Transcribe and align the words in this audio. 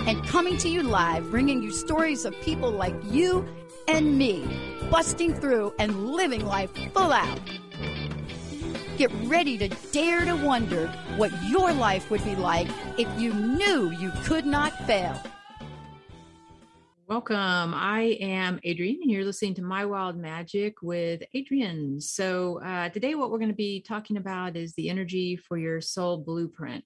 and 0.00 0.24
coming 0.26 0.56
to 0.58 0.68
you 0.68 0.82
live, 0.82 1.30
bringing 1.30 1.62
you 1.62 1.70
stories 1.70 2.24
of 2.24 2.34
people 2.40 2.70
like 2.70 2.94
you 3.04 3.46
and 3.88 4.16
me, 4.18 4.46
busting 4.90 5.34
through 5.34 5.74
and 5.78 6.10
living 6.10 6.44
life 6.44 6.70
full 6.92 7.12
out. 7.12 7.40
Get 8.96 9.10
ready 9.24 9.58
to 9.58 9.68
dare 9.92 10.24
to 10.24 10.34
wonder 10.34 10.88
what 11.16 11.32
your 11.44 11.72
life 11.72 12.10
would 12.10 12.24
be 12.24 12.36
like 12.36 12.68
if 12.98 13.08
you 13.20 13.32
knew 13.32 13.90
you 13.90 14.12
could 14.24 14.46
not 14.46 14.72
fail. 14.86 15.20
Welcome. 17.06 17.74
I 17.74 18.16
am 18.18 18.58
Adrienne, 18.66 19.00
and 19.02 19.10
you're 19.10 19.26
listening 19.26 19.52
to 19.56 19.62
My 19.62 19.84
Wild 19.84 20.16
Magic 20.16 20.80
with 20.80 21.22
Adrienne. 21.36 22.00
So, 22.00 22.62
uh, 22.64 22.88
today, 22.88 23.14
what 23.14 23.30
we're 23.30 23.38
going 23.38 23.50
to 23.50 23.54
be 23.54 23.82
talking 23.86 24.16
about 24.16 24.56
is 24.56 24.72
the 24.72 24.88
energy 24.88 25.36
for 25.36 25.58
your 25.58 25.82
soul 25.82 26.16
blueprint. 26.16 26.76
And 26.76 26.82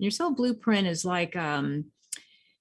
your 0.00 0.10
soul 0.10 0.34
blueprint 0.34 0.88
is 0.88 1.04
like 1.04 1.36
um, 1.36 1.84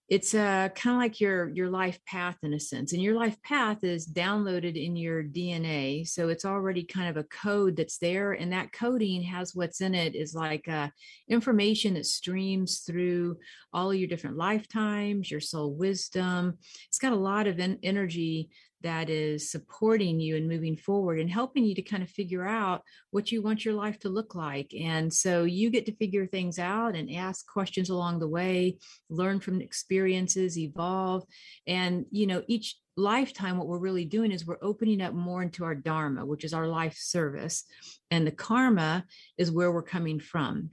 it's 0.10 0.34
uh, 0.34 0.70
kind 0.76 0.96
of 0.96 1.02
like 1.02 1.20
your 1.20 1.50
your 1.50 1.70
life 1.70 2.00
path 2.06 2.38
in 2.44 2.54
a 2.54 2.60
sense 2.60 2.94
and 2.94 3.02
your 3.02 3.16
life 3.16 3.42
path 3.44 3.84
is 3.84 4.08
downloaded 4.08 4.76
in 4.76 4.96
your 4.96 5.24
dna 5.24 6.08
so 6.08 6.30
it's 6.30 6.46
already 6.46 6.84
kind 6.84 7.10
of 7.10 7.18
a 7.18 7.28
code 7.28 7.76
that's 7.76 8.00
there 8.00 8.34
and 8.34 8.52
that 8.52 8.72
coding 8.74 9.22
has 9.22 9.56
what's 9.56 9.82
in 9.82 9.94
it 9.94 10.16
is 10.16 10.34
like 10.34 10.68
uh, 10.68 10.88
information 11.30 11.94
that 11.94 12.06
streams 12.06 12.80
through 12.80 13.38
all 13.74 13.94
your 13.94 14.08
different 14.08 14.38
lifetimes 14.38 15.30
your 15.30 15.40
soul 15.40 15.74
wisdom. 15.74 16.58
It's 16.88 17.00
got 17.00 17.14
a 17.14 17.18
lot 17.18 17.48
of 17.48 17.60
en- 17.60 17.80
energy 17.84 18.50
that 18.82 19.10
is 19.10 19.52
supporting 19.52 20.20
you 20.20 20.36
and 20.38 20.48
moving 20.48 20.78
forward 20.78 21.20
and 21.20 21.30
helping 21.30 21.66
you 21.66 21.76
to 21.76 21.82
kind 21.82 22.04
of 22.04 22.10
figure 22.10 22.48
out 22.48 22.84
what 23.12 23.32
you 23.32 23.42
want 23.42 23.66
your 23.66 23.74
life 23.74 24.00
to 24.00 24.10
look 24.10 24.36
like. 24.36 24.74
And 24.80 25.14
so 25.14 25.44
you 25.44 25.70
get 25.70 25.86
to 25.88 25.96
figure 25.96 26.26
things 26.26 26.60
out 26.60 26.96
and 26.96 27.12
ask 27.12 27.46
questions 27.46 27.90
along 27.90 28.20
the 28.20 28.28
way, 28.28 28.78
learn 29.10 29.40
from 29.40 29.62
experiences, 29.62 30.58
evolve. 30.58 31.26
And, 31.68 32.06
you 32.12 32.28
know, 32.28 32.44
each 32.48 32.78
lifetime, 32.96 33.58
what 33.58 33.68
we're 33.68 33.80
really 33.80 34.06
doing 34.06 34.32
is 34.32 34.46
we're 34.46 34.58
opening 34.62 35.02
up 35.02 35.14
more 35.14 35.42
into 35.42 35.64
our 35.64 35.76
Dharma, 35.76 36.26
which 36.26 36.44
is 36.44 36.54
our 36.54 36.68
life 36.68 36.98
service. 36.98 37.66
And 38.12 38.26
the 38.26 38.32
karma 38.32 39.06
is 39.38 39.52
where 39.52 39.72
we're 39.72 39.84
coming 39.84 40.20
from 40.20 40.72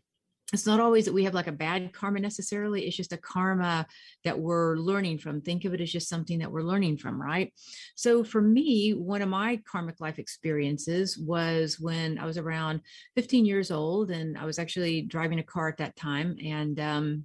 it's 0.53 0.67
not 0.67 0.79
always 0.79 1.07
that 1.07 1.15
we 1.15 1.25
have 1.25 1.35
like 1.35 1.49
a 1.49 1.53
bad 1.53 1.93
karma 1.93 2.21
necessarily 2.21 2.87
it's 2.87 2.97
just 2.97 3.13
a 3.13 3.17
karma 3.17 3.85
that 4.25 4.39
we're 4.39 4.77
learning 4.77 5.19
from. 5.19 5.41
Think 5.41 5.65
of 5.65 5.75
it 5.75 5.81
as 5.81 5.91
just 5.91 6.09
something 6.09 6.39
that 6.39 6.51
we're 6.51 6.63
learning 6.63 6.99
from 6.99 7.21
right? 7.21 7.53
So 7.97 8.23
for 8.23 8.41
me 8.41 8.95
one 8.95 9.23
of 9.23 9.29
my 9.29 9.61
karmic 9.69 10.01
life 10.01 10.19
experiences 10.19 11.19
was 11.19 11.81
when 11.81 12.19
i 12.19 12.25
was 12.25 12.39
around 12.39 12.81
15 13.17 13.45
years 13.45 13.71
old 13.71 14.11
and 14.11 14.39
i 14.39 14.45
was 14.45 14.59
actually 14.59 15.03
driving 15.03 15.39
a 15.39 15.43
car 15.43 15.69
at 15.69 15.79
that 15.79 15.97
time 15.97 16.37
and 16.45 16.79
um, 16.81 17.25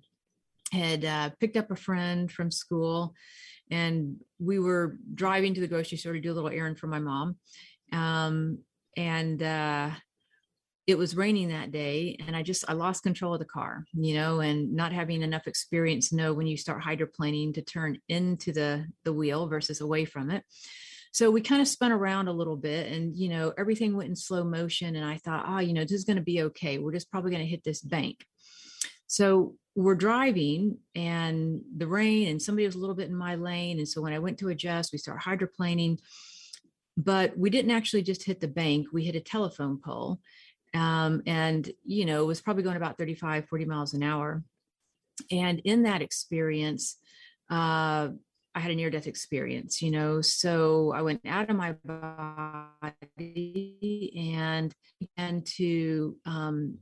had 0.72 1.06
uh, 1.06 1.30
picked 1.40 1.58
up 1.58 1.70
a 1.72 1.76
friend 1.76 2.32
from 2.32 2.50
school 2.50 3.14
and 3.70 4.18
we 4.40 4.60
were 4.60 4.98
driving 5.14 5.54
to 5.54 5.62
the 5.62 5.68
grocery 5.68 5.98
store 5.98 6.14
to 6.14 6.20
do 6.20 6.32
a 6.32 6.34
little 6.36 6.50
errand 6.50 6.78
for 6.78 6.88
my 6.88 7.00
mom. 7.00 7.38
Um, 7.92 8.60
and 8.98 9.42
uh, 9.42 9.92
it 10.88 10.98
was 10.98 11.16
raining 11.16 11.50
that 11.50 11.72
day 11.72 12.18
and 12.26 12.36
i 12.36 12.42
just 12.42 12.66
i 12.68 12.74
lost 12.74 13.04
control 13.04 13.34
of 13.34 13.40
the 13.40 13.46
car 13.46 13.86
you 13.94 14.16
know 14.16 14.40
and 14.40 14.74
not 14.74 14.92
having 14.92 15.22
enough 15.22 15.48
experience 15.48 16.12
know 16.12 16.34
when 16.34 16.48
you 16.48 16.58
start 16.58 16.82
hydroplaning 16.82 17.54
to 17.54 17.62
turn 17.62 17.98
into 18.10 18.52
the 18.52 18.86
the 19.04 19.14
wheel 19.14 19.48
versus 19.48 19.82
away 19.82 20.06
from 20.06 20.32
it. 20.32 20.44
So 21.14 21.30
we 21.30 21.42
kind 21.42 21.62
of 21.62 21.68
spun 21.68 21.92
around 21.92 22.30
a 22.30 22.34
little 22.34 22.56
bit 22.56 22.92
and 22.92 23.16
you 23.16 23.30
know 23.30 23.54
everything 23.58 23.96
went 23.96 24.10
in 24.10 24.16
slow 24.16 24.44
motion 24.44 24.96
and 24.96 25.06
i 25.06 25.18
thought 25.18 25.46
oh 25.48 25.60
you 25.60 25.74
know 25.74 25.82
this 25.82 25.92
is 25.92 26.06
going 26.06 26.18
to 26.18 26.24
be 26.24 26.42
okay. 26.44 26.78
We're 26.78 26.94
just 26.94 27.12
probably 27.12 27.32
going 27.32 27.44
to 27.44 27.50
hit 27.50 27.64
this 27.64 27.82
bank. 27.82 28.26
So 29.08 29.56
we're 29.76 29.96
driving 29.96 30.78
and 30.96 31.62
the 31.78 31.88
rain 31.88 32.30
and 32.30 32.42
somebody 32.42 32.66
was 32.66 32.76
a 32.76 32.80
little 32.80 32.96
bit 32.96 33.10
in 33.10 33.16
my 33.16 33.36
lane 33.36 33.78
and 33.78 33.88
so 33.88 34.02
when 34.02 34.12
i 34.12 34.20
went 34.20 34.38
to 34.38 34.50
adjust 34.50 34.92
we 34.92 34.98
start 34.98 35.22
hydroplaning 35.22 35.98
but 36.98 37.38
we 37.38 37.50
didn't 37.50 37.72
actually 37.72 38.02
just 38.02 38.26
hit 38.26 38.42
the 38.42 38.50
bank 38.50 38.88
we 38.92 39.06
hit 39.06 39.16
a 39.16 39.22
telephone 39.22 39.80
pole 39.80 40.20
um, 40.74 41.22
and 41.26 41.70
you 41.84 42.06
know 42.06 42.24
it 42.24 42.28
was 42.28 42.42
probably 42.42 42.64
going 42.64 42.78
about 42.78 42.98
35 42.98 43.48
40 43.48 43.66
miles 43.66 43.94
an 43.94 44.04
hour. 44.04 44.44
And 45.30 45.60
in 45.60 45.84
that 45.84 46.02
experience 46.02 46.98
uh, 47.50 48.10
i 48.54 48.60
had 48.60 48.72
a 48.72 48.76
near 48.76 48.90
death 48.90 49.08
experience 49.08 49.82
you 49.82 49.92
know 49.92 50.20
so 50.22 50.92
i 50.94 51.02
went 51.02 51.22
out 51.26 51.50
of 51.50 51.56
my 51.56 51.74
body 52.84 54.34
and 54.36 54.74
began 55.00 55.42
to 55.42 56.18
um, 56.26 56.78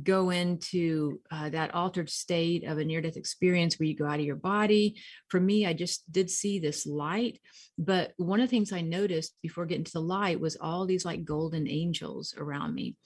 go 0.00 0.30
into 0.30 1.20
uh, 1.30 1.50
that 1.50 1.74
altered 1.74 2.08
state 2.08 2.64
of 2.64 2.78
a 2.78 2.84
near 2.84 3.00
death 3.02 3.16
experience 3.16 3.78
where 3.78 3.86
you 3.86 3.96
go 3.96 4.06
out 4.06 4.20
of 4.20 4.24
your 4.24 4.36
body. 4.36 4.96
For 5.28 5.38
me, 5.38 5.66
I 5.66 5.74
just 5.74 6.10
did 6.10 6.30
see 6.30 6.58
this 6.58 6.86
light. 6.86 7.40
But 7.76 8.12
one 8.16 8.40
of 8.40 8.48
the 8.48 8.50
things 8.50 8.72
I 8.72 8.80
noticed 8.80 9.36
before 9.42 9.66
getting 9.66 9.84
to 9.84 9.92
the 9.92 10.00
light 10.00 10.40
was 10.40 10.56
all 10.56 10.86
these 10.86 11.04
like 11.04 11.24
golden 11.24 11.68
angels 11.68 12.34
around 12.36 12.74
me. 12.74 12.96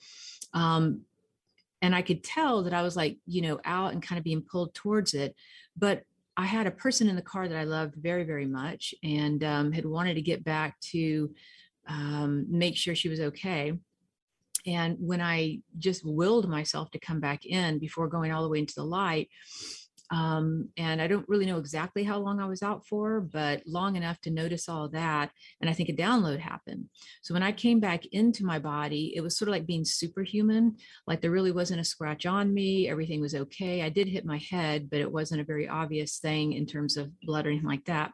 Um, 0.53 1.01
and 1.81 1.93
I 1.93 2.01
could 2.01 2.23
tell 2.23 2.63
that 2.63 2.73
I 2.73 2.81
was 2.81 2.95
like, 2.95 3.17
you 3.25 3.41
know, 3.41 3.59
out 3.65 3.91
and 3.91 4.01
kind 4.01 4.17
of 4.17 4.23
being 4.23 4.41
pulled 4.41 4.73
towards 4.73 5.13
it. 5.13 5.35
But 5.75 6.03
I 6.37 6.45
had 6.45 6.67
a 6.67 6.71
person 6.71 7.09
in 7.09 7.15
the 7.15 7.21
car 7.21 7.47
that 7.47 7.57
I 7.57 7.65
loved 7.65 7.95
very, 7.95 8.23
very 8.23 8.45
much 8.45 8.93
and 9.03 9.43
um, 9.43 9.71
had 9.71 9.85
wanted 9.85 10.15
to 10.15 10.21
get 10.21 10.43
back 10.43 10.79
to 10.91 11.33
um, 11.87 12.45
make 12.49 12.77
sure 12.77 12.95
she 12.95 13.09
was 13.09 13.19
okay 13.19 13.73
and 14.67 14.97
when 14.99 15.21
I 15.21 15.61
just 15.79 16.05
willed 16.05 16.49
myself 16.49 16.91
to 16.91 16.99
come 16.99 17.19
back 17.19 17.45
in 17.45 17.79
before 17.79 18.07
going 18.07 18.31
all 18.31 18.43
the 18.43 18.49
way 18.49 18.59
into 18.59 18.75
the 18.75 18.83
light, 18.83 19.29
um, 20.09 20.69
and 20.77 21.01
I 21.01 21.07
don't 21.07 21.27
really 21.27 21.45
know 21.45 21.57
exactly 21.57 22.03
how 22.03 22.17
long 22.19 22.39
I 22.39 22.45
was 22.45 22.63
out 22.63 22.87
for, 22.87 23.19
but 23.19 23.63
long 23.65 23.95
enough 23.95 24.21
to 24.21 24.31
notice 24.31 24.69
all 24.69 24.87
that. 24.89 25.31
And 25.59 25.69
I 25.69 25.73
think 25.73 25.89
a 25.89 25.93
download 25.93 26.39
happened. 26.39 26.85
So 27.21 27.33
when 27.33 27.43
I 27.43 27.51
came 27.51 27.79
back 27.79 28.05
into 28.07 28.45
my 28.45 28.57
body, 28.59 29.13
it 29.15 29.21
was 29.21 29.37
sort 29.37 29.49
of 29.49 29.53
like 29.53 29.65
being 29.65 29.83
superhuman. 29.83 30.77
Like 31.05 31.21
there 31.21 31.31
really 31.31 31.51
wasn't 31.51 31.81
a 31.81 31.85
scratch 31.85 32.25
on 32.25 32.53
me. 32.53 32.87
Everything 32.87 33.19
was 33.19 33.35
okay. 33.35 33.81
I 33.81 33.89
did 33.89 34.07
hit 34.07 34.25
my 34.25 34.39
head, 34.49 34.89
but 34.89 35.01
it 35.01 35.11
wasn't 35.11 35.41
a 35.41 35.45
very 35.45 35.67
obvious 35.67 36.19
thing 36.19 36.53
in 36.53 36.65
terms 36.65 36.95
of 36.95 37.11
blood 37.21 37.45
or 37.45 37.49
anything 37.49 37.67
like 37.67 37.85
that. 37.85 38.13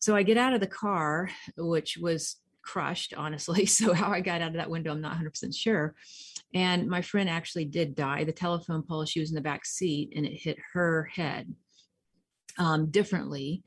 So 0.00 0.14
I 0.14 0.22
get 0.22 0.36
out 0.36 0.52
of 0.52 0.60
the 0.60 0.66
car, 0.66 1.30
which 1.56 1.96
was 1.98 2.36
crushed, 2.68 3.14
honestly. 3.16 3.64
So, 3.78 3.94
how 3.94 4.10
I 4.10 4.20
got 4.20 4.42
out 4.42 4.48
of 4.48 4.54
that 4.54 4.70
window, 4.70 4.90
I'm 4.92 5.00
not 5.00 5.16
100% 5.16 5.56
sure. 5.56 5.94
And 6.54 6.88
my 6.88 7.02
friend 7.02 7.28
actually 7.28 7.64
did 7.64 7.94
die. 7.94 8.24
The 8.24 8.32
telephone 8.32 8.82
pole, 8.82 9.04
she 9.04 9.20
was 9.20 9.30
in 9.30 9.34
the 9.34 9.40
back 9.40 9.64
seat 9.64 10.12
and 10.16 10.26
it 10.26 10.40
hit 10.40 10.58
her 10.72 11.08
head 11.14 11.54
um, 12.58 12.90
differently 12.90 13.62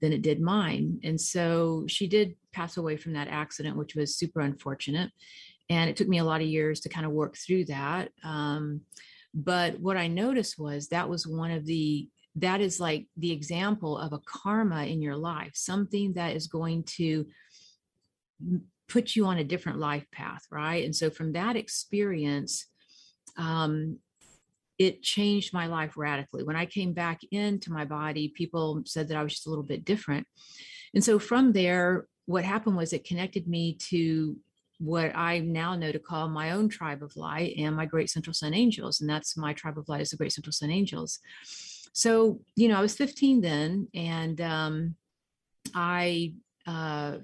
than 0.00 0.12
it 0.12 0.22
did 0.22 0.40
mine. 0.40 1.00
And 1.02 1.20
so 1.20 1.84
she 1.88 2.06
did 2.06 2.36
pass 2.52 2.76
away 2.76 2.96
from 2.96 3.14
that 3.14 3.28
accident, 3.28 3.76
which 3.76 3.94
was 3.94 4.16
super 4.16 4.40
unfortunate. 4.40 5.10
And 5.68 5.90
it 5.90 5.96
took 5.96 6.08
me 6.08 6.18
a 6.18 6.24
lot 6.24 6.40
of 6.40 6.46
years 6.46 6.80
to 6.80 6.88
kind 6.88 7.06
of 7.06 7.12
work 7.12 7.36
through 7.36 7.66
that. 7.66 8.10
Um, 8.22 8.82
but 9.34 9.80
what 9.80 9.96
I 9.96 10.06
noticed 10.06 10.58
was 10.58 10.88
that 10.88 11.08
was 11.08 11.26
one 11.26 11.50
of 11.50 11.66
the 11.66 12.08
that 12.38 12.60
is 12.60 12.78
like 12.78 13.06
the 13.16 13.32
example 13.32 13.96
of 13.96 14.12
a 14.12 14.20
karma 14.26 14.84
in 14.84 15.00
your 15.00 15.16
life, 15.16 15.52
something 15.54 16.12
that 16.12 16.36
is 16.36 16.46
going 16.46 16.82
to 16.84 17.26
put 18.88 19.16
you 19.16 19.26
on 19.26 19.38
a 19.38 19.44
different 19.44 19.78
life 19.78 20.06
path, 20.12 20.42
right? 20.50 20.84
And 20.84 20.94
so 20.94 21.10
from 21.10 21.32
that 21.32 21.56
experience, 21.56 22.66
um, 23.36 23.98
it 24.78 25.02
changed 25.02 25.54
my 25.54 25.66
life 25.66 25.96
radically. 25.96 26.44
When 26.44 26.56
I 26.56 26.66
came 26.66 26.92
back 26.92 27.20
into 27.30 27.72
my 27.72 27.84
body, 27.84 28.28
people 28.28 28.82
said 28.84 29.08
that 29.08 29.16
I 29.16 29.22
was 29.22 29.32
just 29.32 29.46
a 29.46 29.50
little 29.50 29.64
bit 29.64 29.84
different. 29.84 30.26
And 30.94 31.02
so 31.02 31.18
from 31.18 31.52
there, 31.52 32.06
what 32.26 32.44
happened 32.44 32.76
was 32.76 32.92
it 32.92 33.06
connected 33.06 33.48
me 33.48 33.76
to 33.90 34.36
what 34.78 35.16
I 35.16 35.38
now 35.38 35.74
know 35.74 35.90
to 35.90 35.98
call 35.98 36.28
my 36.28 36.50
own 36.50 36.68
tribe 36.68 37.02
of 37.02 37.16
light 37.16 37.54
and 37.56 37.74
my 37.74 37.86
great 37.86 38.10
central 38.10 38.34
sun 38.34 38.52
angels. 38.52 39.00
And 39.00 39.08
that's 39.08 39.36
my 39.36 39.54
tribe 39.54 39.78
of 39.78 39.88
light 39.88 40.02
is 40.02 40.10
the 40.10 40.16
great 40.16 40.32
central 40.32 40.52
sun 40.52 40.70
angels. 40.70 41.20
So, 41.92 42.40
you 42.56 42.68
know, 42.68 42.76
I 42.76 42.82
was 42.82 42.94
15 42.94 43.40
then, 43.40 43.88
and 43.94 44.38
um, 44.42 44.96
I 45.74 46.34
uh, 46.66 47.18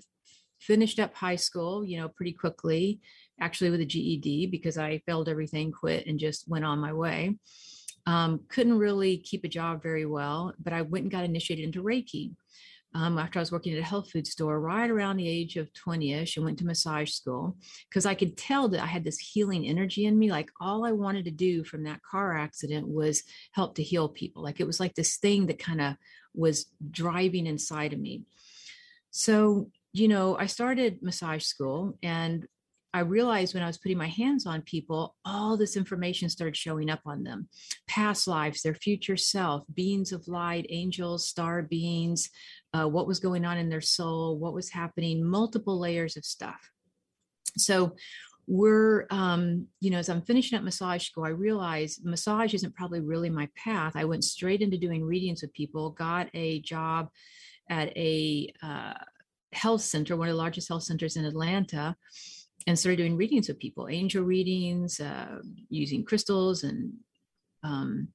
finished 0.67 0.99
up 1.00 1.14
high 1.14 1.37
school, 1.37 1.85
you 1.85 1.99
know, 1.99 2.09
pretty 2.09 2.32
quickly, 2.32 3.00
actually 3.41 3.70
with 3.70 3.81
a 3.81 3.87
GED 3.87 4.47
because 4.47 4.79
I 4.79 4.99
failed 5.06 5.29
everything, 5.29 5.73
quit, 5.73 6.06
and 6.06 6.19
just 6.19 6.49
went 6.49 6.64
on 6.64 6.79
my 6.79 6.93
way. 6.93 7.37
Um, 8.06 8.41
couldn't 8.49 8.79
really 8.79 9.19
keep 9.19 9.44
a 9.44 9.49
job 9.49 9.82
very 9.82 10.06
well, 10.06 10.55
but 10.62 10.73
I 10.73 10.82
went 10.82 11.05
and 11.05 11.12
got 11.12 11.25
initiated 11.25 11.64
into 11.64 11.82
Reiki. 11.82 12.32
um, 12.94 13.19
after 13.19 13.38
I 13.38 13.43
was 13.43 13.53
working 13.53 13.73
at 13.73 13.79
a 13.79 13.85
health 13.85 14.11
food 14.11 14.26
store 14.26 14.61
right 14.61 14.91
around 14.91 15.17
the 15.17 15.29
age 15.29 15.56
of 15.56 15.73
20 15.73 16.12
ish 16.12 16.37
and 16.37 16.44
went 16.44 16.59
to 16.59 16.67
massage 16.67 17.11
school 17.11 17.56
because 17.88 18.05
I 18.05 18.15
could 18.15 18.37
tell 18.37 18.69
that 18.69 18.82
I 18.82 18.87
had 18.87 19.05
this 19.05 19.19
healing 19.19 19.67
energy 19.67 20.05
in 20.05 20.19
me. 20.19 20.31
Like 20.31 20.50
all 20.61 20.85
I 20.85 20.93
wanted 20.93 21.25
to 21.25 21.31
do 21.31 21.65
from 21.65 21.85
that 21.85 22.03
car 22.03 22.37
accident 22.37 22.87
was 22.87 23.23
help 23.53 23.76
to 23.76 23.82
heal 23.82 24.08
people. 24.08 24.43
Like 24.43 24.61
it 24.61 24.67
was 24.67 24.79
like 24.79 24.94
this 24.94 25.17
thing 25.17 25.47
that 25.47 25.58
kind 25.58 25.81
of 25.81 25.94
was 26.35 26.67
driving 26.91 27.47
inside 27.47 27.93
of 27.93 27.99
me. 27.99 28.23
So, 29.11 29.70
you 29.93 30.09
know, 30.09 30.37
I 30.37 30.47
started 30.47 31.03
massage 31.03 31.44
school 31.44 31.99
and 32.03 32.47
I 32.94 33.00
realized 33.00 33.55
when 33.55 33.62
I 33.62 33.69
was 33.69 33.79
putting 33.79 33.97
my 33.97 34.09
hands 34.09 34.47
on 34.47 34.61
people, 34.62 35.17
all 35.25 35.56
this 35.56 35.77
information 35.77 36.29
started 36.29 36.56
showing 36.56 36.91
up 36.91 37.00
on 37.06 37.23
them 37.23 37.49
past 37.89 38.29
lives, 38.29 38.61
their 38.62 38.75
future 38.75 39.17
self, 39.17 39.65
beings 39.75 40.12
of 40.12 40.29
light, 40.29 40.67
angels, 40.69 41.27
star 41.27 41.62
beings, 41.62 42.29
uh, 42.75 42.87
what 42.87 43.06
was 43.06 43.19
going 43.19 43.47
on 43.47 43.56
in 43.56 43.71
their 43.71 43.81
soul, 43.81 44.39
what 44.39 44.53
was 44.53 44.69
happening, 44.69 45.25
multiple 45.25 45.79
layers 45.79 46.17
of 46.17 46.25
stuff. 46.25 46.71
So, 47.56 47.97
we're 48.49 49.06
um, 49.11 49.69
you 49.81 49.89
know 49.89 49.99
as 49.99 50.09
i'm 50.09 50.21
finishing 50.21 50.59
up 50.59 50.65
massage 50.65 51.06
school 51.06 51.25
i 51.25 51.29
realized 51.29 52.05
massage 52.05 52.55
isn't 52.55 52.75
probably 52.75 53.00
really 53.00 53.31
my 53.31 53.49
path 53.56 53.93
i 53.94 54.05
went 54.05 54.25
straight 54.25 54.62
into 54.62 54.77
doing 54.77 55.05
readings 55.05 55.43
with 55.43 55.53
people 55.53 55.91
got 55.91 56.29
a 56.35 56.61
job 56.61 57.09
at 57.71 57.97
a 57.97 58.53
uh, 58.61 58.94
health 59.52 59.82
center 59.82 60.16
one 60.16 60.28
of 60.28 60.34
the 60.34 60.38
largest 60.38 60.69
health 60.69 60.82
centers 60.82 61.16
in 61.16 61.25
atlanta 61.25 61.96
and 62.66 62.78
started 62.78 62.96
doing 62.96 63.16
readings 63.16 63.49
with 63.49 63.58
people, 63.58 63.88
angel 63.88 64.22
readings, 64.22 65.00
uh, 65.00 65.38
using 65.69 66.04
crystals 66.04 66.64
and 66.64 66.93
um, 67.62 68.08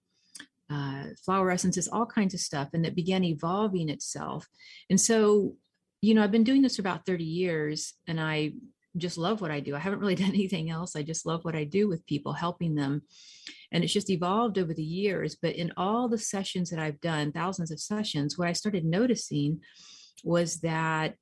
uh, 0.69 1.06
flower 1.24 1.51
essences, 1.51 1.88
all 1.88 2.06
kinds 2.06 2.34
of 2.34 2.39
stuff. 2.39 2.69
And 2.74 2.86
it 2.86 2.95
began 2.95 3.24
evolving 3.24 3.89
itself. 3.89 4.48
And 4.89 5.00
so, 5.00 5.56
you 6.01 6.13
know, 6.13 6.24
I've 6.24 6.31
been 6.31 6.44
doing 6.44 6.62
this 6.62 6.75
for 6.75 6.81
about 6.81 7.06
30 7.06 7.24
years 7.24 7.94
and 8.07 8.19
I 8.19 8.54
just 8.95 9.18
love 9.18 9.42
what 9.42 9.51
I 9.51 9.60
do. 9.60 9.75
I 9.75 9.80
haven't 9.80 10.00
really 10.00 10.16
done 10.24 10.30
anything 10.30 10.69
else. 10.69 10.95
I 10.95 11.04
just 11.04 11.25
love 11.25 11.44
what 11.44 11.56
I 11.56 11.63
do 11.63 11.88
with 11.88 12.06
people, 12.06 12.33
helping 12.33 12.75
them. 12.75 13.04
And 13.72 13.83
it's 13.83 13.94
just 13.94 14.10
evolved 14.10 14.57
over 14.57 14.74
the 14.74 14.83
years. 14.83 15.36
But 15.42 15.56
in 15.56 15.74
all 15.78 16.07
the 16.07 16.18
sessions 16.18 16.69
that 16.69 16.80
I've 16.80 17.01
done, 17.01 17.31
thousands 17.31 17.72
of 17.72 17.80
sessions, 17.80 18.38
what 18.38 18.48
I 18.48 18.54
started 18.54 18.86
noticing 18.86 19.62
was 20.24 20.62
that 20.62 21.16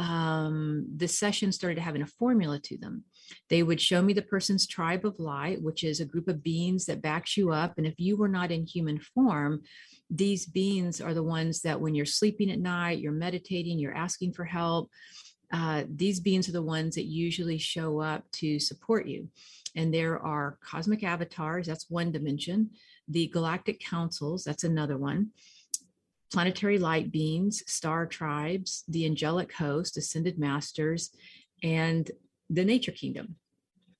um, 0.00 0.86
the 0.96 1.06
sessions 1.06 1.56
started 1.56 1.78
having 1.78 2.00
a 2.00 2.06
formula 2.06 2.58
to 2.60 2.78
them. 2.78 3.04
They 3.50 3.62
would 3.62 3.80
show 3.80 4.00
me 4.00 4.14
the 4.14 4.22
person's 4.22 4.66
tribe 4.66 5.04
of 5.04 5.20
light, 5.20 5.60
which 5.60 5.84
is 5.84 6.00
a 6.00 6.06
group 6.06 6.26
of 6.26 6.42
beings 6.42 6.86
that 6.86 7.02
backs 7.02 7.36
you 7.36 7.52
up. 7.52 7.74
And 7.76 7.86
if 7.86 7.94
you 7.98 8.16
were 8.16 8.28
not 8.28 8.50
in 8.50 8.64
human 8.64 8.98
form, 8.98 9.60
these 10.08 10.46
beings 10.46 11.02
are 11.02 11.12
the 11.12 11.22
ones 11.22 11.60
that 11.62 11.82
when 11.82 11.94
you're 11.94 12.06
sleeping 12.06 12.50
at 12.50 12.58
night, 12.58 13.00
you're 13.00 13.12
meditating, 13.12 13.78
you're 13.78 13.94
asking 13.94 14.32
for 14.32 14.44
help. 14.46 14.90
Uh, 15.52 15.84
these 15.94 16.18
beings 16.18 16.48
are 16.48 16.52
the 16.52 16.62
ones 16.62 16.94
that 16.94 17.04
usually 17.04 17.58
show 17.58 18.00
up 18.00 18.24
to 18.32 18.58
support 18.58 19.06
you. 19.06 19.28
And 19.76 19.92
there 19.92 20.18
are 20.18 20.58
cosmic 20.64 21.04
avatars, 21.04 21.66
that's 21.66 21.90
one 21.90 22.10
dimension. 22.10 22.70
The 23.06 23.26
galactic 23.26 23.80
councils, 23.80 24.44
that's 24.44 24.64
another 24.64 24.96
one 24.96 25.32
planetary 26.32 26.78
light 26.78 27.10
beings, 27.10 27.62
star 27.66 28.06
tribes, 28.06 28.84
the 28.88 29.04
angelic 29.04 29.52
host, 29.52 29.96
ascended 29.96 30.38
masters, 30.38 31.10
and 31.62 32.10
the 32.48 32.64
nature 32.64 32.92
kingdom. 32.92 33.36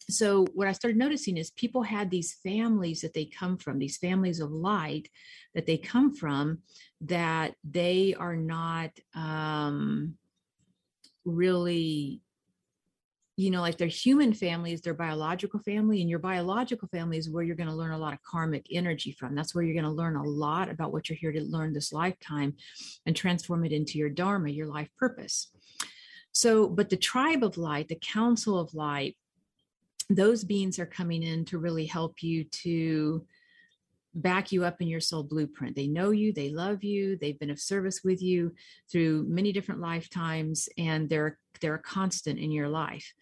So, 0.08 0.44
what 0.54 0.66
I 0.66 0.72
started 0.72 0.98
noticing 0.98 1.36
is 1.36 1.50
people 1.52 1.82
had 1.82 2.10
these 2.10 2.34
families 2.42 3.00
that 3.02 3.14
they 3.14 3.26
come 3.26 3.58
from, 3.58 3.78
these 3.78 3.96
families 3.96 4.40
of 4.40 4.50
light 4.50 5.08
that 5.54 5.66
they 5.66 5.76
come 5.76 6.14
from, 6.14 6.58
that 7.02 7.54
they 7.64 8.14
are 8.18 8.36
not 8.36 8.90
um, 9.14 10.14
really 11.24 12.22
you 13.40 13.50
know, 13.50 13.62
like 13.62 13.78
their 13.78 13.88
human 13.88 14.34
family 14.34 14.74
is 14.74 14.82
their 14.82 14.92
biological 14.92 15.60
family, 15.60 16.02
and 16.02 16.10
your 16.10 16.18
biological 16.18 16.88
family 16.88 17.16
is 17.16 17.30
where 17.30 17.42
you're 17.42 17.56
going 17.56 17.70
to 17.70 17.74
learn 17.74 17.92
a 17.92 17.98
lot 17.98 18.12
of 18.12 18.22
karmic 18.22 18.66
energy 18.70 19.12
from. 19.12 19.34
That's 19.34 19.54
where 19.54 19.64
you're 19.64 19.80
going 19.80 19.90
to 19.90 19.90
learn 19.90 20.16
a 20.16 20.22
lot 20.22 20.68
about 20.68 20.92
what 20.92 21.08
you're 21.08 21.16
here 21.16 21.32
to 21.32 21.40
learn 21.40 21.72
this 21.72 21.90
lifetime 21.90 22.54
and 23.06 23.16
transform 23.16 23.64
it 23.64 23.72
into 23.72 23.96
your 23.96 24.10
dharma, 24.10 24.50
your 24.50 24.66
life 24.66 24.90
purpose. 24.98 25.50
So, 26.32 26.68
but 26.68 26.90
the 26.90 26.98
tribe 26.98 27.42
of 27.42 27.56
light, 27.56 27.88
the 27.88 27.98
council 28.02 28.58
of 28.58 28.74
light, 28.74 29.16
those 30.10 30.44
beings 30.44 30.78
are 30.78 30.84
coming 30.86 31.22
in 31.22 31.46
to 31.46 31.58
really 31.58 31.86
help 31.86 32.22
you 32.22 32.44
to 32.44 33.24
back 34.14 34.52
you 34.52 34.64
up 34.64 34.80
in 34.80 34.88
your 34.88 35.00
soul 35.00 35.22
blueprint. 35.22 35.76
They 35.76 35.86
know 35.86 36.10
you, 36.10 36.32
they 36.32 36.50
love 36.50 36.82
you, 36.82 37.16
they've 37.16 37.38
been 37.38 37.50
of 37.50 37.60
service 37.60 38.00
with 38.04 38.22
you 38.22 38.54
through 38.90 39.26
many 39.28 39.52
different 39.52 39.80
lifetimes, 39.80 40.68
and 40.78 41.08
they're 41.08 41.38
they're 41.60 41.74
a 41.74 41.82
constant 41.82 42.38
in 42.38 42.50
your 42.50 42.68
life. 42.68 43.12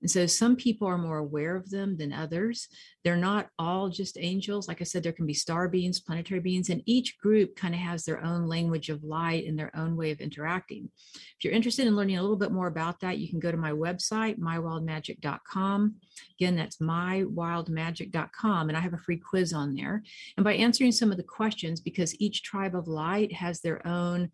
And 0.00 0.10
so 0.10 0.26
some 0.26 0.56
people 0.56 0.86
are 0.86 0.98
more 0.98 1.18
aware 1.18 1.56
of 1.56 1.70
them 1.70 1.96
than 1.96 2.12
others. 2.12 2.68
They're 3.04 3.16
not 3.16 3.48
all 3.58 3.88
just 3.88 4.16
angels. 4.18 4.68
Like 4.68 4.80
I 4.80 4.84
said, 4.84 5.02
there 5.02 5.12
can 5.12 5.26
be 5.26 5.34
star 5.34 5.68
beings, 5.68 6.00
planetary 6.00 6.40
beings, 6.40 6.70
and 6.70 6.82
each 6.86 7.18
group 7.18 7.56
kind 7.56 7.74
of 7.74 7.80
has 7.80 8.04
their 8.04 8.22
own 8.22 8.46
language 8.46 8.90
of 8.90 9.02
light 9.02 9.46
and 9.46 9.58
their 9.58 9.74
own 9.76 9.96
way 9.96 10.10
of 10.10 10.20
interacting. 10.20 10.88
If 11.14 11.44
you're 11.44 11.52
interested 11.52 11.86
in 11.86 11.96
learning 11.96 12.18
a 12.18 12.22
little 12.22 12.36
bit 12.36 12.52
more 12.52 12.68
about 12.68 13.00
that, 13.00 13.18
you 13.18 13.28
can 13.28 13.40
go 13.40 13.50
to 13.50 13.56
my 13.56 13.72
website, 13.72 14.38
mywildmagic.com. 14.38 15.94
Again, 16.38 16.56
that's 16.56 16.76
mywildmagic.com, 16.78 18.68
and 18.68 18.78
I 18.78 18.80
have 18.80 18.94
a 18.94 18.98
free 18.98 19.18
quiz 19.18 19.52
on 19.52 19.74
there. 19.74 20.02
And 20.36 20.44
by 20.44 20.54
answering 20.54 20.92
some 20.92 21.10
of 21.10 21.16
the 21.16 21.22
questions, 21.22 21.80
because 21.80 22.20
each 22.20 22.42
tribe 22.42 22.76
of 22.76 22.88
light 22.88 23.32
has 23.32 23.60
their 23.60 23.84
own 23.86 24.30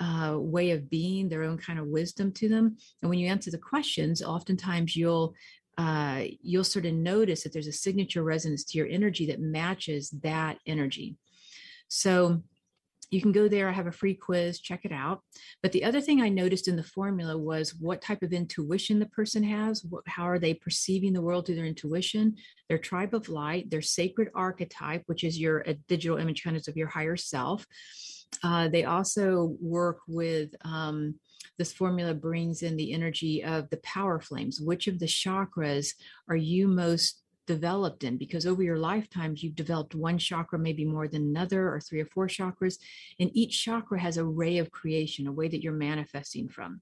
uh, 0.00 0.34
way 0.38 0.70
of 0.70 0.90
being, 0.90 1.28
their 1.28 1.42
own 1.42 1.58
kind 1.58 1.78
of 1.78 1.86
wisdom 1.86 2.32
to 2.32 2.48
them. 2.48 2.76
And 3.02 3.10
when 3.10 3.18
you 3.18 3.28
answer 3.28 3.50
the 3.50 3.58
questions, 3.58 4.22
oftentimes 4.22 4.96
you'll 4.96 5.34
uh, 5.78 6.24
you'll 6.40 6.64
sort 6.64 6.86
of 6.86 6.94
notice 6.94 7.42
that 7.42 7.52
there's 7.52 7.66
a 7.66 7.72
signature 7.72 8.22
resonance 8.22 8.64
to 8.64 8.78
your 8.78 8.86
energy 8.86 9.26
that 9.26 9.40
matches 9.40 10.08
that 10.22 10.56
energy. 10.66 11.16
So 11.88 12.42
you 13.10 13.20
can 13.20 13.32
go 13.32 13.48
there. 13.48 13.68
I 13.68 13.72
have 13.72 13.86
a 13.86 13.92
free 13.92 14.14
quiz, 14.14 14.60
check 14.60 14.84
it 14.84 14.92
out. 14.92 15.22
But 15.62 15.72
the 15.72 15.84
other 15.84 16.00
thing 16.00 16.20
I 16.20 16.28
noticed 16.28 16.68
in 16.68 16.76
the 16.76 16.82
formula 16.82 17.36
was 17.38 17.74
what 17.74 18.02
type 18.02 18.22
of 18.22 18.32
intuition 18.32 18.98
the 18.98 19.06
person 19.06 19.42
has. 19.44 19.84
What, 19.84 20.02
how 20.06 20.24
are 20.24 20.38
they 20.38 20.54
perceiving 20.54 21.12
the 21.12 21.22
world 21.22 21.46
through 21.46 21.56
their 21.56 21.66
intuition, 21.66 22.36
their 22.68 22.78
tribe 22.78 23.14
of 23.14 23.28
light, 23.28 23.70
their 23.70 23.82
sacred 23.82 24.28
archetype, 24.34 25.02
which 25.06 25.24
is 25.24 25.38
your 25.38 25.64
digital 25.88 26.18
image 26.18 26.42
kind 26.42 26.56
of 26.56 26.76
your 26.76 26.88
higher 26.88 27.16
self, 27.16 27.66
uh, 28.42 28.68
they 28.68 28.84
also 28.84 29.56
work 29.60 29.98
with 30.08 30.50
um, 30.62 31.14
this 31.58 31.72
formula 31.72 32.14
brings 32.14 32.62
in 32.62 32.76
the 32.76 32.92
energy 32.92 33.42
of 33.42 33.70
the 33.70 33.78
power 33.78 34.20
flames. 34.20 34.60
Which 34.60 34.88
of 34.88 34.98
the 34.98 35.06
chakras 35.06 35.88
are 36.28 36.36
you 36.36 36.68
most 36.68 37.22
developed 37.46 38.04
in 38.04 38.16
because 38.16 38.46
over 38.46 38.62
your 38.62 38.78
lifetimes 38.78 39.42
you've 39.42 39.54
developed 39.54 39.94
one 39.94 40.18
chakra 40.18 40.58
maybe 40.58 40.84
more 40.84 41.08
than 41.08 41.22
another 41.22 41.68
or 41.68 41.80
three 41.80 42.00
or 42.00 42.06
four 42.06 42.26
chakras 42.26 42.78
and 43.20 43.30
each 43.34 43.64
chakra 43.64 43.98
has 43.98 44.16
a 44.16 44.24
ray 44.24 44.58
of 44.58 44.70
creation 44.70 45.26
a 45.26 45.32
way 45.32 45.48
that 45.48 45.62
you're 45.62 45.72
manifesting 45.72 46.48
from. 46.48 46.80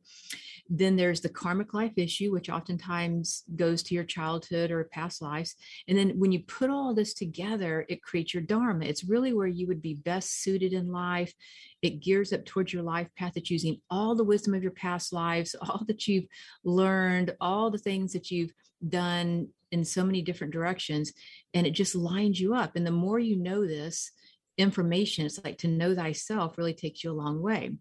Then 0.68 0.96
there's 0.96 1.20
the 1.20 1.28
karmic 1.28 1.74
life 1.74 1.92
issue 1.96 2.32
which 2.32 2.48
oftentimes 2.48 3.44
goes 3.56 3.82
to 3.84 3.94
your 3.94 4.04
childhood 4.04 4.70
or 4.70 4.84
past 4.84 5.20
lives. 5.20 5.54
And 5.88 5.96
then 5.96 6.18
when 6.18 6.32
you 6.32 6.40
put 6.40 6.70
all 6.70 6.94
this 6.94 7.14
together 7.14 7.84
it 7.88 8.02
creates 8.02 8.34
your 8.34 8.42
dharma. 8.42 8.84
It's 8.84 9.04
really 9.04 9.32
where 9.32 9.46
you 9.46 9.66
would 9.66 9.82
be 9.82 9.94
best 9.94 10.42
suited 10.42 10.72
in 10.72 10.90
life. 10.90 11.34
It 11.82 12.00
gears 12.00 12.32
up 12.32 12.44
towards 12.44 12.72
your 12.72 12.82
life 12.82 13.08
path 13.16 13.32
it's 13.36 13.50
using 13.50 13.80
all 13.90 14.14
the 14.14 14.24
wisdom 14.24 14.54
of 14.54 14.62
your 14.62 14.72
past 14.72 15.12
lives 15.12 15.54
all 15.60 15.84
that 15.86 16.06
you've 16.06 16.26
learned 16.64 17.34
all 17.40 17.70
the 17.70 17.78
things 17.78 18.12
that 18.12 18.30
you've 18.30 18.52
done 18.88 19.48
in 19.74 19.84
so 19.84 20.04
many 20.04 20.22
different 20.22 20.52
directions 20.52 21.12
and 21.52 21.66
it 21.66 21.72
just 21.72 21.94
lines 21.94 22.40
you 22.40 22.54
up 22.54 22.76
and 22.76 22.86
the 22.86 22.90
more 22.90 23.18
you 23.18 23.36
know 23.36 23.66
this 23.66 24.12
information 24.56 25.26
it's 25.26 25.42
like 25.42 25.58
to 25.58 25.68
know 25.68 25.94
thyself 25.94 26.56
really 26.56 26.74
takes 26.74 27.02
you 27.02 27.10
a 27.10 27.12
long 27.12 27.42
way. 27.42 27.72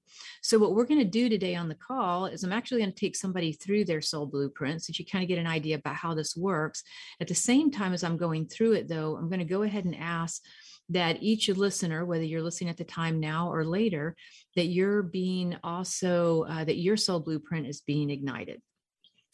So 0.41 0.57
what 0.57 0.73
we're 0.73 0.85
going 0.85 1.01
to 1.01 1.05
do 1.05 1.29
today 1.29 1.55
on 1.55 1.69
the 1.69 1.75
call 1.75 2.25
is 2.25 2.43
i'm 2.43 2.51
actually 2.51 2.81
going 2.81 2.91
to 2.91 2.99
take 2.99 3.15
somebody 3.15 3.53
through 3.53 3.85
their 3.85 4.01
soul 4.01 4.25
blueprint 4.25 4.81
so 4.81 4.91
you 4.95 5.05
kind 5.05 5.23
of 5.23 5.27
get 5.27 5.37
an 5.37 5.47
idea 5.47 5.75
about 5.75 5.95
how 5.95 6.15
this 6.15 6.35
works. 6.35 6.83
At 7.21 7.27
the 7.27 7.35
same 7.35 7.69
time 7.69 7.93
as 7.93 8.03
i'm 8.03 8.17
going 8.17 8.47
through 8.47 8.73
it 8.73 8.87
though 8.87 9.15
i'm 9.15 9.29
going 9.29 9.39
to 9.39 9.45
go 9.45 9.61
ahead 9.61 9.85
and 9.85 9.95
ask 9.95 10.41
that 10.89 11.21
each 11.21 11.47
listener 11.47 12.05
whether 12.05 12.23
you're 12.23 12.41
listening 12.41 12.69
at 12.69 12.77
the 12.77 12.83
time 12.83 13.19
now 13.19 13.51
or 13.51 13.63
later 13.63 14.15
that 14.55 14.65
you're 14.65 15.03
being 15.03 15.55
also 15.63 16.43
uh, 16.49 16.63
that 16.63 16.77
your 16.77 16.97
soul 16.97 17.19
blueprint 17.19 17.67
is 17.67 17.81
being 17.81 18.09
ignited 18.09 18.61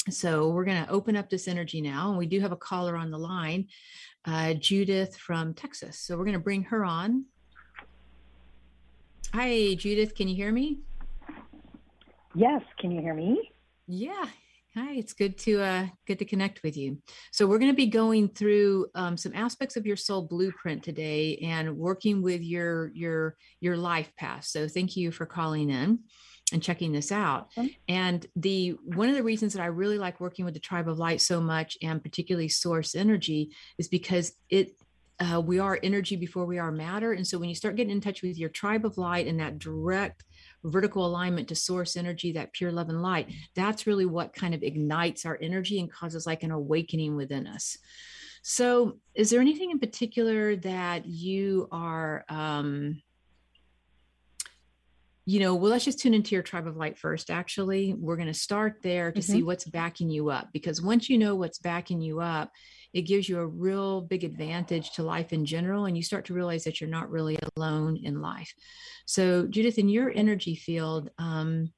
so 0.10 0.50
we're 0.50 0.66
going 0.66 0.84
to 0.84 0.90
open 0.90 1.16
up 1.16 1.30
this 1.30 1.48
energy 1.48 1.82
now. 1.82 2.10
And 2.10 2.18
we 2.18 2.26
do 2.26 2.40
have 2.40 2.52
a 2.52 2.58
caller 2.58 2.96
on 2.96 3.12
the 3.12 3.18
line, 3.18 3.68
uh, 4.26 4.54
Judith 4.54 5.16
from 5.18 5.54
Texas. 5.54 6.00
So 6.00 6.18
we're 6.18 6.26
going 6.26 6.34
to 6.34 6.40
bring 6.40 6.64
her 6.64 6.86
on. 6.86 7.26
Hi, 9.34 9.76
Judith. 9.76 10.16
Can 10.16 10.28
you 10.28 10.36
hear 10.36 10.52
me? 10.52 10.80
Yes. 12.34 12.62
Can 12.80 12.92
you 12.92 13.02
hear 13.02 13.14
me? 13.14 13.52
Yeah. 13.88 14.26
Hi, 14.76 14.94
it's 14.94 15.14
good 15.14 15.36
to 15.40 15.62
uh, 15.62 15.88
good 16.06 16.20
to 16.20 16.26
connect 16.26 16.62
with 16.62 16.78
you. 16.78 17.00
So 17.32 17.48
we're 17.48 17.58
going 17.58 17.72
to 17.72 17.76
be 17.76 17.88
going 17.88 18.30
through 18.30 18.86
um, 18.94 19.18
some 19.18 19.34
aspects 19.34 19.76
of 19.78 19.88
your 19.88 19.96
soul 19.96 20.22
blueprint 20.22 20.84
today 20.84 21.38
and 21.38 21.76
working 21.76 22.22
with 22.22 22.42
your 22.42 22.92
your 22.94 23.36
your 23.62 23.78
life 23.78 24.12
path. 24.16 24.46
So 24.46 24.68
thank 24.68 24.96
you 24.96 25.12
for 25.12 25.26
calling 25.26 25.72
in. 25.72 26.00
And 26.52 26.64
checking 26.64 26.92
this 26.92 27.12
out. 27.12 27.52
Mm-hmm. 27.52 27.68
And 27.88 28.26
the 28.36 28.78
one 28.84 29.10
of 29.10 29.16
the 29.16 29.24
reasons 29.24 29.54
that 29.54 29.62
I 29.62 29.68
really 29.68 29.98
like 29.98 30.20
working 30.20 30.46
with 30.46 30.54
the 30.54 30.60
Tribe 30.60 30.88
of 30.88 31.00
Light 31.00 31.22
so 31.22 31.42
much, 31.42 31.78
and 31.82 32.02
particularly 32.02 32.50
Source 32.50 32.96
Energy, 32.96 33.52
is 33.78 33.88
because 33.88 34.34
it 34.50 34.76
uh, 35.20 35.42
we 35.42 35.60
are 35.60 35.80
energy 35.84 36.16
before 36.16 36.46
we 36.46 36.60
are 36.60 36.72
matter. 36.72 37.12
And 37.12 37.28
so 37.28 37.38
when 37.38 37.50
you 37.50 37.56
start 37.56 37.76
getting 37.76 37.92
in 37.92 38.02
touch 38.02 38.22
with 38.22 38.38
your 38.38 38.50
tribe 38.50 38.86
of 38.86 38.98
light 38.98 39.28
and 39.28 39.40
that 39.40 39.60
direct 39.60 40.24
vertical 40.64 41.06
alignment 41.06 41.50
to 41.50 41.56
source 41.56 41.98
energy, 41.98 42.32
that 42.34 42.54
pure 42.54 42.72
love 42.72 42.88
and 42.90 43.02
light, 43.02 43.30
that's 43.54 43.86
really 43.86 44.06
what 44.06 44.34
kind 44.34 44.54
of 44.54 44.64
ignites 44.64 45.26
our 45.26 45.38
energy 45.42 45.80
and 45.80 45.92
causes 45.92 46.26
like 46.26 46.44
an 46.44 46.52
awakening 46.52 47.18
within 47.18 47.48
us. 47.48 47.78
So, 48.42 49.00
is 49.14 49.30
there 49.30 49.42
anything 49.42 49.72
in 49.72 49.80
particular 49.80 50.56
that 50.58 51.06
you 51.06 51.68
are, 51.72 52.24
um, 52.30 53.02
you 55.30 55.40
know, 55.40 55.54
well, 55.54 55.70
let's 55.70 55.86
just 55.86 56.00
tune 56.00 56.16
into 56.16 56.34
your 56.34 56.42
tribe 56.42 56.66
of 56.66 56.76
light 56.76 56.98
first. 56.98 57.30
Actually, 57.30 57.94
we're 57.94 58.16
going 58.16 58.28
to 58.28 58.34
start 58.34 58.80
there 58.82 59.12
to 59.12 59.20
mm-hmm. 59.20 59.32
see 59.32 59.44
what's 59.44 59.64
backing 59.64 60.10
you 60.10 60.32
up 60.32 60.50
because 60.54 60.82
once 60.82 61.08
you 61.08 61.20
know 61.20 61.36
what's 61.36 61.60
backing 61.60 62.02
you 62.02 62.20
up, 62.20 62.52
it 62.94 63.04
gives 63.04 63.30
you 63.30 63.38
a 63.38 63.46
real 63.46 64.02
big 64.02 64.24
advantage 64.24 64.90
to 64.94 65.04
life 65.04 65.32
in 65.32 65.46
general. 65.46 65.86
And 65.86 65.96
you 65.96 66.02
start 66.02 66.26
to 66.26 66.34
realize 66.34 66.64
that 66.64 66.82
you're 66.82 66.90
not 66.90 67.12
really 67.12 67.38
alone 67.56 68.00
in 68.04 68.22
life. 68.22 68.52
So, 69.06 69.46
Judith, 69.46 69.78
in 69.78 69.88
your 69.88 70.12
energy 70.16 70.56
field, 70.56 71.12
um, 71.20 71.72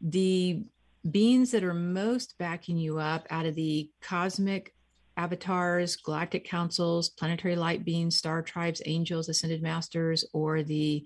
the 0.00 0.64
beings 1.08 1.52
that 1.52 1.62
are 1.62 1.72
most 1.72 2.38
backing 2.38 2.76
you 2.76 2.98
up 2.98 3.24
out 3.30 3.46
of 3.46 3.54
the 3.54 3.88
cosmic 4.02 4.74
avatars, 5.16 5.94
galactic 5.94 6.44
councils, 6.44 7.10
planetary 7.10 7.54
light 7.54 7.84
beings, 7.84 8.16
star 8.16 8.42
tribes, 8.42 8.82
angels, 8.84 9.28
ascended 9.28 9.62
masters, 9.62 10.24
or 10.32 10.64
the 10.64 11.04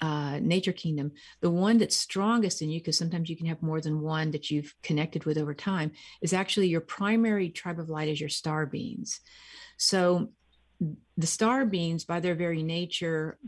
uh, 0.00 0.38
nature 0.40 0.72
kingdom, 0.72 1.12
the 1.40 1.50
one 1.50 1.78
that's 1.78 1.96
strongest 1.96 2.62
in 2.62 2.70
you, 2.70 2.80
because 2.80 2.98
sometimes 2.98 3.28
you 3.28 3.36
can 3.36 3.46
have 3.46 3.62
more 3.62 3.80
than 3.80 4.00
one 4.00 4.30
that 4.30 4.50
you've 4.50 4.74
connected 4.82 5.24
with 5.24 5.38
over 5.38 5.54
time, 5.54 5.92
is 6.22 6.32
actually 6.32 6.68
your 6.68 6.80
primary 6.80 7.50
tribe 7.50 7.78
of 7.78 7.90
light 7.90 8.08
is 8.08 8.20
your 8.20 8.28
star 8.28 8.66
beings. 8.66 9.20
So 9.76 10.32
the 11.16 11.26
star 11.26 11.64
beings, 11.66 12.04
by 12.04 12.20
their 12.20 12.34
very 12.34 12.62
nature, 12.62 13.38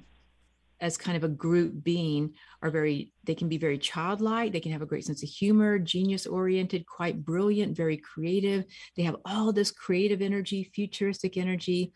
as 0.83 0.97
kind 0.97 1.17
of 1.17 1.23
a 1.23 1.29
group 1.29 1.85
being 1.85 2.35
are 2.61 2.71
very 2.71 3.13
they 3.25 3.37
can 3.37 3.49
be 3.49 3.57
very 3.57 3.79
childlike 3.79 4.53
they 4.53 4.61
can 4.61 4.73
have 4.73 4.83
a 4.83 4.87
great 4.87 5.05
sense 5.05 5.23
of 5.23 5.29
humor 5.29 5.79
genius 5.79 6.27
oriented 6.27 6.85
quite 6.87 7.25
brilliant 7.25 7.77
very 7.77 7.97
creative 7.97 8.65
they 8.97 9.05
have 9.05 9.17
all 9.25 9.53
this 9.53 9.71
creative 9.71 10.21
energy 10.21 10.71
futuristic 10.75 11.37
energy 11.37 11.93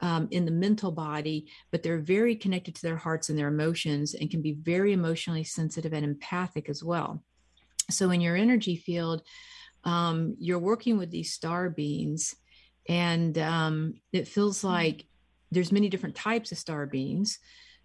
um, 0.00 0.28
in 0.30 0.44
the 0.44 0.50
mental 0.50 0.92
body, 0.92 1.46
but 1.70 1.82
they're 1.82 1.98
very 1.98 2.36
connected 2.36 2.74
to 2.74 2.82
their 2.82 2.96
hearts 2.96 3.28
and 3.28 3.38
their 3.38 3.48
emotions 3.48 4.14
and 4.14 4.30
can 4.30 4.42
be 4.42 4.52
very 4.52 4.92
emotionally 4.92 5.44
sensitive 5.44 5.92
and 5.92 6.04
empathic 6.04 6.68
as 6.68 6.82
well. 6.84 7.22
So, 7.90 8.10
in 8.10 8.20
your 8.20 8.36
energy 8.36 8.76
field, 8.76 9.22
um, 9.84 10.36
you're 10.38 10.58
working 10.58 10.98
with 10.98 11.10
these 11.10 11.32
star 11.32 11.70
beings, 11.70 12.36
and 12.88 13.36
um, 13.38 13.94
it 14.12 14.28
feels 14.28 14.58
mm-hmm. 14.58 14.68
like 14.68 15.06
there's 15.50 15.72
many 15.72 15.88
different 15.88 16.14
types 16.14 16.52
of 16.52 16.58
star 16.58 16.86
beings 16.86 17.38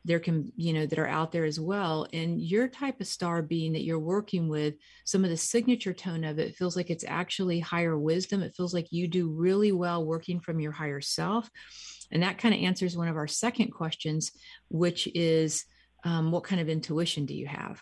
there 0.05 0.19
can 0.19 0.51
you 0.55 0.73
know 0.73 0.85
that 0.85 0.99
are 0.99 1.07
out 1.07 1.31
there 1.31 1.45
as 1.45 1.59
well. 1.59 2.07
And 2.13 2.41
your 2.41 2.67
type 2.67 2.99
of 2.99 3.07
star 3.07 3.41
being 3.41 3.73
that 3.73 3.83
you're 3.83 3.99
working 3.99 4.49
with 4.49 4.75
some 5.05 5.23
of 5.23 5.29
the 5.29 5.37
signature 5.37 5.93
tone 5.93 6.23
of 6.23 6.39
it 6.39 6.55
feels 6.55 6.75
like 6.75 6.89
it's 6.89 7.05
actually 7.07 7.59
higher 7.59 7.97
wisdom. 7.97 8.41
It 8.41 8.55
feels 8.55 8.73
like 8.73 8.91
you 8.91 9.07
do 9.07 9.29
really 9.29 9.71
well 9.71 10.05
working 10.05 10.39
from 10.39 10.59
your 10.59 10.71
higher 10.71 11.01
self. 11.01 11.49
And 12.11 12.23
that 12.23 12.37
kind 12.37 12.53
of 12.53 12.61
answers 12.61 12.97
one 12.97 13.07
of 13.07 13.15
our 13.15 13.27
second 13.27 13.71
questions, 13.71 14.31
which 14.69 15.07
is 15.15 15.65
um, 16.03 16.31
what 16.31 16.43
kind 16.43 16.61
of 16.61 16.69
intuition 16.69 17.25
do 17.25 17.33
you 17.33 17.47
have? 17.47 17.81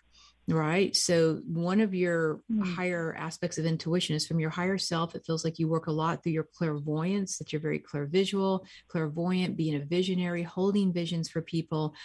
Right. 0.51 0.93
So, 0.95 1.41
one 1.47 1.79
of 1.79 1.93
your 1.93 2.41
mm. 2.51 2.75
higher 2.75 3.15
aspects 3.17 3.57
of 3.57 3.65
intuition 3.65 4.15
is 4.15 4.27
from 4.27 4.39
your 4.39 4.49
higher 4.49 4.77
self. 4.77 5.15
It 5.15 5.25
feels 5.25 5.45
like 5.45 5.59
you 5.59 5.67
work 5.69 5.87
a 5.87 5.91
lot 5.91 6.21
through 6.21 6.33
your 6.33 6.47
clairvoyance, 6.55 7.37
that 7.37 7.53
you're 7.53 7.61
very 7.61 7.79
clairvisual, 7.79 8.65
clairvoyant, 8.89 9.55
being 9.55 9.75
a 9.75 9.85
visionary, 9.85 10.43
holding 10.43 10.91
visions 10.91 11.29
for 11.29 11.41
people. 11.41 11.95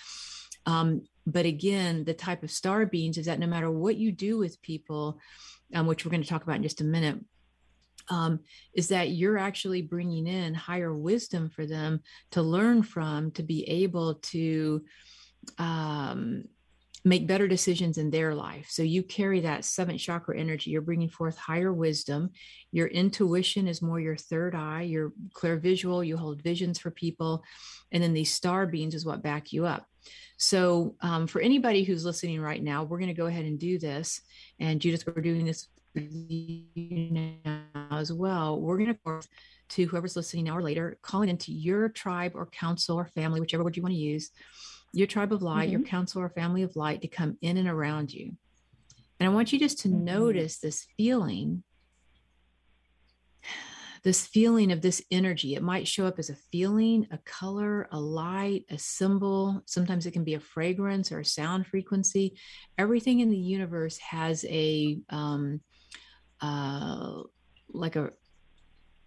Um, 0.64 1.02
but 1.26 1.44
again, 1.44 2.04
the 2.04 2.14
type 2.14 2.42
of 2.44 2.50
star 2.50 2.86
beings 2.86 3.18
is 3.18 3.26
that 3.26 3.40
no 3.40 3.46
matter 3.46 3.70
what 3.70 3.96
you 3.96 4.12
do 4.12 4.38
with 4.38 4.62
people, 4.62 5.18
um, 5.74 5.86
which 5.86 6.04
we're 6.04 6.12
going 6.12 6.22
to 6.22 6.28
talk 6.28 6.44
about 6.44 6.56
in 6.56 6.62
just 6.62 6.80
a 6.80 6.84
minute, 6.84 7.18
um, 8.08 8.40
is 8.74 8.88
that 8.88 9.10
you're 9.10 9.38
actually 9.38 9.82
bringing 9.82 10.28
in 10.28 10.54
higher 10.54 10.94
wisdom 10.94 11.50
for 11.50 11.66
them 11.66 12.00
to 12.30 12.42
learn 12.42 12.82
from 12.82 13.32
to 13.32 13.42
be 13.42 13.68
able 13.68 14.14
to 14.16 14.84
um, 15.58 16.44
make 17.06 17.28
better 17.28 17.46
decisions 17.46 17.98
in 17.98 18.10
their 18.10 18.34
life. 18.34 18.66
So 18.68 18.82
you 18.82 19.04
carry 19.04 19.38
that 19.40 19.64
seventh 19.64 20.00
chakra 20.00 20.36
energy. 20.36 20.72
You're 20.72 20.82
bringing 20.82 21.08
forth 21.08 21.38
higher 21.38 21.72
wisdom. 21.72 22.30
Your 22.72 22.88
intuition 22.88 23.68
is 23.68 23.80
more 23.80 24.00
your 24.00 24.16
third 24.16 24.56
eye. 24.56 24.82
You're 24.82 25.12
clairvisual. 25.32 26.04
You 26.04 26.16
hold 26.16 26.42
visions 26.42 26.80
for 26.80 26.90
people, 26.90 27.44
and 27.92 28.02
then 28.02 28.12
these 28.12 28.34
star 28.34 28.66
beings 28.66 28.92
is 28.92 29.06
what 29.06 29.22
back 29.22 29.52
you 29.52 29.66
up. 29.66 29.86
So 30.36 30.96
um, 31.00 31.28
for 31.28 31.40
anybody 31.40 31.84
who's 31.84 32.04
listening 32.04 32.40
right 32.40 32.62
now, 32.62 32.82
we're 32.82 32.98
going 32.98 33.06
to 33.06 33.14
go 33.14 33.26
ahead 33.26 33.44
and 33.44 33.58
do 33.58 33.78
this. 33.78 34.20
And 34.58 34.80
Judith, 34.80 35.06
we're 35.06 35.22
doing 35.22 35.46
this 35.46 35.68
now 35.94 37.38
as 37.92 38.12
well. 38.12 38.60
We're 38.60 38.78
going 38.78 38.94
to 38.94 39.20
to 39.68 39.84
whoever's 39.84 40.16
listening 40.16 40.44
now 40.44 40.56
or 40.56 40.62
later, 40.62 40.98
calling 41.02 41.28
into 41.28 41.52
your 41.52 41.88
tribe 41.88 42.32
or 42.34 42.46
council 42.46 42.96
or 42.96 43.06
family, 43.14 43.40
whichever 43.40 43.64
word 43.64 43.76
you 43.76 43.82
want 43.82 43.94
to 43.94 43.98
use, 43.98 44.30
your 44.96 45.06
tribe 45.06 45.32
of 45.32 45.42
light, 45.42 45.64
mm-hmm. 45.64 45.72
your 45.72 45.82
council 45.82 46.22
or 46.22 46.28
family 46.30 46.62
of 46.62 46.74
light 46.74 47.02
to 47.02 47.08
come 47.08 47.36
in 47.42 47.56
and 47.56 47.68
around 47.68 48.12
you. 48.12 48.32
And 49.20 49.28
I 49.28 49.32
want 49.32 49.52
you 49.52 49.58
just 49.58 49.80
to 49.80 49.88
mm-hmm. 49.88 50.04
notice 50.04 50.58
this 50.58 50.86
feeling, 50.96 51.62
this 54.02 54.26
feeling 54.26 54.72
of 54.72 54.80
this 54.80 55.02
energy. 55.10 55.54
It 55.54 55.62
might 55.62 55.86
show 55.86 56.06
up 56.06 56.18
as 56.18 56.30
a 56.30 56.36
feeling, 56.50 57.06
a 57.10 57.18
color, 57.18 57.88
a 57.92 58.00
light, 58.00 58.64
a 58.70 58.78
symbol. 58.78 59.62
Sometimes 59.66 60.06
it 60.06 60.12
can 60.12 60.24
be 60.24 60.34
a 60.34 60.40
fragrance 60.40 61.12
or 61.12 61.20
a 61.20 61.24
sound 61.24 61.66
frequency. 61.66 62.38
Everything 62.78 63.20
in 63.20 63.30
the 63.30 63.36
universe 63.36 63.98
has 63.98 64.44
a 64.48 64.98
um, 65.10 65.60
uh, 66.40 67.22
like 67.68 67.96
a 67.96 68.10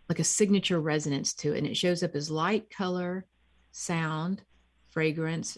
like 0.07 0.19
a 0.19 0.23
signature 0.23 0.79
resonance 0.79 1.33
to 1.35 1.53
it 1.53 1.59
and 1.59 1.67
it 1.67 1.77
shows 1.77 2.01
up 2.01 2.15
as 2.15 2.31
light 2.31 2.69
color 2.71 3.27
sound 3.71 4.41
fragrance 4.89 5.55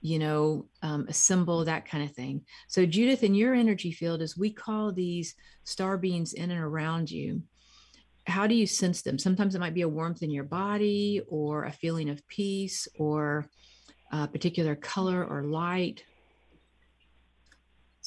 you 0.00 0.18
know 0.18 0.66
um, 0.82 1.06
a 1.08 1.12
symbol 1.12 1.64
that 1.64 1.86
kind 1.86 2.04
of 2.04 2.14
thing 2.14 2.42
so 2.68 2.86
judith 2.86 3.22
in 3.22 3.34
your 3.34 3.54
energy 3.54 3.90
field 3.90 4.22
as 4.22 4.36
we 4.36 4.50
call 4.50 4.92
these 4.92 5.34
star 5.64 5.98
beings 5.98 6.32
in 6.32 6.50
and 6.50 6.60
around 6.60 7.10
you 7.10 7.42
how 8.26 8.46
do 8.46 8.54
you 8.54 8.66
sense 8.66 9.02
them 9.02 9.18
sometimes 9.18 9.54
it 9.54 9.60
might 9.60 9.74
be 9.74 9.82
a 9.82 9.88
warmth 9.88 10.22
in 10.22 10.30
your 10.30 10.44
body 10.44 11.20
or 11.28 11.64
a 11.64 11.72
feeling 11.72 12.10
of 12.10 12.26
peace 12.28 12.86
or 12.98 13.46
a 14.12 14.28
particular 14.28 14.76
color 14.76 15.24
or 15.24 15.42
light 15.42 16.04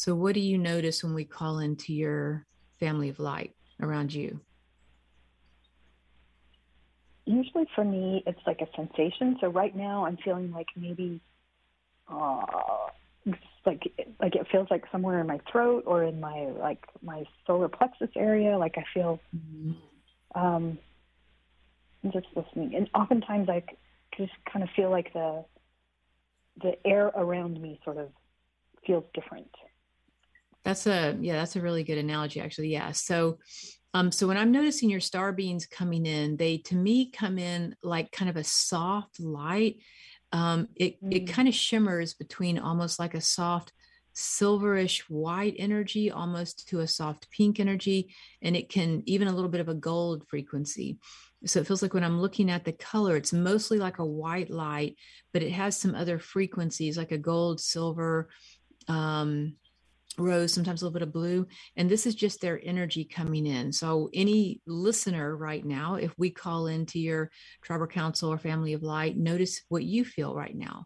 so, 0.02 0.16
what 0.16 0.34
do 0.34 0.40
you 0.40 0.58
notice 0.58 1.04
when 1.04 1.14
we 1.14 1.26
call 1.26 1.60
into 1.60 1.94
your 1.94 2.48
family 2.80 3.10
of 3.10 3.20
light 3.20 3.54
around 3.80 4.12
you? 4.12 4.40
Usually 7.26 7.68
for 7.76 7.86
me, 7.86 8.24
it's 8.26 8.40
like 8.48 8.62
a 8.62 8.68
sensation. 8.76 9.38
So, 9.40 9.50
right 9.50 9.76
now, 9.76 10.06
I'm 10.06 10.18
feeling 10.18 10.52
like 10.52 10.66
maybe, 10.76 11.22
uh, 12.12 13.32
like 13.66 13.84
like 14.20 14.36
it 14.36 14.48
feels 14.52 14.68
like 14.70 14.86
somewhere 14.92 15.20
in 15.20 15.28
my 15.28 15.40
throat 15.52 15.84
or 15.86 16.04
in 16.04 16.20
my 16.20 16.48
like 16.60 16.84
my 17.02 17.24
solar 17.46 17.70
plexus 17.70 18.10
area. 18.16 18.58
Like 18.58 18.78
I 18.78 18.84
feel, 18.94 19.20
um, 20.36 20.78
just 22.12 22.28
listening, 22.36 22.76
and 22.76 22.90
oftentimes 22.96 23.50
I 23.50 23.64
just 24.18 24.34
kind 24.52 24.64
of 24.64 24.70
feel 24.76 24.90
like 24.90 25.14
the 25.14 25.46
the 26.62 26.74
air 26.86 27.08
around 27.08 27.62
me 27.62 27.80
sort 27.84 27.98
of 27.98 28.10
feels 28.86 29.04
different. 29.14 29.50
That's 30.64 30.86
a 30.88 31.18
yeah, 31.20 31.34
that's 31.34 31.56
a 31.56 31.62
really 31.62 31.84
good 31.84 31.98
analogy 31.98 32.40
actually. 32.40 32.70
Yeah. 32.70 32.92
So 32.92 33.40
um 33.94 34.12
so 34.12 34.28
when 34.28 34.38
I'm 34.38 34.52
noticing 34.52 34.90
your 34.90 35.00
star 35.00 35.32
beings 35.32 35.66
coming 35.66 36.06
in, 36.06 36.38
they 36.38 36.58
to 36.60 36.76
me 36.76 37.12
come 37.12 37.38
in 37.38 37.76
like 37.84 38.12
kind 38.12 38.30
of 38.30 38.38
a 38.38 38.44
soft 38.44 39.20
light. 39.20 39.78
Um 40.32 40.70
it 40.76 41.04
mm. 41.04 41.16
it 41.16 41.28
kind 41.28 41.48
of 41.48 41.54
shimmers 41.54 42.14
between 42.14 42.60
almost 42.60 43.00
like 43.00 43.14
a 43.14 43.22
soft 43.22 43.74
silverish 44.14 45.02
white 45.08 45.56
energy 45.58 46.12
almost 46.12 46.68
to 46.68 46.80
a 46.80 46.88
soft 46.88 47.30
pink 47.32 47.60
energy 47.60 48.14
and 48.42 48.56
it 48.56 48.70
can 48.70 49.02
even 49.06 49.28
a 49.28 49.32
little 49.34 49.50
bit 49.50 49.62
of 49.62 49.70
a 49.70 49.74
gold 49.74 50.26
frequency 50.28 50.98
so 51.46 51.60
it 51.60 51.68
feels 51.68 51.82
like 51.82 51.94
when 51.94 52.04
i'm 52.04 52.20
looking 52.20 52.52
at 52.52 52.66
the 52.66 52.74
color 52.74 53.16
it's 53.16 53.32
mostly 53.32 53.80
like 53.80 54.00
a 54.00 54.06
white 54.06 54.50
light 54.50 54.98
but 55.32 55.42
it 55.42 55.52
has 55.52 55.78
some 55.78 55.96
other 55.96 56.20
frequencies 56.20 56.98
like 56.98 57.14
a 57.14 57.18
gold 57.18 57.62
silver 57.62 58.28
um 58.90 59.56
rose, 60.18 60.54
sometimes 60.54 60.82
a 60.82 60.86
little 60.86 60.94
bit 60.94 61.08
of 61.08 61.14
blue. 61.14 61.48
And 61.76 61.90
this 61.90 62.06
is 62.06 62.16
just 62.16 62.42
their 62.42 62.60
energy 62.64 63.04
coming 63.06 63.46
in. 63.46 63.72
So, 63.72 64.10
any 64.14 64.62
listener 64.68 65.36
right 65.36 65.66
now, 65.66 65.96
if 65.96 66.14
we 66.18 66.30
call 66.30 66.68
into 66.68 67.00
your 67.00 67.32
tribal 67.62 67.88
council 67.88 68.32
or 68.32 68.38
family 68.38 68.74
of 68.74 68.84
light, 68.84 69.18
notice 69.18 69.62
what 69.70 69.84
you 69.84 70.06
feel 70.06 70.36
right 70.36 70.56
now. 70.56 70.86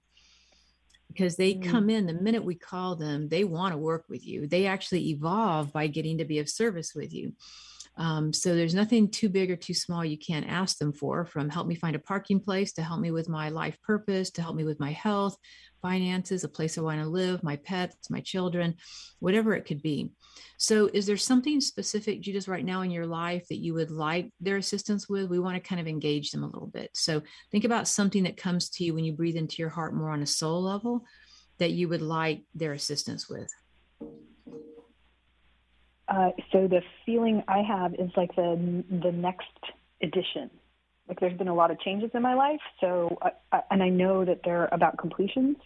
because 1.08 1.36
they 1.36 1.53
mm. 1.53 1.63
come 1.70 1.89
in 1.89 2.05
the 2.05 2.13
minute 2.13 2.44
we 2.44 2.55
call 2.55 2.96
them, 2.96 3.29
they 3.29 3.44
want 3.44 3.74
to 3.74 3.77
work 3.77 4.05
with 4.10 4.25
you. 4.25 4.48
They 4.48 4.65
actually 4.65 5.10
evolve 5.10 5.72
by 5.72 5.88
getting 5.88 6.17
to 6.17 6.25
be 6.25 6.39
of 6.39 6.50
service 6.50 6.94
with 6.94 7.13
you. 7.13 7.34
Um, 7.98 8.34
so 8.34 8.56
there's 8.56 8.75
nothing 8.75 9.10
too 9.10 9.30
big 9.30 9.50
or 9.50 9.56
too 9.56 9.74
small 9.74 10.04
you 10.04 10.18
can't 10.18 10.50
ask 10.50 10.78
them 10.78 10.92
for, 10.92 11.25
from 11.25 11.50
help 11.50 11.66
me 11.66 11.75
find 11.75 11.96
a 11.96 12.00
parking 12.00 12.40
place 12.40 12.74
to 12.74 12.84
help 12.84 13.00
me 13.00 13.12
with 13.12 13.30
my 13.30 13.50
life 13.50 13.78
purpose, 13.82 14.32
to 14.32 14.42
help 14.42 14.56
me 14.56 14.66
with 14.66 14.80
my 14.80 14.92
health, 14.92 15.38
finances, 15.82 16.44
a 16.44 16.50
place 16.50 16.78
I 16.78 16.82
want 16.82 17.02
to 17.02 17.08
live, 17.08 17.44
my 17.44 17.56
pets, 17.58 18.10
my 18.10 18.20
children, 18.20 18.75
whatever 19.20 19.54
it 19.54 19.66
could 19.66 19.82
be. 19.82 20.12
So, 20.58 20.90
is 20.94 21.06
there 21.06 21.18
something 21.18 21.62
specific, 21.62 22.22
Judith, 22.22 22.48
right 22.48 22.66
now 22.66 22.82
in 22.82 22.92
your 22.92 23.06
life 23.06 23.48
that 23.50 23.60
you 23.60 23.74
would 23.75 23.92
like 23.92 24.32
their 24.42 24.58
assistance 24.58 25.08
with? 25.08 25.30
We 25.30 25.40
want 25.40 25.56
to 25.56 25.70
kind 25.70 25.80
of 25.80 25.88
engage 25.88 26.32
them 26.32 26.44
a 26.44 26.48
little 26.48 26.68
bit. 26.68 26.90
So, 26.96 27.22
think 27.52 27.66
about 27.66 27.88
something 27.88 28.24
that 28.24 28.36
comes 28.36 28.70
to 28.72 28.84
you 28.84 28.94
when 28.94 29.06
you 29.06 29.14
breathe 29.14 29.36
into 29.36 29.58
your 29.58 29.70
heart 29.70 29.94
more 29.94 30.10
on 30.10 30.24
a 30.24 30.28
soul 30.28 30.64
level 30.64 31.06
that 31.60 31.72
you 31.72 31.88
would 31.88 32.02
like 32.02 32.44
their 32.54 32.74
assistance 32.74 33.30
with. 33.30 33.50
Uh, 36.08 36.30
so 36.52 36.68
the 36.68 36.82
feeling 37.06 37.44
I 37.48 37.62
have 37.62 37.96
is 37.96 38.12
like 38.16 38.36
the 38.36 38.84
the 38.90 39.12
next 39.12 39.48
edition. 40.02 40.50
Like 41.08 41.20
there's 41.20 41.38
been 41.38 41.48
a 41.48 41.54
lot 41.54 41.72
of 41.72 41.80
changes 41.80 42.12
in 42.14 42.22
my 42.22 42.34
life, 42.34 42.62
so 42.80 43.18
I, 43.22 43.32
I, 43.52 43.62
and 43.72 43.84
I 43.84 43.90
know 43.90 44.26
that 44.26 44.42
they're 44.44 44.70
about 44.72 44.98
completions, 44.98 45.58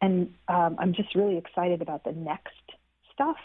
and 0.00 0.34
um, 0.48 0.76
I'm 0.78 0.92
just 0.92 1.14
really 1.14 1.36
excited 1.36 1.82
about 1.82 2.04
the 2.04 2.12
next 2.12 2.54
stuff, 3.12 3.36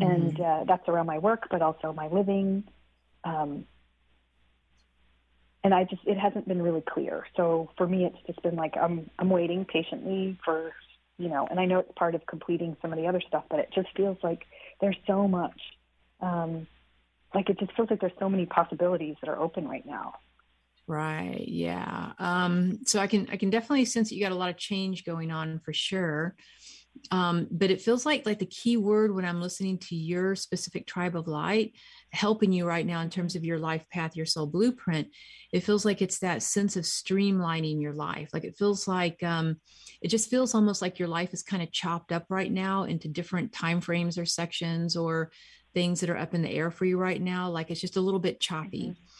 mm-hmm. 0.00 0.10
and 0.10 0.40
uh, 0.40 0.64
that's 0.66 0.88
around 0.88 1.06
my 1.06 1.18
work, 1.18 1.48
but 1.50 1.62
also 1.62 1.92
my 1.92 2.08
living. 2.08 2.64
Um, 3.24 3.64
and 5.64 5.74
I 5.74 5.84
just 5.84 6.02
it 6.06 6.18
hasn't 6.18 6.48
been 6.48 6.62
really 6.62 6.82
clear. 6.82 7.26
So 7.36 7.70
for 7.76 7.86
me, 7.86 8.04
it's 8.04 8.26
just 8.26 8.42
been 8.42 8.56
like 8.56 8.76
I'm 8.76 9.10
I'm 9.18 9.30
waiting 9.30 9.64
patiently 9.64 10.38
for 10.44 10.72
you 11.18 11.28
know, 11.28 11.46
and 11.50 11.58
I 11.58 11.64
know 11.64 11.80
it's 11.80 11.92
part 11.96 12.14
of 12.14 12.24
completing 12.26 12.76
some 12.80 12.92
of 12.92 12.98
the 12.98 13.08
other 13.08 13.20
stuff, 13.20 13.44
but 13.50 13.58
it 13.58 13.70
just 13.74 13.88
feels 13.96 14.18
like 14.22 14.46
there's 14.80 14.96
so 15.06 15.28
much. 15.28 15.60
Um, 16.20 16.66
like 17.34 17.50
it 17.50 17.58
just 17.58 17.72
feels 17.74 17.90
like 17.90 18.00
there's 18.00 18.12
so 18.18 18.28
many 18.28 18.46
possibilities 18.46 19.16
that 19.20 19.28
are 19.28 19.38
open 19.38 19.68
right 19.68 19.84
now. 19.86 20.14
Right. 20.86 21.44
Yeah. 21.46 22.12
Um, 22.18 22.80
so 22.86 22.98
I 22.98 23.06
can 23.06 23.28
I 23.30 23.36
can 23.36 23.50
definitely 23.50 23.84
sense 23.84 24.08
that 24.08 24.14
you 24.14 24.22
got 24.22 24.32
a 24.32 24.36
lot 24.36 24.48
of 24.48 24.56
change 24.56 25.04
going 25.04 25.30
on 25.30 25.60
for 25.60 25.72
sure. 25.74 26.34
Um, 27.10 27.46
but 27.50 27.70
it 27.70 27.80
feels 27.80 28.06
like 28.06 28.26
like 28.26 28.38
the 28.38 28.46
key 28.46 28.76
word 28.76 29.14
when 29.14 29.24
I'm 29.24 29.40
listening 29.40 29.78
to 29.78 29.96
your 29.96 30.34
specific 30.34 30.86
tribe 30.86 31.16
of 31.16 31.28
light 31.28 31.74
helping 32.10 32.52
you 32.52 32.66
right 32.66 32.86
now 32.86 33.00
in 33.00 33.10
terms 33.10 33.36
of 33.36 33.44
your 33.44 33.58
life 33.58 33.84
path, 33.90 34.16
your 34.16 34.26
soul 34.26 34.46
blueprint. 34.46 35.08
It 35.52 35.60
feels 35.60 35.84
like 35.84 36.00
it's 36.00 36.20
that 36.20 36.42
sense 36.42 36.76
of 36.76 36.84
streamlining 36.84 37.80
your 37.80 37.92
life. 37.92 38.30
Like 38.32 38.44
it 38.44 38.56
feels 38.56 38.88
like 38.88 39.22
um, 39.22 39.56
it 40.00 40.08
just 40.08 40.30
feels 40.30 40.54
almost 40.54 40.80
like 40.80 40.98
your 40.98 41.08
life 41.08 41.34
is 41.34 41.42
kind 41.42 41.62
of 41.62 41.72
chopped 41.72 42.12
up 42.12 42.26
right 42.28 42.50
now 42.50 42.84
into 42.84 43.08
different 43.08 43.52
time 43.52 43.80
frames 43.80 44.18
or 44.18 44.24
sections 44.24 44.96
or 44.96 45.30
things 45.74 46.00
that 46.00 46.10
are 46.10 46.16
up 46.16 46.34
in 46.34 46.42
the 46.42 46.50
air 46.50 46.70
for 46.70 46.84
you 46.84 46.98
right 46.98 47.20
now. 47.20 47.50
Like 47.50 47.70
it's 47.70 47.80
just 47.80 47.96
a 47.96 48.00
little 48.00 48.20
bit 48.20 48.40
choppy. 48.40 48.90
Mm-hmm 48.90 49.17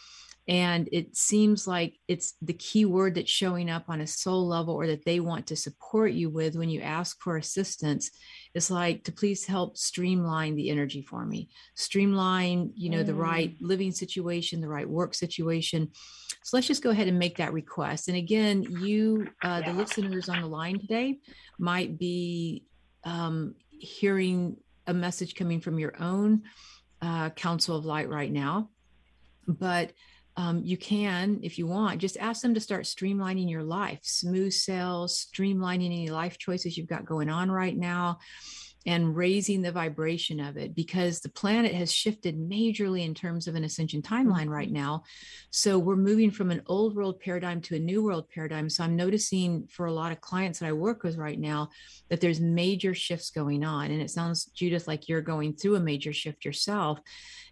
and 0.49 0.89
it 0.91 1.15
seems 1.15 1.67
like 1.67 1.99
it's 2.07 2.33
the 2.41 2.53
key 2.53 2.83
word 2.83 3.13
that's 3.13 3.29
showing 3.29 3.69
up 3.69 3.83
on 3.87 4.01
a 4.01 4.07
soul 4.07 4.47
level 4.47 4.73
or 4.73 4.87
that 4.87 5.05
they 5.05 5.19
want 5.19 5.45
to 5.45 5.55
support 5.55 6.11
you 6.11 6.27
with 6.27 6.55
when 6.55 6.69
you 6.69 6.81
ask 6.81 7.21
for 7.21 7.37
assistance 7.37 8.09
it's 8.55 8.71
like 8.71 9.03
to 9.03 9.11
please 9.11 9.45
help 9.45 9.77
streamline 9.77 10.55
the 10.55 10.71
energy 10.71 11.03
for 11.03 11.23
me 11.23 11.47
streamline 11.75 12.71
you 12.75 12.89
know 12.89 13.03
mm. 13.03 13.05
the 13.05 13.13
right 13.13 13.55
living 13.61 13.91
situation 13.91 14.59
the 14.59 14.67
right 14.67 14.89
work 14.89 15.13
situation 15.13 15.87
so 16.43 16.57
let's 16.57 16.67
just 16.67 16.83
go 16.83 16.89
ahead 16.89 17.07
and 17.07 17.19
make 17.19 17.37
that 17.37 17.53
request 17.53 18.07
and 18.07 18.17
again 18.17 18.63
you 18.81 19.27
uh, 19.43 19.61
yeah. 19.63 19.71
the 19.71 19.77
listeners 19.77 20.29
on 20.29 20.41
the 20.41 20.47
line 20.47 20.79
today 20.79 21.19
might 21.59 21.99
be 21.99 22.65
um, 23.03 23.53
hearing 23.69 24.57
a 24.87 24.93
message 24.93 25.35
coming 25.35 25.61
from 25.61 25.77
your 25.77 25.93
own 26.01 26.41
uh, 27.03 27.29
council 27.29 27.77
of 27.77 27.85
light 27.85 28.09
right 28.09 28.31
now 28.31 28.67
but 29.47 29.91
um, 30.39 30.61
you 30.63 30.77
can, 30.77 31.41
if 31.43 31.57
you 31.57 31.67
want, 31.67 31.99
just 31.99 32.15
ask 32.15 32.41
them 32.41 32.53
to 32.53 32.61
start 32.61 32.85
streamlining 32.85 33.49
your 33.49 33.61
life, 33.61 33.99
smooth 34.03 34.53
sails, 34.53 35.27
streamlining 35.35 35.87
any 35.87 36.09
life 36.09 36.37
choices 36.37 36.77
you've 36.77 36.87
got 36.87 37.05
going 37.05 37.29
on 37.29 37.51
right 37.51 37.75
now, 37.75 38.19
and 38.85 39.17
raising 39.17 39.61
the 39.61 39.73
vibration 39.73 40.39
of 40.39 40.55
it 40.55 40.73
because 40.73 41.19
the 41.19 41.27
planet 41.27 41.73
has 41.73 41.91
shifted 41.91 42.39
majorly 42.39 43.05
in 43.05 43.13
terms 43.13 43.49
of 43.49 43.55
an 43.55 43.65
ascension 43.65 44.01
timeline 44.01 44.47
right 44.47 44.69
mm-hmm. 44.69 44.77
now. 44.77 45.03
So 45.51 45.77
we're 45.77 45.97
moving 45.97 46.31
from 46.31 46.51
an 46.51 46.61
old 46.67 46.95
world 46.95 47.19
paradigm 47.19 47.59
to 47.63 47.75
a 47.75 47.79
new 47.79 48.01
world 48.01 48.29
paradigm. 48.33 48.69
So 48.69 48.85
I'm 48.85 48.95
noticing 48.95 49.67
for 49.67 49.87
a 49.87 49.91
lot 49.91 50.13
of 50.13 50.21
clients 50.21 50.59
that 50.59 50.67
I 50.67 50.71
work 50.71 51.03
with 51.03 51.17
right 51.17 51.37
now 51.37 51.69
that 52.07 52.21
there's 52.21 52.39
major 52.39 52.93
shifts 52.93 53.29
going 53.29 53.65
on. 53.65 53.91
And 53.91 54.01
it 54.01 54.09
sounds, 54.09 54.45
Judith, 54.45 54.87
like 54.87 55.09
you're 55.09 55.19
going 55.19 55.55
through 55.55 55.75
a 55.75 55.81
major 55.81 56.13
shift 56.13 56.45
yourself. 56.45 57.01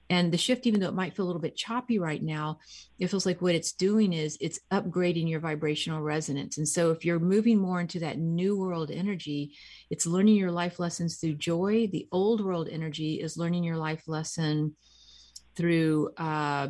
And 0.10 0.32
the 0.32 0.38
shift, 0.38 0.66
even 0.66 0.80
though 0.80 0.88
it 0.88 0.94
might 0.94 1.16
feel 1.16 1.26
a 1.26 1.28
little 1.28 1.42
bit 1.42 1.56
choppy 1.56 2.00
right 2.00 2.22
now, 2.22 2.60
it 2.98 3.08
feels 3.08 3.26
like 3.26 3.42
what 3.42 3.56
it's 3.56 3.74
doing 3.74 4.14
is 4.14 4.38
it's 4.40 4.60
upgrading 4.72 5.30
your 5.30 5.40
vibrational 5.40 6.02
resonance. 6.02 6.58
And 6.58 6.68
so 6.68 6.92
if 6.92 7.04
you're 7.04 7.20
moving 7.20 7.60
more 7.60 7.82
into 7.82 8.00
that 8.00 8.18
new 8.18 8.58
world 8.58 8.90
energy, 8.90 9.54
it's 9.90 10.08
learning 10.08 10.36
your 10.36 10.52
life 10.52 10.80
lessons 10.80 11.18
through 11.18 11.36
joy. 11.36 11.88
The 11.92 12.08
old 12.12 12.44
world 12.44 12.70
energy 12.72 13.16
is 13.16 13.38
learning 13.38 13.64
your 13.64 13.78
life 13.78 14.04
lesson 14.08 14.76
through 15.56 16.12
uh, 16.18 16.70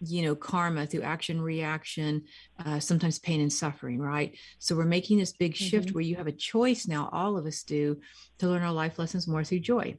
you 0.00 0.22
know 0.22 0.34
karma 0.34 0.86
through 0.86 1.02
action 1.02 1.40
reaction 1.40 2.22
uh, 2.64 2.78
sometimes 2.78 3.18
pain 3.18 3.40
and 3.40 3.52
suffering 3.52 3.98
right 3.98 4.36
so 4.58 4.76
we're 4.76 4.84
making 4.84 5.18
this 5.18 5.32
big 5.32 5.56
shift 5.56 5.86
mm-hmm. 5.86 5.94
where 5.94 6.02
you 6.02 6.16
have 6.16 6.26
a 6.26 6.32
choice 6.32 6.86
now 6.86 7.08
all 7.12 7.38
of 7.38 7.46
us 7.46 7.62
do 7.62 7.98
to 8.38 8.46
learn 8.46 8.62
our 8.62 8.72
life 8.72 8.98
lessons 8.98 9.26
more 9.26 9.42
through 9.42 9.58
joy 9.58 9.96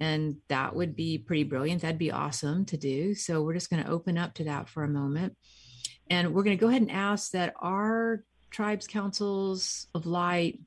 and 0.00 0.36
that 0.48 0.74
would 0.74 0.96
be 0.96 1.18
pretty 1.18 1.44
brilliant. 1.44 1.82
That'd 1.82 1.98
be 1.98 2.10
awesome 2.10 2.64
to 2.66 2.76
do. 2.76 3.14
So 3.14 3.42
we're 3.42 3.54
just 3.54 3.70
going 3.70 3.84
to 3.84 3.90
open 3.90 4.18
up 4.18 4.34
to 4.34 4.44
that 4.44 4.68
for 4.68 4.82
a 4.82 4.88
moment. 4.88 5.36
And 6.10 6.34
we're 6.34 6.42
going 6.42 6.56
to 6.56 6.60
go 6.60 6.68
ahead 6.68 6.82
and 6.82 6.90
ask 6.90 7.32
that 7.32 7.54
our 7.60 8.24
tribes, 8.50 8.86
councils 8.86 9.86
of 9.94 10.06
light, 10.06 10.60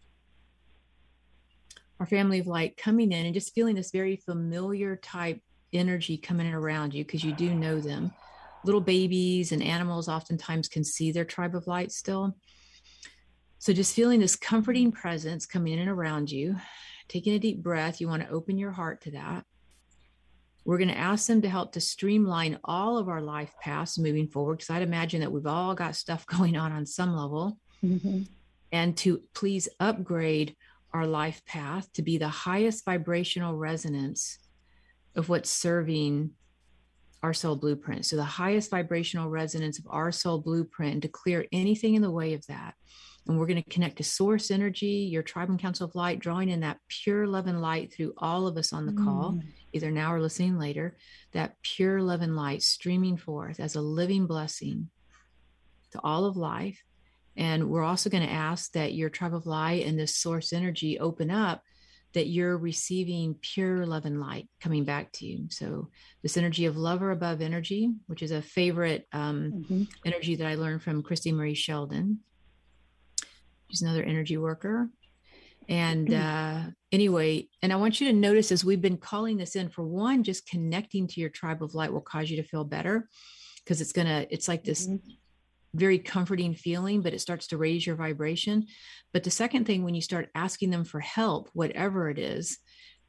our 1.99 2.05
family 2.05 2.39
of 2.39 2.47
light 2.47 2.77
coming 2.77 3.11
in 3.11 3.25
and 3.25 3.33
just 3.33 3.53
feeling 3.53 3.75
this 3.75 3.91
very 3.91 4.15
familiar 4.15 4.95
type 4.95 5.41
energy 5.73 6.17
coming 6.17 6.47
in 6.47 6.53
around 6.53 6.93
you 6.93 7.03
because 7.03 7.23
you 7.23 7.33
do 7.33 7.53
know 7.53 7.79
them. 7.79 8.13
Little 8.63 8.81
babies 8.81 9.51
and 9.51 9.61
animals 9.61 10.09
oftentimes 10.09 10.67
can 10.67 10.83
see 10.83 11.11
their 11.11 11.25
tribe 11.25 11.55
of 11.55 11.67
light 11.67 11.91
still. 11.91 12.35
So 13.59 13.73
just 13.73 13.95
feeling 13.95 14.19
this 14.19 14.35
comforting 14.35 14.91
presence 14.91 15.45
coming 15.45 15.73
in 15.73 15.79
and 15.79 15.89
around 15.89 16.31
you 16.31 16.55
taking 17.07 17.33
a 17.33 17.39
deep 17.39 17.61
breath, 17.61 18.01
you 18.01 18.07
want 18.07 18.23
to 18.23 18.29
open 18.29 18.57
your 18.57 18.71
heart 18.71 19.01
to 19.01 19.11
that. 19.11 19.45
We're 20.65 20.79
going 20.79 20.89
to 20.89 20.97
ask 20.97 21.27
them 21.27 21.43
to 21.43 21.49
help 21.49 21.73
to 21.73 21.81
streamline 21.81 22.59
all 22.63 22.97
of 22.97 23.07
our 23.07 23.21
life 23.21 23.53
paths 23.61 23.99
moving 23.99 24.27
forward, 24.27 24.57
because 24.57 24.71
I'd 24.71 24.81
imagine 24.81 25.21
that 25.21 25.31
we've 25.31 25.45
all 25.45 25.75
got 25.75 25.95
stuff 25.95 26.25
going 26.27 26.57
on 26.57 26.71
on 26.71 26.85
some 26.85 27.15
level, 27.15 27.57
mm-hmm. 27.83 28.23
and 28.71 28.97
to 28.97 29.21
please 29.33 29.69
upgrade 29.79 30.55
our 30.93 31.05
life 31.05 31.43
path 31.45 31.91
to 31.93 32.01
be 32.01 32.17
the 32.17 32.29
highest 32.29 32.85
vibrational 32.85 33.55
resonance 33.55 34.39
of 35.15 35.29
what's 35.29 35.49
serving 35.49 36.31
our 37.21 37.33
soul 37.33 37.55
blueprint. 37.55 38.05
So, 38.05 38.15
the 38.15 38.23
highest 38.23 38.71
vibrational 38.71 39.29
resonance 39.29 39.77
of 39.77 39.85
our 39.89 40.11
soul 40.11 40.39
blueprint, 40.39 40.93
and 40.93 41.01
to 41.01 41.07
clear 41.07 41.45
anything 41.51 41.95
in 41.95 42.01
the 42.01 42.11
way 42.11 42.33
of 42.33 42.45
that. 42.47 42.75
And 43.27 43.39
we're 43.39 43.47
going 43.47 43.63
to 43.63 43.69
connect 43.69 43.97
to 43.97 44.03
source 44.03 44.51
energy, 44.51 45.07
your 45.11 45.23
tribe 45.23 45.49
and 45.49 45.59
council 45.59 45.87
of 45.87 45.95
light, 45.95 46.19
drawing 46.19 46.49
in 46.49 46.59
that 46.59 46.79
pure 46.87 47.25
love 47.25 47.47
and 47.47 47.61
light 47.61 47.91
through 47.91 48.13
all 48.17 48.45
of 48.45 48.55
us 48.57 48.71
on 48.71 48.85
the 48.85 48.91
mm. 48.91 49.03
call, 49.03 49.39
either 49.73 49.89
now 49.89 50.13
or 50.13 50.21
listening 50.21 50.59
later. 50.59 50.95
That 51.31 51.55
pure 51.63 52.01
love 52.01 52.21
and 52.21 52.35
light 52.35 52.61
streaming 52.61 53.17
forth 53.17 53.59
as 53.59 53.75
a 53.75 53.81
living 53.81 54.27
blessing 54.27 54.89
to 55.91 56.01
all 56.03 56.25
of 56.25 56.37
life. 56.37 56.83
And 57.35 57.69
we're 57.69 57.83
also 57.83 58.09
going 58.09 58.25
to 58.25 58.31
ask 58.31 58.71
that 58.73 58.93
your 58.93 59.09
tribe 59.09 59.33
of 59.33 59.47
light 59.47 59.85
and 59.85 59.99
this 59.99 60.15
source 60.15 60.53
energy 60.53 60.99
open 60.99 61.31
up 61.31 61.63
that 62.15 62.27
you're 62.27 62.57
receiving 62.57 63.35
pure 63.41 63.85
love 63.85 64.05
and 64.05 64.21
light 64.21 64.47
coming 64.61 64.85
back 64.85 65.11
to 65.11 65.25
you. 65.25 65.47
So, 65.49 65.89
this 66.23 66.37
energy 66.37 66.65
of 66.65 66.77
love 66.77 67.03
or 67.03 67.11
above 67.11 67.41
energy, 67.41 67.91
which 68.07 68.23
is 68.23 68.31
a 68.31 68.41
favorite 68.41 69.05
um, 69.11 69.51
mm-hmm. 69.53 69.83
energy 70.05 70.35
that 70.37 70.47
I 70.47 70.55
learned 70.55 70.81
from 70.81 71.03
Christie 71.03 71.33
Marie 71.33 71.53
Sheldon. 71.53 72.19
She's 73.69 73.81
another 73.81 74.03
energy 74.03 74.37
worker. 74.37 74.89
And 75.67 76.09
mm. 76.09 76.67
uh, 76.67 76.69
anyway, 76.91 77.47
and 77.61 77.73
I 77.73 77.77
want 77.77 77.99
you 77.99 78.07
to 78.07 78.13
notice 78.13 78.51
as 78.51 78.63
we've 78.63 78.81
been 78.81 78.97
calling 78.97 79.37
this 79.37 79.55
in, 79.55 79.69
for 79.69 79.83
one, 79.83 80.23
just 80.23 80.47
connecting 80.47 81.07
to 81.07 81.19
your 81.19 81.29
tribe 81.29 81.63
of 81.63 81.73
light 81.73 81.91
will 81.91 82.01
cause 82.01 82.29
you 82.29 82.37
to 82.37 82.47
feel 82.47 82.63
better 82.63 83.09
because 83.63 83.81
it's 83.81 83.91
going 83.91 84.07
to, 84.07 84.31
it's 84.31 84.47
like 84.47 84.63
this 84.63 84.87
mm-hmm. 84.87 84.97
very 85.73 85.97
comforting 85.97 86.53
feeling, 86.53 87.01
but 87.01 87.13
it 87.13 87.21
starts 87.21 87.47
to 87.47 87.57
raise 87.57 87.85
your 87.85 87.95
vibration. 87.95 88.67
But 89.11 89.23
the 89.23 89.31
second 89.31 89.65
thing, 89.65 89.83
when 89.83 89.95
you 89.95 90.01
start 90.01 90.29
asking 90.35 90.69
them 90.69 90.85
for 90.85 90.99
help, 90.99 91.49
whatever 91.53 92.09
it 92.09 92.19
is, 92.19 92.59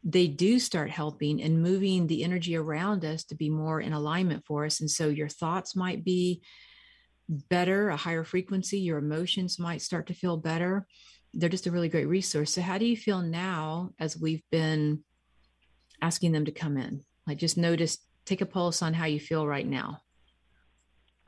they 0.03 0.29
do 0.29 0.59
start 0.59 0.89
helping 0.89 1.43
and 1.43 1.63
moving 1.63 2.07
the 2.07 2.23
energy 2.23 2.57
around 2.57 3.05
us 3.05 3.25
to 3.25 3.35
be 3.35 3.51
more 3.51 3.81
in 3.81 3.93
alignment 3.93 4.45
for 4.47 4.65
us. 4.65 4.81
And 4.81 4.91
so 4.91 5.09
your 5.09 5.29
thoughts 5.29 5.75
might 5.75 6.05
be 6.05 6.43
better, 7.29 7.89
a 7.89 7.97
higher 7.97 8.25
frequency, 8.25 8.79
your 8.79 8.99
emotions 8.99 9.59
might 9.59 9.83
start 9.83 10.07
to 10.09 10.15
feel 10.15 10.37
better. 10.37 10.87
they're 11.35 11.51
just 11.51 11.67
a 11.67 11.71
really 11.71 11.91
great 11.91 12.09
resource. 12.09 12.55
So, 12.55 12.63
how 12.63 12.79
do 12.79 12.87
you 12.87 12.97
feel 12.97 13.21
now 13.21 13.91
as 13.99 14.17
we've 14.17 14.43
been 14.51 15.03
asking 16.01 16.33
them 16.33 16.47
to 16.47 16.53
come 16.53 16.77
in? 16.79 17.03
Like, 17.27 17.39
just 17.39 17.59
notice, 17.59 17.99
take 18.25 18.41
a 18.41 18.47
pulse 18.47 18.81
on 18.81 18.95
how 18.95 19.05
you 19.05 19.21
feel 19.21 19.47
right 19.47 19.67
now. 19.67 20.01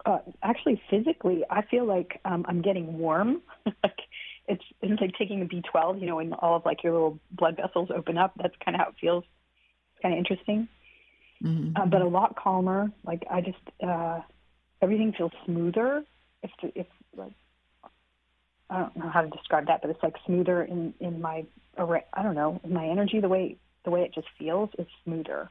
Uh, 0.07 0.21
actually, 0.43 0.81
physically, 0.89 1.43
I 1.51 1.63
feel 1.63 1.85
like 1.85 2.21
um, 2.25 2.47
I'm 2.49 2.63
getting 2.63 2.99
warm. 2.99 3.43
like 3.67 3.99
it's 4.47 4.65
it's 4.81 5.01
like 5.01 5.13
taking 5.19 5.43
a 5.43 5.45
B12. 5.45 6.01
You 6.01 6.07
know, 6.07 6.17
when 6.17 6.33
all 6.33 6.57
of 6.57 6.65
like 6.65 6.83
your 6.83 6.93
little 6.93 7.21
blood 7.31 7.57
vessels 7.57 7.91
open 7.95 8.17
up. 8.17 8.33
That's 8.37 8.55
kind 8.65 8.75
of 8.75 8.81
how 8.81 8.89
it 8.89 8.95
feels. 9.01 9.25
It's 9.25 10.03
kind 10.03 10.15
of 10.15 10.19
interesting, 10.19 10.69
mm-hmm. 11.45 11.77
uh, 11.77 11.87
but 11.87 12.01
a 12.01 12.09
lot 12.09 12.37
calmer. 12.37 12.91
Like 13.05 13.27
I 13.31 13.41
just 13.41 13.59
uh, 13.87 14.21
everything 14.83 15.13
feels 15.17 15.33
smoother. 15.45 16.05
If 16.43 16.51
if 16.63 16.87
like 17.17 17.33
I 18.71 18.81
don't 18.81 18.97
know 18.97 19.09
how 19.09 19.23
to 19.23 19.29
describe 19.29 19.67
that, 19.67 19.81
but 19.83 19.91
it's 19.91 20.03
like 20.03 20.15
smoother 20.27 20.63
in 20.63 20.95
in 21.01 21.21
my 21.21 21.47
I 21.77 22.23
don't 22.23 22.35
know 22.35 22.61
in 22.65 22.73
my 22.73 22.87
energy. 22.87 23.21
The 23.21 23.29
way 23.29 23.57
the 23.85 23.91
way 23.91 24.03
it 24.03 24.15
just 24.15 24.29
feels 24.39 24.71
is 24.79 24.87
smoother. 25.05 25.51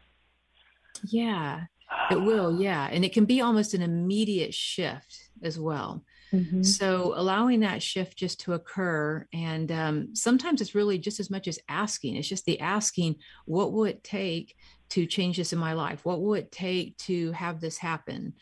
Yeah, 1.05 1.65
it 2.11 2.21
will. 2.21 2.59
Yeah, 2.59 2.87
and 2.91 3.03
it 3.05 3.13
can 3.13 3.25
be 3.25 3.41
almost 3.41 3.73
an 3.73 3.81
immediate 3.81 4.53
shift 4.53 5.29
as 5.41 5.59
well. 5.59 6.03
Mm-hmm. 6.33 6.63
So 6.63 7.13
allowing 7.15 7.61
that 7.61 7.81
shift 7.81 8.17
just 8.17 8.41
to 8.41 8.53
occur, 8.53 9.25
and 9.33 9.71
um, 9.71 10.15
sometimes 10.15 10.59
it's 10.59 10.75
really 10.75 10.97
just 10.97 11.19
as 11.19 11.29
much 11.29 11.47
as 11.47 11.59
asking. 11.69 12.15
It's 12.15 12.27
just 12.27 12.45
the 12.45 12.59
asking, 12.59 13.15
what 13.45 13.71
will 13.71 13.85
it 13.85 14.03
take 14.03 14.55
to 14.89 15.05
change 15.05 15.37
this 15.37 15.53
in 15.53 15.59
my 15.59 15.73
life? 15.73 16.03
What 16.03 16.21
will 16.21 16.33
it 16.33 16.51
take 16.51 16.97
to 16.99 17.31
have 17.31 17.61
this 17.61 17.77
happen? 17.77 18.33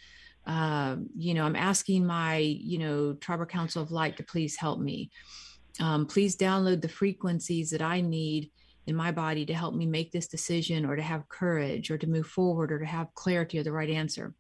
Um, 0.45 1.09
you 1.17 1.33
know, 1.33 1.43
I'm 1.43 1.55
asking 1.55 2.05
my, 2.05 2.37
you 2.37 2.77
know, 2.77 3.13
tribal 3.13 3.45
council 3.45 3.81
of 3.81 3.91
light 3.91 4.17
to 4.17 4.23
please 4.23 4.55
help 4.55 4.79
me. 4.79 5.09
Um, 5.79 6.05
please 6.05 6.37
download 6.37 6.81
the 6.81 6.87
frequencies 6.87 7.69
that 7.71 7.81
I 7.81 8.01
need 8.01 8.51
in 8.87 8.95
my 8.95 9.11
body 9.11 9.45
to 9.45 9.53
help 9.53 9.73
me 9.73 9.85
make 9.85 10.11
this 10.11 10.27
decision 10.27 10.85
or 10.85 10.95
to 10.95 11.01
have 11.01 11.27
courage 11.27 11.89
or 11.89 11.97
to 11.97 12.07
move 12.07 12.27
forward 12.27 12.71
or 12.71 12.79
to 12.79 12.85
have 12.85 13.13
clarity 13.15 13.57
or 13.57 13.63
the 13.63 13.71
right 13.71 13.89
answer. 13.89 14.33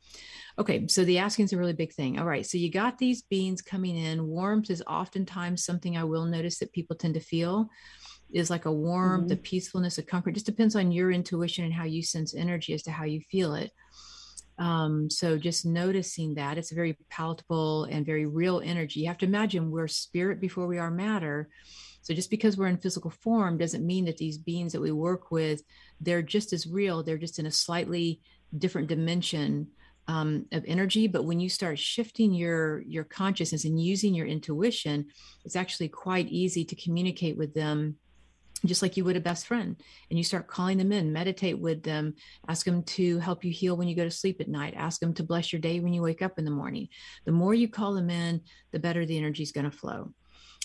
Okay, 0.59 0.87
so 0.87 1.03
the 1.03 1.17
asking 1.17 1.45
is 1.45 1.53
a 1.53 1.57
really 1.57 1.73
big 1.73 1.93
thing. 1.93 2.19
All 2.19 2.25
right, 2.25 2.45
so 2.45 2.57
you 2.57 2.71
got 2.71 2.97
these 2.97 3.23
beings 3.23 3.61
coming 3.61 3.97
in. 3.97 4.27
Warmth 4.27 4.69
is 4.69 4.83
oftentimes 4.87 5.65
something 5.65 5.97
I 5.97 6.03
will 6.03 6.25
notice 6.25 6.59
that 6.59 6.73
people 6.73 6.95
tend 6.95 7.15
to 7.15 7.19
feel 7.19 7.69
is 8.31 8.49
like 8.49 8.65
a 8.65 8.71
warmth, 8.71 9.23
mm-hmm. 9.23 9.29
the 9.29 9.37
peacefulness, 9.37 9.97
a 9.97 10.03
comfort. 10.03 10.31
It 10.31 10.33
just 10.33 10.45
depends 10.45 10.75
on 10.75 10.91
your 10.91 11.11
intuition 11.11 11.65
and 11.65 11.73
how 11.73 11.85
you 11.85 12.03
sense 12.03 12.35
energy 12.35 12.73
as 12.73 12.83
to 12.83 12.91
how 12.91 13.05
you 13.05 13.21
feel 13.21 13.55
it. 13.55 13.71
Um, 14.57 15.09
so 15.09 15.37
just 15.37 15.65
noticing 15.65 16.35
that 16.35 16.57
it's 16.57 16.71
a 16.71 16.75
very 16.75 16.97
palatable 17.09 17.85
and 17.85 18.05
very 18.05 18.25
real 18.25 18.61
energy. 18.63 19.01
You 19.01 19.07
have 19.07 19.17
to 19.19 19.25
imagine 19.25 19.71
we're 19.71 19.87
spirit 19.87 20.39
before 20.39 20.67
we 20.67 20.77
are 20.77 20.91
matter. 20.91 21.49
So 22.01 22.13
just 22.13 22.29
because 22.29 22.55
we're 22.55 22.67
in 22.67 22.77
physical 22.77 23.09
form 23.09 23.57
doesn't 23.57 23.85
mean 23.85 24.05
that 24.05 24.17
these 24.17 24.37
beings 24.37 24.71
that 24.73 24.81
we 24.81 24.91
work 24.91 25.31
with, 25.31 25.63
they're 25.99 26.21
just 26.21 26.53
as 26.53 26.67
real. 26.67 27.03
They're 27.03 27.17
just 27.17 27.39
in 27.39 27.47
a 27.47 27.51
slightly 27.51 28.21
different 28.57 28.87
dimension 28.87 29.67
um, 30.07 30.45
of 30.51 30.63
energy. 30.67 31.07
But 31.07 31.25
when 31.25 31.39
you 31.39 31.49
start 31.49 31.79
shifting 31.79 32.33
your 32.33 32.81
your 32.81 33.03
consciousness 33.03 33.65
and 33.65 33.81
using 33.81 34.13
your 34.13 34.27
intuition, 34.27 35.07
it's 35.43 35.55
actually 35.55 35.89
quite 35.89 36.27
easy 36.27 36.63
to 36.65 36.75
communicate 36.75 37.37
with 37.37 37.53
them 37.53 37.97
just 38.67 38.81
like 38.81 38.97
you 38.97 39.03
would 39.03 39.15
a 39.15 39.21
best 39.21 39.47
friend 39.47 39.75
and 40.09 40.17
you 40.17 40.23
start 40.23 40.47
calling 40.47 40.77
them 40.77 40.91
in 40.91 41.13
meditate 41.13 41.59
with 41.59 41.83
them 41.83 42.15
ask 42.47 42.65
them 42.65 42.83
to 42.83 43.19
help 43.19 43.43
you 43.43 43.51
heal 43.51 43.75
when 43.77 43.87
you 43.87 43.95
go 43.95 44.03
to 44.03 44.11
sleep 44.11 44.41
at 44.41 44.47
night 44.47 44.73
ask 44.75 44.99
them 44.99 45.13
to 45.13 45.23
bless 45.23 45.51
your 45.51 45.59
day 45.59 45.79
when 45.79 45.93
you 45.93 46.01
wake 46.01 46.21
up 46.21 46.37
in 46.37 46.45
the 46.45 46.51
morning. 46.51 46.87
The 47.25 47.31
more 47.31 47.53
you 47.53 47.67
call 47.67 47.93
them 47.93 48.09
in 48.09 48.41
the 48.71 48.79
better 48.79 49.05
the 49.05 49.17
energy 49.17 49.43
is 49.43 49.51
going 49.51 49.69
to 49.69 49.77
flow. 49.77 50.13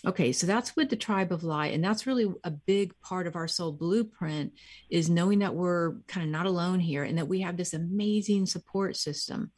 Okay 0.06 0.32
so 0.32 0.46
that's 0.46 0.76
with 0.76 0.88
the 0.88 0.96
tribe 0.96 1.30
of 1.30 1.44
light 1.44 1.74
and 1.74 1.84
that's 1.84 2.06
really 2.06 2.32
a 2.44 2.50
big 2.50 2.98
part 3.00 3.26
of 3.26 3.36
our 3.36 3.48
soul 3.48 3.72
blueprint 3.72 4.52
is 4.88 5.10
knowing 5.10 5.40
that 5.40 5.54
we're 5.54 5.96
kind 6.08 6.24
of 6.24 6.30
not 6.30 6.46
alone 6.46 6.80
here 6.80 7.04
and 7.04 7.18
that 7.18 7.28
we 7.28 7.40
have 7.40 7.56
this 7.56 7.74
amazing 7.74 8.46
support 8.46 8.96
system. 8.96 9.50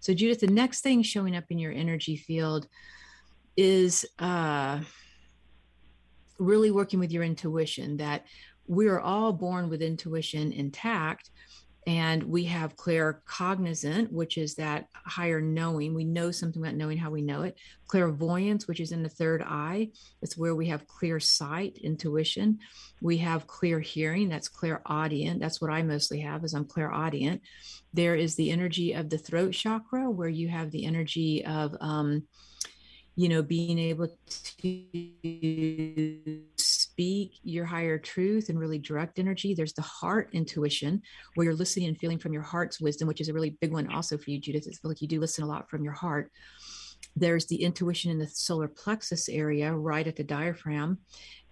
So 0.00 0.14
judith 0.14 0.40
the 0.40 0.46
next 0.46 0.80
thing 0.80 1.02
showing 1.02 1.36
up 1.36 1.44
in 1.50 1.58
your 1.58 1.72
energy 1.72 2.16
field 2.16 2.66
is 3.56 4.06
uh 4.18 4.80
really 6.40 6.70
working 6.70 6.98
with 6.98 7.12
your 7.12 7.22
intuition 7.22 7.98
that 7.98 8.24
we 8.66 8.88
are 8.88 9.00
all 9.00 9.32
born 9.32 9.68
with 9.68 9.82
intuition 9.82 10.52
intact 10.52 11.30
and 11.86 12.22
we 12.22 12.44
have 12.44 12.76
claircognizant 12.76 14.12
which 14.12 14.36
is 14.36 14.54
that 14.54 14.86
higher 14.92 15.40
knowing. 15.40 15.94
We 15.94 16.04
know 16.04 16.30
something 16.30 16.62
about 16.62 16.74
knowing 16.74 16.98
how 16.98 17.10
we 17.10 17.22
know 17.22 17.42
it. 17.42 17.56
Clairvoyance 17.88 18.68
which 18.68 18.80
is 18.80 18.92
in 18.92 19.02
the 19.02 19.08
third 19.08 19.42
eye 19.42 19.90
it's 20.22 20.36
where 20.36 20.54
we 20.54 20.68
have 20.68 20.86
clear 20.86 21.20
sight 21.20 21.78
intuition. 21.82 22.58
We 23.00 23.18
have 23.18 23.46
clear 23.46 23.80
hearing 23.80 24.28
that's 24.28 24.48
clairaudient. 24.48 25.40
That's 25.40 25.60
what 25.60 25.70
i 25.70 25.82
mostly 25.82 26.20
have 26.20 26.44
is 26.44 26.54
i'm 26.54 26.64
clairaudient. 26.64 27.42
There 27.92 28.14
is 28.14 28.34
the 28.34 28.50
energy 28.50 28.92
of 28.92 29.10
the 29.10 29.18
throat 29.18 29.52
chakra 29.52 30.10
where 30.10 30.28
you 30.28 30.48
have 30.48 30.70
the 30.70 30.86
energy 30.86 31.44
of 31.44 31.76
um, 31.80 32.24
you 33.20 33.28
know 33.28 33.42
being 33.42 33.78
able 33.78 34.08
to 34.62 34.86
speak 36.56 37.32
your 37.42 37.66
higher 37.66 37.98
truth 37.98 38.48
and 38.48 38.58
really 38.58 38.78
direct 38.78 39.18
energy. 39.18 39.52
There's 39.52 39.74
the 39.74 39.82
heart 39.82 40.30
intuition 40.32 41.02
where 41.34 41.44
you're 41.44 41.54
listening 41.54 41.88
and 41.88 41.98
feeling 41.98 42.18
from 42.18 42.32
your 42.32 42.40
heart's 42.40 42.80
wisdom 42.80 43.08
which 43.08 43.20
is 43.20 43.28
a 43.28 43.34
really 43.34 43.58
big 43.60 43.74
one 43.74 43.92
also 43.92 44.16
for 44.16 44.30
you 44.30 44.40
judith. 44.40 44.66
It's 44.66 44.82
like 44.82 45.02
you 45.02 45.08
do 45.08 45.20
listen 45.20 45.44
a 45.44 45.46
lot 45.46 45.68
from 45.68 45.84
your 45.84 45.92
heart. 45.92 46.32
There's 47.14 47.44
the 47.44 47.62
intuition 47.62 48.10
in 48.10 48.18
the 48.18 48.26
solar 48.26 48.68
plexus 48.68 49.28
area 49.28 49.70
right 49.70 50.06
at 50.06 50.16
the 50.16 50.24
diaphragm. 50.24 51.00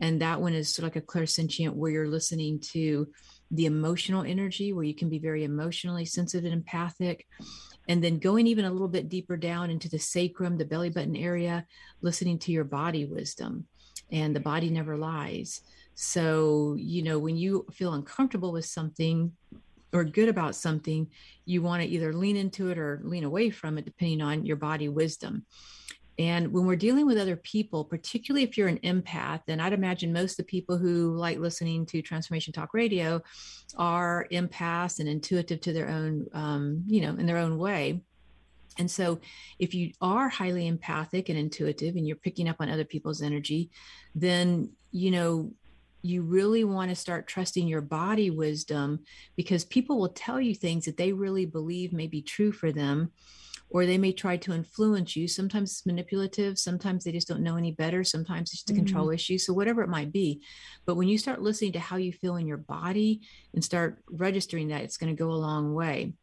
And 0.01 0.23
that 0.23 0.41
one 0.41 0.55
is 0.55 0.75
sort 0.75 0.89
of 0.89 0.95
like 0.95 1.03
a 1.03 1.07
clairsentient 1.07 1.75
where 1.75 1.91
you're 1.91 2.09
listening 2.09 2.61
to 2.73 3.09
the 3.51 3.67
emotional 3.67 4.23
energy 4.23 4.73
where 4.73 4.85
you 4.85 4.95
can 4.95 5.11
be 5.11 5.19
very 5.19 5.45
emotionally 5.45 6.07
sensitive 6.07 6.47
and 6.47 6.55
empathic 6.55 7.27
and 7.89 8.05
then 8.05 8.19
going 8.19 8.47
even 8.47 8.67
a 8.67 8.71
little 8.71 8.89
bit 8.89 9.09
deeper 9.09 9.37
down 9.37 9.71
into 9.71 9.89
the 9.89 9.99
sacrum, 9.99 10.57
the 10.57 10.65
belly 10.65 10.91
button 10.91 11.17
area, 11.17 11.67
listening 12.03 12.39
to 12.41 12.53
your 12.53 12.65
body 12.65 13.07
wisdom. 13.07 13.67
And 14.13 14.37
the 14.37 14.41
body 14.41 14.71
never 14.71 14.97
lies. 14.97 15.63
So, 15.95 16.77
you 16.79 17.03
know, 17.03 17.19
when 17.19 17.37
you 17.37 17.67
feel 17.73 17.95
uncomfortable 17.95 18.53
with 18.53 18.65
something 18.65 19.33
or 19.93 20.05
good 20.05 20.29
about 20.29 20.55
something, 20.55 21.09
you 21.45 21.63
want 21.63 21.83
to 21.83 21.89
either 21.89 22.13
lean 22.13 22.37
into 22.37 22.71
it 22.71 22.79
or 22.79 23.01
lean 23.03 23.25
away 23.25 23.51
from 23.51 23.79
it, 23.79 23.85
depending 23.85 24.21
on 24.21 24.47
your 24.47 24.57
body 24.57 24.89
wisdom. 24.89 25.45
And 26.19 26.53
when 26.53 26.67
we're 26.67 26.77
dealing 26.77 27.07
with 27.07 27.17
other 27.17 27.37
people, 27.37 27.85
particularly 27.85 28.43
if 28.43 28.59
you're 28.59 28.69
an 28.69 28.81
empath, 28.81 29.43
and 29.47 29.63
I'd 29.63 29.73
imagine 29.73 30.13
most 30.13 30.33
of 30.33 30.39
the 30.39 30.51
people 30.51 30.77
who 30.77 31.15
like 31.15 31.39
listening 31.39 31.87
to 31.87 32.03
Transformation 32.03 32.53
Talk 32.53 32.75
Radio 32.75 33.23
are 33.77 34.27
empaths 34.33 34.99
and 34.99 35.09
intuitive 35.09 35.61
to 35.61 35.73
their 35.73 35.89
own, 35.89 36.27
um, 36.33 36.83
you 36.89 37.03
know, 37.03 37.11
in 37.11 37.27
their 37.27 37.37
own 37.37 37.57
way. 37.57 38.03
And 38.79 38.91
so, 38.91 39.21
if 39.59 39.75
you 39.75 39.93
are 40.01 40.29
highly 40.29 40.67
empathic 40.67 41.29
and 41.29 41.39
intuitive 41.39 41.97
and 41.97 42.07
you're 42.07 42.17
picking 42.17 42.49
up 42.49 42.57
on 42.61 42.69
other 42.69 42.85
people's 42.85 43.23
energy, 43.23 43.71
then, 44.15 44.71
you 44.91 45.11
know, 45.11 45.53
you 46.03 46.23
really 46.23 46.65
want 46.65 46.91
to 46.91 46.95
start 46.95 47.27
trusting 47.27 47.67
your 47.67 47.81
body 47.81 48.31
wisdom 48.31 49.01
because 49.37 49.65
people 49.65 49.99
will 49.99 50.11
tell 50.11 50.41
you 50.41 50.55
things 50.55 50.85
that 50.85 50.97
they 50.97 51.13
really 51.13 51.45
believe 51.45 51.93
may 51.93 52.07
be 52.07 52.23
true 52.23 52.53
for 52.53 52.71
them 52.71 53.11
or 53.71 53.85
they 53.85 53.99
may 53.99 54.13
try 54.13 54.37
to 54.37 54.53
influence 54.53 55.15
you. 55.15 55.29
Sometimes 55.29 55.71
it's 55.71 55.87
manipulative, 55.87 56.59
sometimes 56.59 57.05
they 57.05 57.13
just 57.13 57.29
don't 57.29 57.43
know 57.43 57.57
any 57.57 57.73
better, 57.73 58.03
sometimes 58.03 58.51
it's 58.51 58.63
just 58.63 58.71
a 58.71 58.73
mm-hmm. 58.73 58.85
control 58.85 59.11
issue. 59.11 59.39
So, 59.39 59.53
whatever 59.53 59.83
it 59.83 59.89
might 59.89 60.13
be. 60.13 60.41
But 60.87 60.97
when 60.97 61.09
you 61.09 61.19
start 61.19 61.43
listening 61.43 61.73
to 61.73 61.81
how 61.81 61.97
you 61.97 62.13
feel 62.13 62.37
in 62.37 62.47
your 62.47 62.57
body 62.57 63.21
and 63.55 63.65
start 63.65 64.03
registering 64.11 64.69
that, 64.69 64.83
it's 64.83 64.97
going 64.97 65.15
to 65.15 65.19
go 65.19 65.31
a 65.31 65.33
long 65.33 65.75
way. 65.75 66.15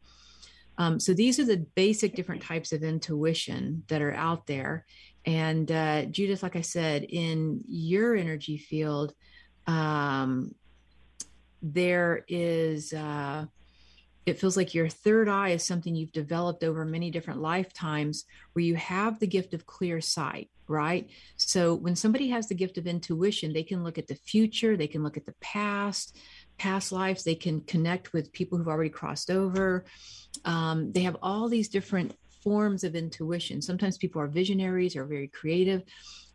Um, 0.78 0.98
so, 0.98 1.14
these 1.14 1.38
are 1.38 1.44
the 1.44 1.66
basic 1.74 2.14
different 2.14 2.42
types 2.42 2.72
of 2.72 2.82
intuition 2.82 3.84
that 3.88 4.02
are 4.02 4.14
out 4.14 4.46
there. 4.46 4.84
And 5.24 5.70
uh, 5.70 6.04
Judith, 6.06 6.42
like 6.42 6.56
I 6.56 6.60
said, 6.60 7.04
in 7.04 7.62
your 7.66 8.16
energy 8.16 8.58
field, 8.58 9.14
um, 9.66 10.54
there 11.62 12.24
is. 12.28 12.92
Uh, 12.92 13.46
it 14.26 14.38
feels 14.38 14.56
like 14.56 14.74
your 14.74 14.88
third 14.88 15.28
eye 15.28 15.50
is 15.50 15.64
something 15.64 15.94
you've 15.94 16.12
developed 16.12 16.64
over 16.64 16.84
many 16.84 17.10
different 17.10 17.40
lifetimes 17.40 18.24
where 18.52 18.64
you 18.64 18.74
have 18.74 19.18
the 19.18 19.26
gift 19.26 19.54
of 19.54 19.66
clear 19.66 20.00
sight 20.00 20.50
right? 20.68 21.08
So 21.36 21.74
when 21.74 21.96
somebody 21.96 22.28
has 22.30 22.48
the 22.48 22.54
gift 22.54 22.78
of 22.78 22.86
intuition 22.86 23.52
they 23.52 23.62
can 23.62 23.84
look 23.84 23.98
at 23.98 24.06
the 24.06 24.14
future 24.14 24.76
they 24.76 24.88
can 24.88 25.02
look 25.02 25.16
at 25.16 25.26
the 25.26 25.34
past 25.40 26.16
past 26.58 26.92
lives 26.92 27.22
they 27.22 27.34
can 27.34 27.60
connect 27.62 28.12
with 28.12 28.32
people 28.32 28.58
who've 28.58 28.68
already 28.68 28.90
crossed 28.90 29.30
over. 29.30 29.84
Um, 30.44 30.92
they 30.92 31.02
have 31.02 31.16
all 31.22 31.48
these 31.48 31.68
different 31.68 32.16
forms 32.42 32.84
of 32.84 32.94
intuition. 32.94 33.60
Sometimes 33.60 33.98
people 33.98 34.20
are 34.22 34.28
visionaries 34.28 34.96
or 34.96 35.04
very 35.04 35.28
creative. 35.28 35.82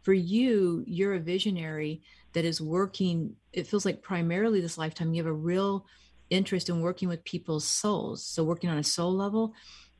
For 0.03 0.13
you 0.13 0.83
you're 0.87 1.15
a 1.15 1.19
visionary 1.19 2.01
that 2.33 2.45
is 2.45 2.61
working 2.61 3.35
it 3.53 3.67
feels 3.67 3.85
like 3.85 4.01
primarily 4.01 4.61
this 4.61 4.77
lifetime 4.77 5.13
you 5.13 5.21
have 5.21 5.31
a 5.31 5.33
real 5.33 5.85
interest 6.31 6.69
in 6.69 6.81
working 6.81 7.07
with 7.07 7.23
people's 7.23 7.65
souls. 7.65 8.25
So, 8.25 8.43
working 8.43 8.69
on 8.69 8.79
a 8.79 8.83
soul 8.83 9.13
level. 9.13 9.53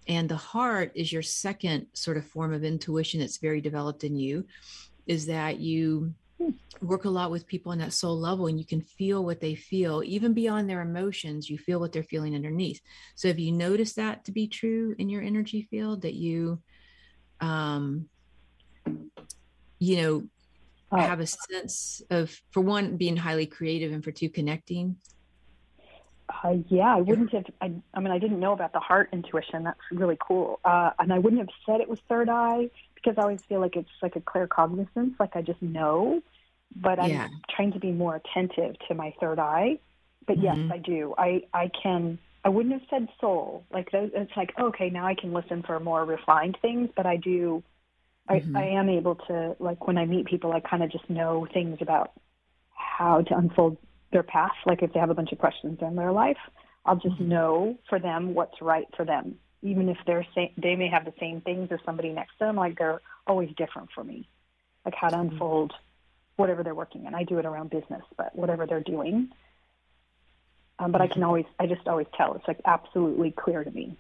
And 0.08 0.28
the 0.28 0.36
heart 0.36 0.92
is 0.96 1.14
your 1.14 1.22
second 1.22 1.86
sort 1.94 2.18
of 2.18 2.26
form 2.26 2.54
of 2.54 2.64
intuition 2.64 3.20
that's 3.20 3.38
very 3.38 3.62
developed 3.62 4.04
in 4.04 4.16
you, 4.16 4.46
is 5.06 5.28
that 5.28 5.60
you 5.60 6.16
work 6.82 7.06
a 7.06 7.10
lot 7.10 7.32
with 7.32 7.46
people 7.46 7.72
on 7.72 7.78
that 7.78 7.94
soul 7.94 8.18
level 8.18 8.48
and 8.48 8.58
you 8.58 8.66
can 8.66 8.82
feel 8.82 9.24
what 9.24 9.40
they 9.40 9.54
feel 9.54 10.02
even 10.04 10.34
beyond 10.34 10.70
their 10.70 10.82
emotions 10.82 11.50
you 11.50 11.58
feel 11.58 11.80
what 11.80 11.92
they're 11.92 12.02
feeling 12.04 12.34
underneath 12.34 12.82
so 13.16 13.28
if 13.28 13.38
you 13.38 13.52
notice 13.52 13.94
that 13.94 14.26
to 14.26 14.32
be 14.32 14.48
true 14.48 14.96
in 14.98 15.08
your 15.08 15.22
energy 15.22 15.68
field 15.70 16.02
that 16.02 16.16
you 16.16 16.60
um 17.40 18.08
you 19.78 20.02
know 20.02 20.24
oh. 20.92 20.98
have 20.98 21.20
a 21.20 21.28
sense 21.28 22.02
of 22.10 22.36
for 22.50 22.62
one 22.62 22.98
being 22.98 23.18
highly 23.18 23.46
creative 23.46 23.92
and 23.92 24.04
for 24.04 24.12
two 24.12 24.30
connecting 24.30 24.96
uh, 26.44 26.56
yeah, 26.70 26.96
I 26.96 27.02
wouldn't 27.02 27.32
have. 27.34 27.46
I, 27.62 27.72
I 27.94 28.00
mean, 28.00 28.12
I 28.12 28.18
didn't 28.18 28.40
know 28.40 28.54
about 28.54 28.74
the 28.74 28.80
heart 28.80 29.10
intuition. 29.14 29.64
That's 29.64 29.80
really 29.92 30.18
cool. 30.20 30.60
Uh, 30.66 30.92
and 30.98 31.14
I 31.14 31.20
wouldn't 31.20 31.40
have 31.40 31.50
said 31.66 31.82
it 31.82 31.90
was 31.90 32.00
third 32.10 32.30
eye 32.30 32.70
because 32.96 33.18
I 33.18 33.22
always 33.22 33.42
feel 33.44 33.60
like 33.60 33.76
it's 33.76 33.90
like 34.02 34.16
a 34.16 34.22
claircognizance, 34.22 35.20
like 35.20 35.36
I 35.36 35.42
just 35.42 35.62
know. 35.62 36.22
But 36.76 37.00
I'm 37.00 37.10
yeah. 37.10 37.28
trying 37.56 37.74
to 37.74 37.80
be 37.80 37.92
more 37.92 38.16
attentive 38.16 38.76
to 38.88 38.96
my 38.96 39.14
third 39.20 39.40
eye. 39.40 39.80
But 40.26 40.38
mm-hmm. 40.38 40.70
yes, 40.70 40.72
I 40.74 40.78
do. 40.78 41.14
I 41.18 41.44
I 41.54 41.70
can. 41.82 42.18
I 42.44 42.50
wouldn't 42.50 42.74
have 42.74 42.90
said 42.90 43.08
soul. 43.20 43.64
Like 43.72 43.92
those, 43.92 44.10
it's 44.16 44.32
like 44.36 44.54
okay, 44.60 44.90
now 44.90 45.06
I 45.06 45.14
can 45.14 45.34
listen 45.34 45.62
for 45.62 45.80
more 45.80 46.04
refined 46.06 46.58
things. 46.62 46.90
But 46.96 47.06
I 47.06 47.18
do. 47.18 47.64
Mm-hmm. 48.30 48.56
I 48.56 48.62
I 48.62 48.66
am 48.80 48.90
able 48.90 49.16
to 49.28 49.56
like 49.60 49.86
when 49.86 49.98
I 49.98 50.06
meet 50.06 50.26
people, 50.26 50.54
I 50.54 50.60
kind 50.60 50.82
of 50.82 50.92
just 50.92 51.08
know 51.08 51.48
things 51.54 51.78
about 51.82 52.14
how 52.74 53.22
to 53.22 53.38
unfold 53.38 53.78
their 54.12 54.24
path. 54.24 54.52
Like 54.66 54.84
if 54.84 54.94
they 54.94 55.00
have 55.00 55.10
a 55.10 55.16
bunch 55.16 55.32
of 55.32 55.40
questions 55.40 55.80
in 55.82 55.96
their 55.96 56.12
life, 56.12 56.38
I'll 56.86 56.96
just 56.96 57.16
mm-hmm. 57.16 57.30
know 57.30 57.78
for 57.90 58.00
them 58.00 58.34
what's 58.34 58.62
right 58.62 58.88
for 58.96 59.06
them, 59.06 59.36
even 59.62 59.90
if 59.90 59.98
they're 60.06 60.26
say, 60.34 60.54
they 60.58 60.76
may 60.76 60.90
have 60.90 61.06
the 61.06 61.14
same 61.20 61.42
things 61.42 61.70
as 61.72 61.80
somebody 61.86 62.10
next 62.10 62.34
to 62.40 62.46
them. 62.46 62.56
Like 62.56 62.78
they're 62.78 63.02
always 63.28 63.50
different 63.56 63.90
for 63.94 64.04
me, 64.04 64.28
like 64.86 64.96
how 64.96 65.10
to 65.10 65.16
mm-hmm. 65.16 65.34
unfold 65.34 65.74
whatever 66.38 66.64
they're 66.64 66.76
working 66.76 67.06
in. 67.06 67.14
I 67.14 67.24
do 67.24 67.38
it 67.38 67.46
around 67.46 67.70
business, 67.70 68.04
but 68.18 68.36
whatever 68.36 68.66
they're 68.66 68.82
doing. 68.82 69.30
Um, 70.80 70.92
but 70.92 71.02
I 71.02 71.08
can 71.08 71.18
mm-hmm. 71.18 71.26
always, 71.26 71.46
I 71.60 71.68
just 71.68 71.88
always 71.88 72.08
tell. 72.16 72.34
It's 72.34 72.48
like 72.48 72.60
absolutely 72.66 73.32
clear 73.32 73.64
to 73.64 73.70
me. 73.70 73.98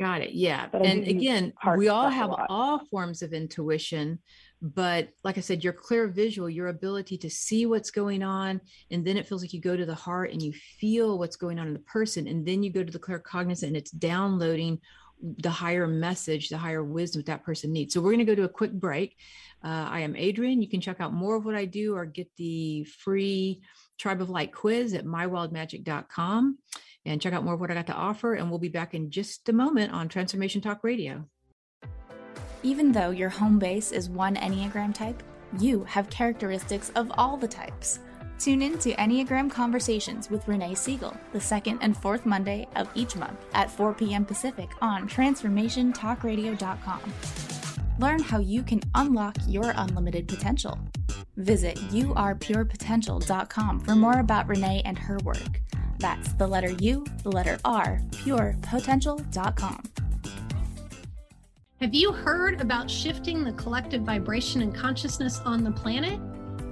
Got 0.00 0.22
it. 0.22 0.32
Yeah. 0.32 0.66
And 0.72 1.06
again, 1.06 1.52
we 1.76 1.88
all 1.88 2.08
have 2.08 2.30
all 2.48 2.80
forms 2.90 3.20
of 3.20 3.34
intuition, 3.34 4.18
but 4.62 5.08
like 5.24 5.38
i 5.38 5.40
said 5.40 5.64
your 5.64 5.72
clairvisual 5.72 6.52
your 6.52 6.68
ability 6.68 7.16
to 7.16 7.30
see 7.30 7.64
what's 7.66 7.90
going 7.90 8.22
on 8.22 8.60
and 8.90 9.04
then 9.04 9.16
it 9.16 9.26
feels 9.26 9.42
like 9.42 9.52
you 9.52 9.60
go 9.60 9.76
to 9.76 9.86
the 9.86 9.94
heart 9.94 10.32
and 10.32 10.42
you 10.42 10.52
feel 10.52 11.18
what's 11.18 11.36
going 11.36 11.58
on 11.58 11.66
in 11.66 11.72
the 11.72 11.80
person 11.80 12.26
and 12.26 12.46
then 12.46 12.62
you 12.62 12.70
go 12.70 12.84
to 12.84 12.92
the 12.92 12.98
claircognizant 12.98 13.68
and 13.68 13.76
it's 13.76 13.90
downloading 13.90 14.78
the 15.22 15.50
higher 15.50 15.86
message 15.86 16.48
the 16.48 16.58
higher 16.58 16.82
wisdom 16.82 17.22
that 17.26 17.44
person 17.44 17.72
needs. 17.72 17.92
So 17.92 18.00
we're 18.00 18.12
going 18.12 18.24
to 18.24 18.24
go 18.24 18.34
to 18.34 18.44
a 18.44 18.48
quick 18.48 18.72
break. 18.72 19.16
Uh, 19.62 19.86
i 19.90 20.00
am 20.00 20.16
adrienne 20.16 20.62
you 20.62 20.68
can 20.70 20.80
check 20.80 21.00
out 21.00 21.12
more 21.12 21.36
of 21.36 21.44
what 21.44 21.54
i 21.54 21.66
do 21.66 21.94
or 21.94 22.06
get 22.06 22.34
the 22.38 22.82
free 22.84 23.60
tribe 23.98 24.22
of 24.22 24.30
light 24.30 24.54
quiz 24.54 24.94
at 24.94 25.04
mywildmagic.com 25.04 26.56
and 27.04 27.20
check 27.20 27.34
out 27.34 27.44
more 27.44 27.52
of 27.52 27.60
what 27.60 27.70
i 27.70 27.74
got 27.74 27.86
to 27.86 27.92
offer 27.92 28.32
and 28.32 28.48
we'll 28.48 28.58
be 28.58 28.70
back 28.70 28.94
in 28.94 29.10
just 29.10 29.46
a 29.50 29.52
moment 29.52 29.92
on 29.92 30.08
transformation 30.08 30.62
talk 30.62 30.82
radio 30.82 31.26
even 32.62 32.92
though 32.92 33.10
your 33.10 33.28
home 33.28 33.58
base 33.58 33.92
is 33.92 34.08
one 34.08 34.36
Enneagram 34.36 34.94
type, 34.94 35.22
you 35.58 35.84
have 35.84 36.08
characteristics 36.10 36.90
of 36.94 37.10
all 37.16 37.36
the 37.36 37.48
types. 37.48 38.00
Tune 38.38 38.62
in 38.62 38.78
to 38.78 38.94
Enneagram 38.94 39.50
Conversations 39.50 40.30
with 40.30 40.46
Renee 40.48 40.74
Siegel, 40.74 41.14
the 41.32 41.40
second 41.40 41.78
and 41.82 41.96
fourth 41.96 42.24
Monday 42.24 42.66
of 42.76 42.88
each 42.94 43.16
month 43.16 43.38
at 43.52 43.70
4 43.70 43.92
p.m. 43.94 44.24
Pacific 44.24 44.70
on 44.80 45.08
TransformationTalkRadio.com. 45.08 47.12
Learn 47.98 48.22
how 48.22 48.38
you 48.38 48.62
can 48.62 48.80
unlock 48.94 49.36
your 49.46 49.72
unlimited 49.76 50.26
potential. 50.26 50.78
Visit 51.36 51.76
yourpurepotential.com 51.90 53.80
for 53.80 53.94
more 53.94 54.20
about 54.20 54.48
Renee 54.48 54.82
and 54.84 54.98
her 54.98 55.18
work. 55.24 55.60
That's 55.98 56.32
the 56.34 56.46
letter 56.46 56.72
U, 56.80 57.04
the 57.22 57.30
letter 57.30 57.58
R, 57.64 58.00
purepotential.com. 58.12 60.09
Have 61.80 61.94
you 61.94 62.12
heard 62.12 62.60
about 62.60 62.90
shifting 62.90 63.42
the 63.42 63.54
collective 63.54 64.02
vibration 64.02 64.60
and 64.60 64.74
consciousness 64.74 65.40
on 65.46 65.64
the 65.64 65.70
planet? 65.70 66.20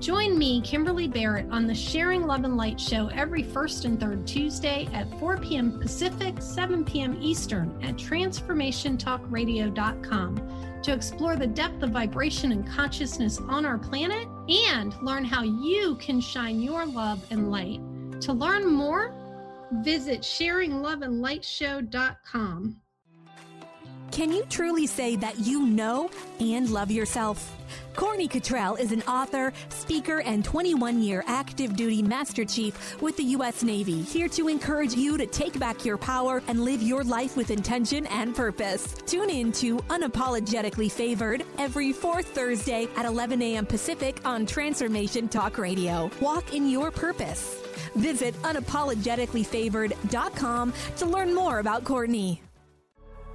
Join 0.03 0.37
me, 0.37 0.61
Kimberly 0.61 1.09
Barrett, 1.09 1.47
on 1.51 1.67
the 1.67 1.75
Sharing 1.75 2.27
Love 2.27 2.45
and 2.45 2.59
Light 2.59 2.79
show 2.79 3.09
every 3.15 3.43
first 3.43 3.87
and 3.87 3.99
third 3.99 4.27
Tuesday 4.27 4.87
at 4.93 5.09
4 5.19 5.39
p.m. 5.39 5.81
Pacific, 5.81 6.43
7 6.43 6.85
p.m. 6.85 7.17
Eastern 7.23 7.75
at 7.83 7.97
TransformationTalkRadio.com 7.97 10.83
to 10.83 10.93
explore 10.93 11.37
the 11.37 11.47
depth 11.47 11.83
of 11.83 11.89
vibration 11.89 12.53
and 12.53 12.69
consciousness 12.69 13.41
on 13.49 13.65
our 13.65 13.79
planet 13.79 14.29
and 14.51 14.95
learn 15.03 15.25
how 15.25 15.43
you 15.43 15.97
can 15.97 16.21
shine 16.21 16.61
your 16.61 16.85
love 16.85 17.25
and 17.31 17.51
light. 17.51 17.81
To 18.21 18.35
learn 18.35 18.71
more, 18.71 19.15
visit 19.83 20.21
SharingLoveAndLightShow.com. 20.21 22.83
Can 24.11 24.33
you 24.33 24.45
truly 24.49 24.87
say 24.87 25.17
that 25.17 25.39
you 25.39 25.67
know 25.67 26.09
and 26.41 26.71
love 26.71 26.91
yourself? 26.91 27.55
Courtney 27.95 28.27
Cottrell 28.29 28.77
is 28.77 28.93
an 28.93 29.03
author, 29.03 29.53
speaker, 29.71 30.21
and 30.21 30.45
21 30.45 31.03
year 31.03 31.25
active 31.27 31.75
duty 31.77 32.03
Master 32.03 32.45
Chief 32.45 33.01
with 33.03 33.17
the 33.17 33.25
U.S. 33.25 33.63
Navy, 33.63 34.03
here 34.03 34.29
to 34.29 34.49
encourage 34.49 34.95
you 34.95 35.17
to 35.19 35.27
take 35.27 35.59
back 35.59 35.85
your 35.85 35.99
power 35.99 36.43
and 36.47 36.65
live 36.65 36.81
your 36.81 37.03
life 37.05 37.37
with 37.37 37.51
intention 37.51 38.07
and 38.07 38.37
purpose. 38.37 38.95
Tune 39.07 39.31
in 39.31 39.53
to 39.53 39.77
Unapologetically 39.91 40.91
Favored 40.91 41.45
every 41.59 41.93
fourth 41.93 42.27
Thursday 42.27 42.89
at 42.97 43.05
11 43.05 43.43
a.m. 43.43 43.67
Pacific 43.67 44.21
on 44.25 44.47
Transformation 44.47 45.29
Talk 45.29 45.59
Radio. 45.59 46.11
Walk 46.21 46.55
in 46.55 46.69
your 46.69 46.91
purpose. 46.91 47.61
Visit 47.97 48.35
unapologeticallyfavored.com 48.43 50.73
to 50.97 51.07
learn 51.07 51.35
more 51.35 51.59
about 51.59 51.85
Courtney. 51.85 52.41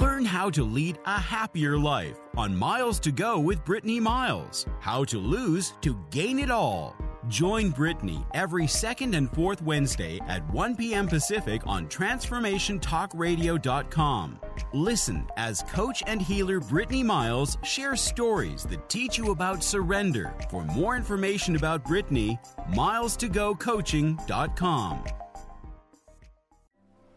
Learn 0.00 0.24
how 0.26 0.50
to 0.50 0.62
lead 0.62 0.98
a 1.06 1.18
happier 1.18 1.78
life 1.78 2.18
on 2.36 2.54
Miles 2.54 3.00
to 3.00 3.10
Go 3.10 3.38
with 3.38 3.64
Brittany 3.64 3.98
Miles. 3.98 4.66
How 4.78 5.04
to 5.04 5.16
lose 5.16 5.72
to 5.80 5.98
gain 6.10 6.38
it 6.38 6.50
all. 6.50 6.94
Join 7.28 7.70
Brittany 7.70 8.22
every 8.34 8.66
second 8.66 9.14
and 9.14 9.30
fourth 9.30 9.62
Wednesday 9.62 10.20
at 10.28 10.46
1 10.50 10.76
p.m. 10.76 11.08
Pacific 11.08 11.62
on 11.66 11.86
TransformationTalkRadio.com. 11.86 14.40
Listen 14.74 15.26
as 15.38 15.62
coach 15.62 16.02
and 16.06 16.20
healer 16.20 16.60
Brittany 16.60 17.02
Miles 17.02 17.56
shares 17.62 18.02
stories 18.02 18.64
that 18.64 18.90
teach 18.90 19.16
you 19.16 19.30
about 19.30 19.64
surrender. 19.64 20.34
For 20.50 20.62
more 20.64 20.94
information 20.96 21.56
about 21.56 21.86
Brittany, 21.86 22.38
milestogocoaching.com. 22.72 25.04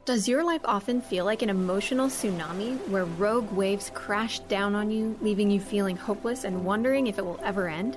Does 0.10 0.28
your 0.28 0.44
life 0.44 0.62
often 0.66 1.02
feel 1.02 1.24
like 1.24 1.44
an 1.44 1.52
emotional 1.52 2.08
tsunami 2.08 2.80
where 2.88 3.06
rogue 3.06 3.52
waves 3.52 3.92
crash 3.94 4.40
down 4.40 4.74
on 4.74 4.90
you, 4.90 5.16
leaving 5.22 5.52
you 5.52 5.60
feeling 5.60 5.96
hopeless 5.96 6.46
and 6.46 6.66
wondering 6.66 7.06
if 7.06 7.20
it 7.20 7.26
will 7.26 7.40
ever 7.44 7.68
end? 7.68 7.96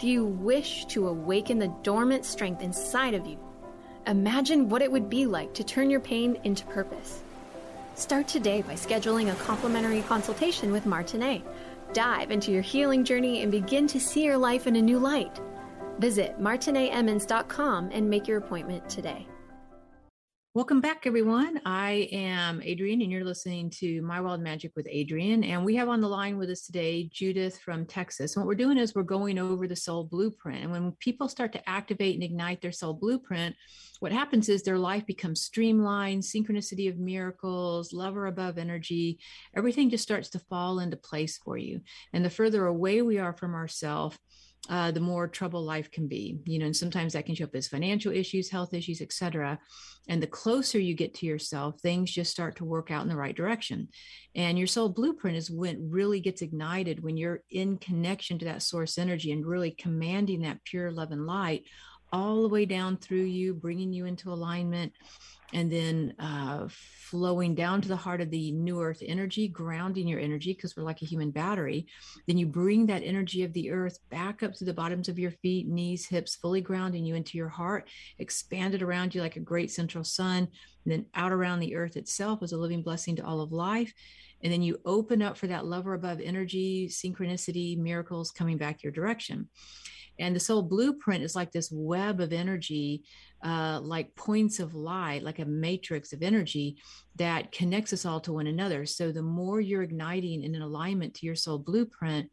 Do 0.00 0.08
you 0.08 0.24
wish 0.24 0.84
to 0.86 1.06
awaken 1.06 1.60
the 1.60 1.72
dormant 1.84 2.24
strength 2.24 2.60
inside 2.60 3.14
of 3.14 3.24
you? 3.24 3.38
Imagine 4.08 4.68
what 4.68 4.82
it 4.82 4.90
would 4.90 5.08
be 5.08 5.26
like 5.26 5.54
to 5.54 5.62
turn 5.62 5.90
your 5.90 6.00
pain 6.00 6.36
into 6.42 6.66
purpose. 6.66 7.22
Start 7.94 8.26
today 8.26 8.62
by 8.62 8.74
scheduling 8.74 9.30
a 9.30 9.36
complimentary 9.36 10.02
consultation 10.02 10.72
with 10.72 10.86
Martinet. 10.86 11.42
Dive 11.92 12.32
into 12.32 12.50
your 12.50 12.62
healing 12.62 13.04
journey 13.04 13.42
and 13.42 13.52
begin 13.52 13.86
to 13.86 14.00
see 14.00 14.24
your 14.24 14.38
life 14.38 14.66
in 14.66 14.74
a 14.74 14.82
new 14.82 14.98
light. 14.98 15.38
Visit 16.00 16.40
martinetemmons.com 16.40 17.90
and 17.92 18.10
make 18.10 18.26
your 18.26 18.38
appointment 18.38 18.90
today. 18.90 19.28
Welcome 20.54 20.80
back, 20.80 21.04
everyone. 21.04 21.60
I 21.66 22.08
am 22.12 22.62
Adrienne, 22.62 23.02
and 23.02 23.10
you're 23.10 23.24
listening 23.24 23.70
to 23.70 24.00
My 24.02 24.20
Wild 24.20 24.40
Magic 24.40 24.70
with 24.76 24.86
Adrienne. 24.86 25.42
And 25.42 25.64
we 25.64 25.74
have 25.74 25.88
on 25.88 26.00
the 26.00 26.06
line 26.06 26.38
with 26.38 26.48
us 26.48 26.64
today 26.64 27.10
Judith 27.12 27.58
from 27.58 27.84
Texas. 27.84 28.36
And 28.36 28.44
what 28.44 28.46
we're 28.46 28.54
doing 28.54 28.78
is 28.78 28.94
we're 28.94 29.02
going 29.02 29.36
over 29.40 29.66
the 29.66 29.74
soul 29.74 30.04
blueprint. 30.04 30.62
And 30.62 30.70
when 30.70 30.92
people 31.00 31.28
start 31.28 31.52
to 31.54 31.68
activate 31.68 32.14
and 32.14 32.22
ignite 32.22 32.62
their 32.62 32.70
soul 32.70 32.94
blueprint, 32.94 33.56
what 33.98 34.12
happens 34.12 34.48
is 34.48 34.62
their 34.62 34.78
life 34.78 35.04
becomes 35.06 35.40
streamlined, 35.40 36.22
synchronicity 36.22 36.88
of 36.88 36.98
miracles, 36.98 37.92
love 37.92 38.16
or 38.16 38.26
above 38.26 38.56
energy. 38.56 39.18
Everything 39.56 39.90
just 39.90 40.04
starts 40.04 40.28
to 40.30 40.38
fall 40.38 40.78
into 40.78 40.96
place 40.96 41.36
for 41.36 41.58
you. 41.58 41.80
And 42.12 42.24
the 42.24 42.30
further 42.30 42.64
away 42.66 43.02
we 43.02 43.18
are 43.18 43.32
from 43.32 43.56
ourselves, 43.56 44.20
uh, 44.70 44.90
the 44.90 45.00
more 45.00 45.28
trouble 45.28 45.62
life 45.62 45.90
can 45.90 46.06
be 46.08 46.38
you 46.44 46.58
know 46.58 46.66
and 46.66 46.76
sometimes 46.76 47.12
that 47.12 47.26
can 47.26 47.34
show 47.34 47.44
up 47.44 47.54
as 47.54 47.68
financial 47.68 48.12
issues 48.12 48.50
health 48.50 48.72
issues 48.72 49.00
etc 49.00 49.58
and 50.08 50.22
the 50.22 50.26
closer 50.26 50.78
you 50.78 50.94
get 50.94 51.14
to 51.14 51.26
yourself 51.26 51.80
things 51.80 52.10
just 52.10 52.30
start 52.30 52.56
to 52.56 52.64
work 52.64 52.90
out 52.90 53.02
in 53.02 53.08
the 53.08 53.16
right 53.16 53.34
direction. 53.34 53.88
And 54.34 54.58
your 54.58 54.66
soul 54.66 54.88
blueprint 54.88 55.36
is 55.36 55.50
when 55.50 55.90
really 55.90 56.20
gets 56.20 56.42
ignited 56.42 57.02
when 57.02 57.16
you're 57.16 57.42
in 57.50 57.78
connection 57.78 58.38
to 58.38 58.44
that 58.46 58.62
source 58.62 58.98
energy 58.98 59.32
and 59.32 59.46
really 59.46 59.70
commanding 59.70 60.42
that 60.42 60.64
pure 60.64 60.90
love 60.90 61.10
and 61.10 61.26
light 61.26 61.64
all 62.14 62.42
the 62.42 62.48
way 62.48 62.64
down 62.64 62.96
through 62.96 63.24
you 63.24 63.52
bringing 63.52 63.92
you 63.92 64.06
into 64.06 64.32
alignment 64.32 64.92
and 65.52 65.70
then 65.70 66.14
uh, 66.20 66.66
flowing 66.68 67.56
down 67.56 67.80
to 67.80 67.88
the 67.88 67.96
heart 67.96 68.20
of 68.20 68.30
the 68.30 68.52
new 68.52 68.80
earth 68.80 69.02
energy, 69.04 69.48
grounding 69.48 70.06
your 70.06 70.20
energy 70.20 70.52
because 70.52 70.76
we're 70.76 70.84
like 70.84 71.02
a 71.02 71.06
human 71.06 71.32
battery. 71.32 71.86
Then 72.28 72.38
you 72.38 72.46
bring 72.46 72.86
that 72.86 73.02
energy 73.02 73.42
of 73.42 73.52
the 73.52 73.70
earth 73.70 73.98
back 74.10 74.44
up 74.44 74.54
to 74.54 74.64
the 74.64 74.72
bottoms 74.72 75.08
of 75.08 75.18
your 75.18 75.32
feet, 75.32 75.66
knees, 75.66 76.06
hips, 76.06 76.36
fully 76.36 76.60
grounding 76.60 77.04
you 77.04 77.16
into 77.16 77.36
your 77.36 77.48
heart, 77.48 77.88
expanded 78.18 78.80
around 78.80 79.12
you 79.12 79.20
like 79.20 79.36
a 79.36 79.40
great 79.40 79.72
central 79.72 80.04
sun, 80.04 80.48
and 80.84 80.92
then 80.92 81.06
out 81.14 81.32
around 81.32 81.58
the 81.58 81.74
earth 81.74 81.96
itself 81.96 82.44
as 82.44 82.52
a 82.52 82.56
living 82.56 82.82
blessing 82.82 83.16
to 83.16 83.24
all 83.24 83.40
of 83.40 83.50
life. 83.50 83.92
And 84.42 84.52
then 84.52 84.62
you 84.62 84.80
open 84.84 85.20
up 85.20 85.36
for 85.36 85.48
that 85.48 85.66
love 85.66 85.86
or 85.86 85.94
above 85.94 86.20
energy, 86.20 86.88
synchronicity, 86.88 87.76
miracles 87.76 88.30
coming 88.30 88.56
back 88.56 88.82
your 88.84 88.92
direction. 88.92 89.48
And 90.18 90.34
the 90.34 90.40
soul 90.40 90.62
blueprint 90.62 91.24
is 91.24 91.34
like 91.34 91.52
this 91.52 91.70
web 91.72 92.20
of 92.20 92.32
energy, 92.32 93.02
uh, 93.44 93.80
like 93.82 94.14
points 94.14 94.60
of 94.60 94.74
light, 94.74 95.22
like 95.22 95.38
a 95.38 95.44
matrix 95.44 96.12
of 96.12 96.22
energy 96.22 96.76
that 97.16 97.52
connects 97.52 97.92
us 97.92 98.04
all 98.04 98.20
to 98.20 98.32
one 98.32 98.46
another. 98.46 98.86
So 98.86 99.12
the 99.12 99.22
more 99.22 99.60
you're 99.60 99.82
igniting 99.82 100.42
in 100.42 100.54
an 100.54 100.62
alignment 100.62 101.14
to 101.14 101.26
your 101.26 101.34
soul 101.34 101.58
blueprint, 101.58 102.30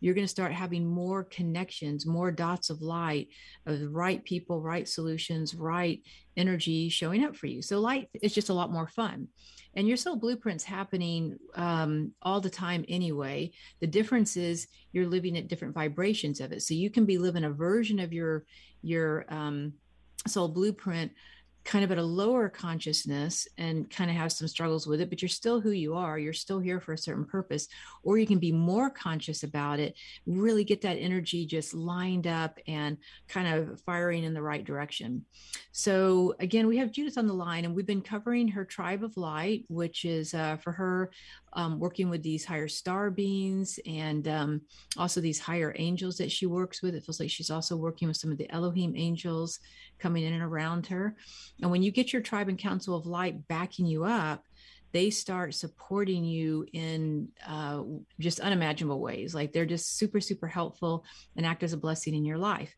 you're 0.00 0.14
going 0.14 0.26
to 0.26 0.28
start 0.28 0.52
having 0.52 0.86
more 0.86 1.24
connections, 1.24 2.06
more 2.06 2.30
dots 2.32 2.70
of 2.70 2.82
light 2.82 3.28
of 3.66 3.80
the 3.80 3.88
right 3.88 4.24
people, 4.24 4.60
right 4.60 4.88
solutions, 4.88 5.54
right 5.54 6.02
energy 6.36 6.88
showing 6.88 7.24
up 7.24 7.36
for 7.36 7.46
you. 7.46 7.62
So 7.62 7.80
light 7.80 8.08
is 8.22 8.34
just 8.34 8.48
a 8.48 8.54
lot 8.54 8.72
more 8.72 8.88
fun. 8.88 9.28
And 9.74 9.86
your 9.86 9.96
soul 9.96 10.16
blueprint's 10.16 10.64
happening 10.64 11.38
um, 11.54 12.12
all 12.22 12.40
the 12.40 12.50
time 12.50 12.84
anyway. 12.88 13.52
The 13.80 13.86
difference 13.86 14.36
is 14.36 14.66
you're 14.92 15.06
living 15.06 15.36
at 15.36 15.48
different 15.48 15.74
vibrations 15.74 16.40
of 16.40 16.50
it. 16.50 16.62
So 16.62 16.74
you 16.74 16.90
can 16.90 17.04
be 17.04 17.18
living 17.18 17.44
a 17.44 17.50
version 17.50 18.00
of 18.00 18.12
your 18.12 18.44
your 18.82 19.26
um, 19.28 19.74
soul 20.26 20.48
blueprint 20.48 21.12
kind 21.70 21.84
of 21.84 21.92
at 21.92 21.98
a 21.98 22.02
lower 22.02 22.48
consciousness 22.48 23.46
and 23.56 23.88
kind 23.88 24.10
of 24.10 24.16
have 24.16 24.32
some 24.32 24.48
struggles 24.48 24.88
with 24.88 25.00
it, 25.00 25.08
but 25.08 25.22
you're 25.22 25.28
still 25.28 25.60
who 25.60 25.70
you 25.70 25.94
are. 25.94 26.18
You're 26.18 26.32
still 26.32 26.58
here 26.58 26.80
for 26.80 26.94
a 26.94 26.98
certain 26.98 27.24
purpose. 27.24 27.68
Or 28.02 28.18
you 28.18 28.26
can 28.26 28.40
be 28.40 28.50
more 28.50 28.90
conscious 28.90 29.44
about 29.44 29.78
it, 29.78 29.94
really 30.26 30.64
get 30.64 30.80
that 30.80 30.96
energy 30.96 31.46
just 31.46 31.72
lined 31.72 32.26
up 32.26 32.58
and 32.66 32.98
kind 33.28 33.46
of 33.46 33.80
firing 33.82 34.24
in 34.24 34.34
the 34.34 34.42
right 34.42 34.64
direction. 34.64 35.24
So, 35.70 36.34
again, 36.40 36.66
we 36.66 36.76
have 36.78 36.90
Judith 36.90 37.16
on 37.16 37.28
the 37.28 37.34
line, 37.34 37.64
and 37.64 37.72
we've 37.72 37.86
been 37.86 38.02
covering 38.02 38.48
her 38.48 38.64
tribe 38.64 39.04
of 39.04 39.16
light, 39.16 39.64
which 39.68 40.04
is 40.04 40.34
uh, 40.34 40.56
for 40.56 40.72
her 40.72 41.12
um, 41.52 41.78
working 41.78 42.10
with 42.10 42.22
these 42.22 42.44
higher 42.44 42.68
star 42.68 43.10
beings 43.10 43.78
and 43.86 44.28
um, 44.28 44.60
also 44.96 45.20
these 45.20 45.40
higher 45.40 45.74
angels 45.78 46.16
that 46.18 46.30
she 46.30 46.46
works 46.46 46.82
with. 46.82 46.94
It 46.94 47.04
feels 47.04 47.20
like 47.20 47.30
she's 47.30 47.50
also 47.50 47.76
working 47.76 48.08
with 48.08 48.16
some 48.16 48.30
of 48.30 48.38
the 48.38 48.50
Elohim 48.50 48.94
angels 48.96 49.58
coming 49.98 50.24
in 50.24 50.32
and 50.32 50.42
around 50.42 50.86
her. 50.86 51.16
And 51.60 51.70
when 51.70 51.82
you 51.82 51.90
get 51.90 52.12
your 52.12 52.22
tribe 52.22 52.48
and 52.48 52.58
council 52.58 52.96
of 52.96 53.06
light 53.06 53.48
backing 53.48 53.86
you 53.86 54.04
up, 54.04 54.44
they 54.92 55.10
start 55.10 55.54
supporting 55.54 56.24
you 56.24 56.66
in 56.72 57.28
uh, 57.46 57.82
just 58.18 58.40
unimaginable 58.40 59.00
ways. 59.00 59.34
Like 59.34 59.52
they're 59.52 59.66
just 59.66 59.96
super, 59.96 60.20
super 60.20 60.48
helpful 60.48 61.04
and 61.36 61.46
act 61.46 61.62
as 61.62 61.72
a 61.72 61.78
blessing 61.78 62.14
in 62.14 62.24
your 62.24 62.38
life. 62.38 62.74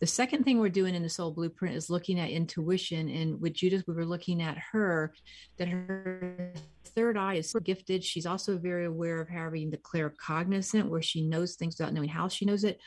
The 0.00 0.06
second 0.06 0.44
thing 0.44 0.58
we're 0.58 0.68
doing 0.68 0.94
in 0.94 1.02
the 1.02 1.08
soul 1.08 1.32
blueprint 1.32 1.74
is 1.74 1.90
looking 1.90 2.20
at 2.20 2.30
intuition. 2.30 3.08
And 3.08 3.40
with 3.40 3.54
Judith, 3.54 3.84
we 3.88 3.94
were 3.94 4.04
looking 4.04 4.40
at 4.40 4.56
her 4.72 5.12
that 5.56 5.68
her 5.68 6.54
third 6.84 7.16
eye 7.16 7.34
is 7.34 7.52
gifted. 7.64 8.04
She's 8.04 8.26
also 8.26 8.58
very 8.58 8.84
aware 8.84 9.20
of 9.20 9.28
having 9.28 9.70
the 9.70 9.78
claircognizant, 9.78 10.88
where 10.88 11.02
she 11.02 11.22
knows 11.22 11.56
things 11.56 11.76
without 11.78 11.94
knowing 11.94 12.08
how 12.08 12.28
she 12.28 12.44
knows 12.44 12.62
it. 12.62 12.78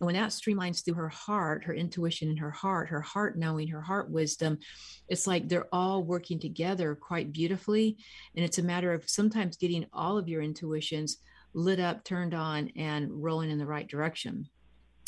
And 0.00 0.06
when 0.06 0.14
that 0.14 0.30
streamlines 0.30 0.82
through 0.84 0.94
her 0.94 1.10
heart, 1.10 1.64
her 1.64 1.74
intuition 1.74 2.30
in 2.30 2.38
her 2.38 2.50
heart, 2.50 2.88
her 2.88 3.02
heart 3.02 3.38
knowing, 3.38 3.68
her 3.68 3.82
heart 3.82 4.10
wisdom, 4.10 4.58
it's 5.08 5.26
like 5.26 5.48
they're 5.48 5.68
all 5.72 6.02
working 6.02 6.40
together 6.40 6.94
quite 6.94 7.30
beautifully. 7.30 7.98
And 8.34 8.44
it's 8.44 8.58
a 8.58 8.62
matter 8.62 8.92
of 8.92 9.08
sometimes 9.08 9.58
getting 9.58 9.86
all 9.92 10.18
of 10.18 10.28
your 10.28 10.42
intuitions 10.42 11.18
lit 11.52 11.78
up, 11.78 12.02
turned 12.04 12.34
on, 12.34 12.70
and 12.74 13.22
rolling 13.22 13.50
in 13.50 13.58
the 13.58 13.66
right 13.66 13.86
direction. 13.86 14.48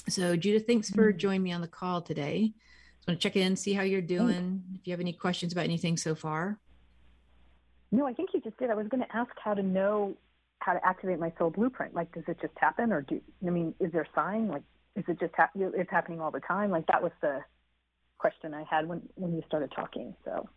So, 0.08 0.36
Judith, 0.36 0.66
thanks 0.66 0.90
for 0.90 1.10
mm-hmm. 1.10 1.18
joining 1.18 1.42
me 1.42 1.52
on 1.52 1.60
the 1.60 1.68
call 1.68 2.00
today. 2.00 2.52
Just 2.96 3.08
want 3.08 3.20
to 3.20 3.28
check 3.28 3.36
in, 3.36 3.56
see 3.56 3.72
how 3.72 3.82
you're 3.82 4.00
doing. 4.00 4.62
If 4.74 4.86
you 4.86 4.92
have 4.92 5.00
any 5.00 5.12
questions 5.12 5.52
about 5.52 5.64
anything 5.64 5.96
so 5.96 6.14
far. 6.14 6.58
No, 7.90 8.06
I 8.06 8.12
think 8.12 8.30
you 8.34 8.40
just 8.40 8.56
did. 8.58 8.70
I 8.70 8.74
was 8.74 8.88
going 8.88 9.02
to 9.02 9.16
ask 9.16 9.30
how 9.42 9.54
to 9.54 9.62
know 9.62 10.16
how 10.60 10.72
to 10.72 10.84
activate 10.86 11.18
my 11.18 11.32
soul 11.38 11.50
blueprint. 11.50 11.94
Like, 11.94 12.12
does 12.12 12.24
it 12.28 12.38
just 12.40 12.54
happen, 12.56 12.92
or 12.92 13.02
do 13.02 13.20
I 13.46 13.50
mean, 13.50 13.74
is 13.80 13.92
there 13.92 14.02
a 14.02 14.08
sign? 14.14 14.48
Like, 14.48 14.62
is 14.96 15.04
it 15.08 15.20
just 15.20 15.34
ha- 15.36 15.50
it's 15.54 15.90
happening 15.90 16.20
all 16.20 16.30
the 16.30 16.40
time? 16.40 16.70
Like 16.70 16.86
that 16.86 17.02
was 17.02 17.12
the 17.20 17.40
question 18.18 18.54
I 18.54 18.64
had 18.68 18.88
when 18.88 19.02
when 19.14 19.34
you 19.34 19.42
started 19.46 19.70
talking. 19.74 20.14
So. 20.24 20.48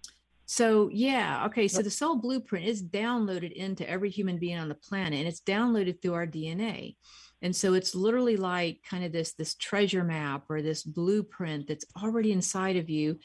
So 0.46 0.90
yeah, 0.92 1.46
okay. 1.46 1.68
So 1.68 1.84
the 1.84 1.92
soul 1.92 2.16
blueprint 2.16 2.66
is 2.66 2.82
downloaded 2.82 3.52
into 3.52 3.88
every 3.88 4.10
human 4.10 4.40
being 4.40 4.58
on 4.58 4.70
the 4.70 4.76
planet, 4.76 5.20
and 5.20 5.28
it's 5.28 5.42
downloaded 5.42 6.02
through 6.02 6.16
our 6.16 6.26
DNA. 6.26 6.96
And 7.41 7.56
so 7.56 7.73
it's 7.73 7.95
literally 7.95 8.38
like 8.38 8.84
kind 8.84 9.04
of 9.04 9.12
this 9.12 9.34
this 9.34 9.56
treasure 9.56 10.04
map 10.04 10.43
or 10.49 10.62
this 10.62 10.84
blueprint 10.84 11.67
that's 11.67 11.86
already 12.02 12.32
inside 12.32 12.75
of 12.75 12.89
you, 12.89 13.19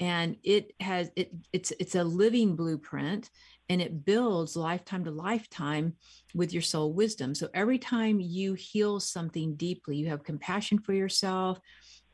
and 0.00 0.36
it 0.42 0.72
has 0.80 1.10
it 1.16 1.32
it's 1.52 1.72
it's 1.78 1.94
a 1.94 2.04
living 2.04 2.56
blueprint, 2.56 3.30
and 3.68 3.80
it 3.80 4.04
builds 4.04 4.56
lifetime 4.56 5.04
to 5.04 5.10
lifetime 5.10 5.94
with 6.34 6.52
your 6.52 6.62
soul 6.62 6.92
wisdom. 6.92 7.34
So 7.34 7.48
every 7.54 7.78
time 7.78 8.20
you 8.20 8.54
heal 8.54 8.98
something 8.98 9.54
deeply, 9.54 9.96
you 9.96 10.08
have 10.08 10.24
compassion 10.24 10.78
for 10.80 10.92
yourself, 10.92 11.60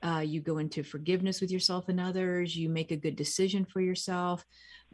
uh, 0.03 0.21
you 0.21 0.41
go 0.41 0.59
into 0.59 0.83
forgiveness 0.83 1.41
with 1.41 1.51
yourself 1.51 1.89
and 1.89 1.99
others, 1.99 2.55
you 2.55 2.69
make 2.69 2.93
a 2.93 2.97
good 2.97 3.17
decision 3.17 3.65
for 3.65 3.81
yourself, 3.81 4.45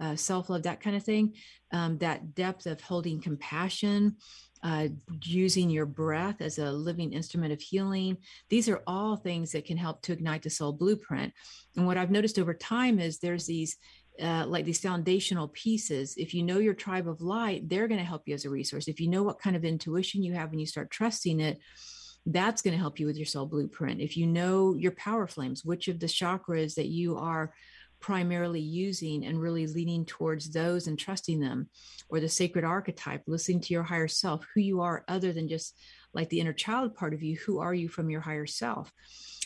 uh, 0.00 0.16
self 0.16 0.48
love, 0.48 0.62
that 0.62 0.80
kind 0.80 0.96
of 0.96 1.02
thing. 1.02 1.34
Um, 1.72 1.98
that 1.98 2.34
depth 2.34 2.66
of 2.66 2.80
holding 2.80 3.20
compassion, 3.20 4.16
uh, 4.62 4.88
using 5.22 5.70
your 5.70 5.86
breath 5.86 6.40
as 6.40 6.58
a 6.58 6.70
living 6.70 7.12
instrument 7.12 7.52
of 7.52 7.60
healing. 7.60 8.16
These 8.48 8.68
are 8.68 8.82
all 8.86 9.16
things 9.16 9.52
that 9.52 9.64
can 9.64 9.76
help 9.76 10.02
to 10.02 10.12
ignite 10.12 10.42
the 10.42 10.50
soul 10.50 10.72
blueprint. 10.72 11.32
And 11.76 11.86
what 11.86 11.96
I've 11.96 12.10
noticed 12.10 12.38
over 12.38 12.54
time 12.54 12.98
is 12.98 13.18
there's 13.18 13.46
these 13.46 13.76
uh, 14.20 14.44
like 14.46 14.66
these 14.66 14.78
foundational 14.80 15.48
pieces. 15.48 16.14
If 16.18 16.34
you 16.34 16.42
know 16.42 16.58
your 16.58 16.74
tribe 16.74 17.08
of 17.08 17.22
light, 17.22 17.68
they're 17.68 17.88
going 17.88 17.98
to 17.98 18.06
help 18.06 18.22
you 18.26 18.34
as 18.34 18.44
a 18.44 18.50
resource. 18.50 18.86
If 18.86 19.00
you 19.00 19.08
know 19.08 19.22
what 19.22 19.40
kind 19.40 19.56
of 19.56 19.64
intuition 19.64 20.22
you 20.22 20.34
have 20.34 20.50
and 20.50 20.60
you 20.60 20.66
start 20.66 20.90
trusting 20.90 21.40
it, 21.40 21.58
that's 22.26 22.62
going 22.62 22.72
to 22.72 22.78
help 22.78 23.00
you 23.00 23.06
with 23.06 23.16
your 23.16 23.26
soul 23.26 23.46
blueprint. 23.46 24.00
If 24.00 24.16
you 24.16 24.26
know 24.26 24.74
your 24.74 24.92
power 24.92 25.26
flames, 25.26 25.64
which 25.64 25.88
of 25.88 25.98
the 25.98 26.06
chakras 26.06 26.74
that 26.74 26.88
you 26.88 27.16
are 27.16 27.52
primarily 28.02 28.60
using 28.60 29.24
and 29.24 29.40
really 29.40 29.66
leaning 29.66 30.04
towards 30.04 30.50
those 30.50 30.86
and 30.86 30.98
trusting 30.98 31.40
them, 31.40 31.68
or 32.10 32.20
the 32.20 32.28
sacred 32.28 32.64
archetype, 32.64 33.22
listening 33.26 33.60
to 33.62 33.72
your 33.72 33.82
higher 33.82 34.08
self, 34.08 34.46
who 34.54 34.60
you 34.60 34.82
are 34.82 35.04
other 35.08 35.32
than 35.32 35.48
just 35.48 35.78
like 36.12 36.28
the 36.28 36.40
inner 36.40 36.52
child 36.52 36.94
part 36.94 37.14
of 37.14 37.22
you, 37.22 37.38
who 37.46 37.60
are 37.60 37.72
you 37.72 37.88
from 37.88 38.10
your 38.10 38.20
higher 38.20 38.46
self? 38.46 38.92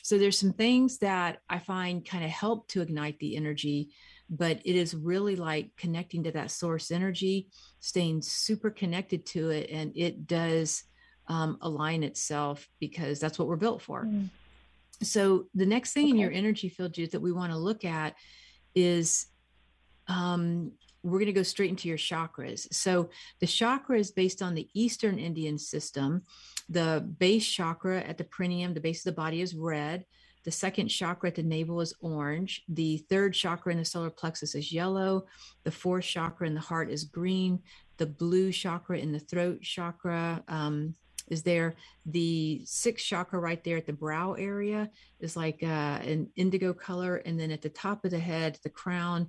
So 0.02 0.18
there's 0.18 0.38
some 0.38 0.52
things 0.52 0.98
that 0.98 1.38
I 1.48 1.60
find 1.60 2.04
kind 2.04 2.24
of 2.24 2.30
help 2.30 2.66
to 2.68 2.82
ignite 2.82 3.20
the 3.20 3.36
energy 3.36 3.90
but 4.28 4.60
it 4.64 4.76
is 4.76 4.94
really 4.94 5.36
like 5.36 5.70
connecting 5.76 6.24
to 6.24 6.32
that 6.32 6.50
source 6.50 6.90
energy, 6.90 7.48
staying 7.80 8.22
super 8.22 8.70
connected 8.70 9.24
to 9.26 9.50
it, 9.50 9.70
and 9.70 9.92
it 9.94 10.26
does 10.26 10.84
um, 11.28 11.58
align 11.60 12.02
itself 12.02 12.68
because 12.80 13.18
that's 13.20 13.38
what 13.38 13.48
we're 13.48 13.56
built 13.56 13.82
for. 13.82 14.04
Mm. 14.04 14.28
So 15.02 15.46
the 15.54 15.66
next 15.66 15.92
thing 15.92 16.04
okay. 16.04 16.10
in 16.10 16.16
your 16.16 16.32
energy 16.32 16.68
field, 16.68 16.94
Judith, 16.94 17.12
that 17.12 17.20
we 17.20 17.32
want 17.32 17.52
to 17.52 17.58
look 17.58 17.84
at 17.84 18.14
is 18.76 19.26
um, 20.06 20.70
we're 21.02 21.18
going 21.18 21.26
to 21.26 21.32
go 21.32 21.42
straight 21.42 21.70
into 21.70 21.88
your 21.88 21.98
chakras. 21.98 22.72
So 22.72 23.10
the 23.40 23.46
chakra 23.46 23.98
is 23.98 24.10
based 24.10 24.42
on 24.42 24.54
the 24.54 24.68
Eastern 24.74 25.18
Indian 25.18 25.58
system. 25.58 26.22
The 26.68 27.08
base 27.18 27.46
chakra 27.46 28.00
at 28.00 28.18
the 28.18 28.24
perineum, 28.24 28.74
the 28.74 28.80
base 28.80 29.06
of 29.06 29.14
the 29.14 29.20
body, 29.20 29.40
is 29.40 29.54
red. 29.54 30.04
The 30.44 30.50
second 30.50 30.88
chakra 30.88 31.30
at 31.30 31.34
the 31.34 31.42
navel 31.42 31.80
is 31.80 31.94
orange. 32.00 32.62
The 32.68 32.98
third 33.10 33.34
chakra 33.34 33.72
in 33.72 33.78
the 33.78 33.84
solar 33.84 34.10
plexus 34.10 34.54
is 34.54 34.72
yellow. 34.72 35.26
The 35.64 35.72
fourth 35.72 36.04
chakra 36.04 36.46
in 36.46 36.54
the 36.54 36.60
heart 36.60 36.90
is 36.90 37.04
green. 37.04 37.60
The 37.96 38.06
blue 38.06 38.52
chakra 38.52 38.98
in 38.98 39.10
the 39.10 39.18
throat 39.18 39.62
chakra 39.62 40.44
um, 40.48 40.94
is 41.28 41.42
there. 41.42 41.74
The 42.06 42.62
sixth 42.64 43.04
chakra 43.04 43.38
right 43.38 43.62
there 43.64 43.76
at 43.76 43.86
the 43.86 43.92
brow 43.92 44.34
area 44.34 44.90
is 45.20 45.36
like 45.36 45.62
uh, 45.62 45.98
an 46.02 46.28
indigo 46.36 46.72
color. 46.72 47.16
And 47.16 47.38
then 47.38 47.50
at 47.50 47.62
the 47.62 47.68
top 47.68 48.04
of 48.04 48.10
the 48.10 48.18
head, 48.18 48.58
the 48.62 48.70
crown, 48.70 49.28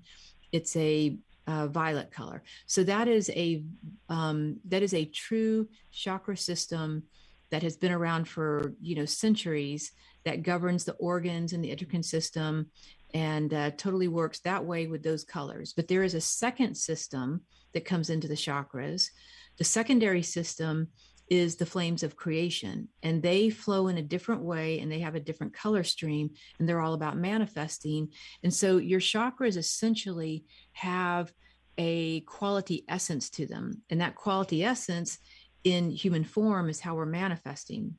it's 0.51 0.75
a 0.75 1.17
uh, 1.47 1.67
violet 1.67 2.11
color. 2.11 2.43
So 2.65 2.83
that 2.83 3.07
is 3.07 3.29
a 3.29 3.63
um, 4.09 4.57
that 4.65 4.83
is 4.83 4.93
a 4.93 5.05
true 5.05 5.67
chakra 5.91 6.37
system 6.37 7.03
that 7.49 7.63
has 7.63 7.77
been 7.77 7.91
around 7.91 8.27
for 8.27 8.73
you 8.81 8.95
know 8.95 9.05
centuries 9.05 9.91
that 10.25 10.43
governs 10.43 10.83
the 10.83 10.93
organs 10.93 11.53
and 11.53 11.63
the 11.63 11.71
endocrine 11.71 12.03
system 12.03 12.67
and 13.13 13.53
uh, 13.53 13.71
totally 13.71 14.09
works 14.09 14.39
that 14.41 14.63
way 14.63 14.87
with 14.87 15.01
those 15.01 15.23
colors. 15.23 15.73
But 15.73 15.87
there 15.87 16.03
is 16.03 16.13
a 16.13 16.21
second 16.21 16.75
system 16.75 17.41
that 17.73 17.85
comes 17.85 18.09
into 18.09 18.27
the 18.27 18.33
chakras. 18.33 19.09
The 19.57 19.63
secondary 19.63 20.21
system 20.21 20.89
is 21.29 21.55
the 21.55 21.65
flames 21.65 22.03
of 22.03 22.15
creation 22.15 22.87
and 23.03 23.21
they 23.21 23.49
flow 23.49 23.87
in 23.87 23.97
a 23.97 24.01
different 24.01 24.41
way 24.41 24.79
and 24.79 24.91
they 24.91 24.99
have 24.99 25.15
a 25.15 25.19
different 25.19 25.53
color 25.53 25.83
stream 25.83 26.29
and 26.57 26.67
they're 26.67 26.81
all 26.81 26.93
about 26.93 27.17
manifesting. 27.17 28.09
And 28.43 28.53
so 28.53 28.77
your 28.77 28.99
chakras 28.99 29.57
essentially 29.57 30.45
have 30.73 31.33
a 31.77 32.21
quality 32.21 32.85
essence 32.87 33.29
to 33.31 33.45
them 33.45 33.81
and 33.89 34.01
that 34.01 34.15
quality 34.15 34.63
essence 34.63 35.19
in 35.63 35.91
human 35.91 36.23
form 36.23 36.69
is 36.69 36.79
how 36.79 36.95
we're 36.95 37.05
manifesting. 37.05 37.95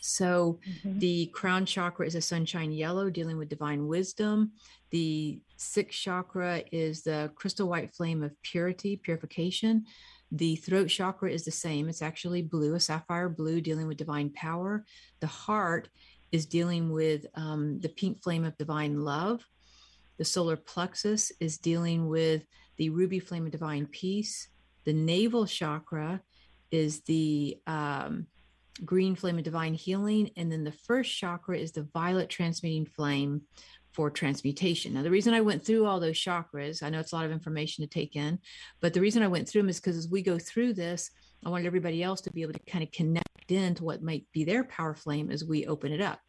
So 0.00 0.60
mm-hmm. 0.66 0.98
the 0.98 1.26
crown 1.26 1.66
chakra 1.66 2.06
is 2.06 2.14
a 2.14 2.20
sunshine 2.20 2.72
yellow 2.72 3.10
dealing 3.10 3.38
with 3.38 3.48
divine 3.48 3.86
wisdom. 3.86 4.52
The 4.90 5.40
sixth 5.56 5.98
chakra 5.98 6.62
is 6.70 7.02
the 7.02 7.30
crystal 7.34 7.68
white 7.68 7.94
flame 7.94 8.22
of 8.22 8.40
purity 8.42 8.96
purification 8.96 9.84
the 10.32 10.56
throat 10.56 10.88
chakra 10.88 11.30
is 11.30 11.44
the 11.44 11.50
same. 11.50 11.88
It's 11.88 12.02
actually 12.02 12.42
blue, 12.42 12.74
a 12.74 12.80
sapphire 12.80 13.28
blue, 13.28 13.60
dealing 13.60 13.86
with 13.86 13.96
divine 13.96 14.30
power. 14.30 14.84
The 15.20 15.26
heart 15.26 15.88
is 16.32 16.46
dealing 16.46 16.90
with 16.90 17.26
um, 17.34 17.80
the 17.80 17.88
pink 17.88 18.22
flame 18.22 18.44
of 18.44 18.58
divine 18.58 19.00
love. 19.00 19.44
The 20.18 20.24
solar 20.24 20.56
plexus 20.56 21.30
is 21.40 21.58
dealing 21.58 22.08
with 22.08 22.42
the 22.76 22.90
ruby 22.90 23.20
flame 23.20 23.46
of 23.46 23.52
divine 23.52 23.86
peace. 23.86 24.48
The 24.84 24.92
navel 24.92 25.46
chakra 25.46 26.22
is 26.70 27.00
the 27.02 27.58
um, 27.66 28.26
green 28.84 29.14
flame 29.14 29.38
of 29.38 29.44
divine 29.44 29.74
healing. 29.74 30.30
And 30.36 30.50
then 30.50 30.64
the 30.64 30.72
first 30.72 31.16
chakra 31.16 31.58
is 31.58 31.72
the 31.72 31.88
violet 31.92 32.28
transmuting 32.28 32.86
flame 32.86 33.42
for 33.96 34.10
transmutation. 34.10 34.92
Now, 34.92 35.02
the 35.02 35.10
reason 35.10 35.32
I 35.32 35.40
went 35.40 35.64
through 35.64 35.86
all 35.86 35.98
those 35.98 36.18
chakras, 36.18 36.82
I 36.82 36.90
know 36.90 37.00
it's 37.00 37.12
a 37.12 37.16
lot 37.16 37.24
of 37.24 37.32
information 37.32 37.82
to 37.82 37.88
take 37.88 38.14
in, 38.14 38.38
but 38.82 38.92
the 38.92 39.00
reason 39.00 39.22
I 39.22 39.28
went 39.28 39.48
through 39.48 39.62
them 39.62 39.70
is 39.70 39.80
because 39.80 39.96
as 39.96 40.06
we 40.06 40.20
go 40.20 40.38
through 40.38 40.74
this, 40.74 41.10
I 41.46 41.48
wanted 41.48 41.66
everybody 41.66 42.02
else 42.02 42.20
to 42.22 42.30
be 42.30 42.42
able 42.42 42.52
to 42.52 42.70
kind 42.70 42.84
of 42.84 42.92
connect 42.92 43.50
into 43.50 43.84
what 43.84 44.02
might 44.02 44.26
be 44.32 44.44
their 44.44 44.64
power 44.64 44.94
flame 44.94 45.30
as 45.30 45.46
we 45.46 45.64
open 45.66 45.92
it 45.92 46.02
up. 46.02 46.20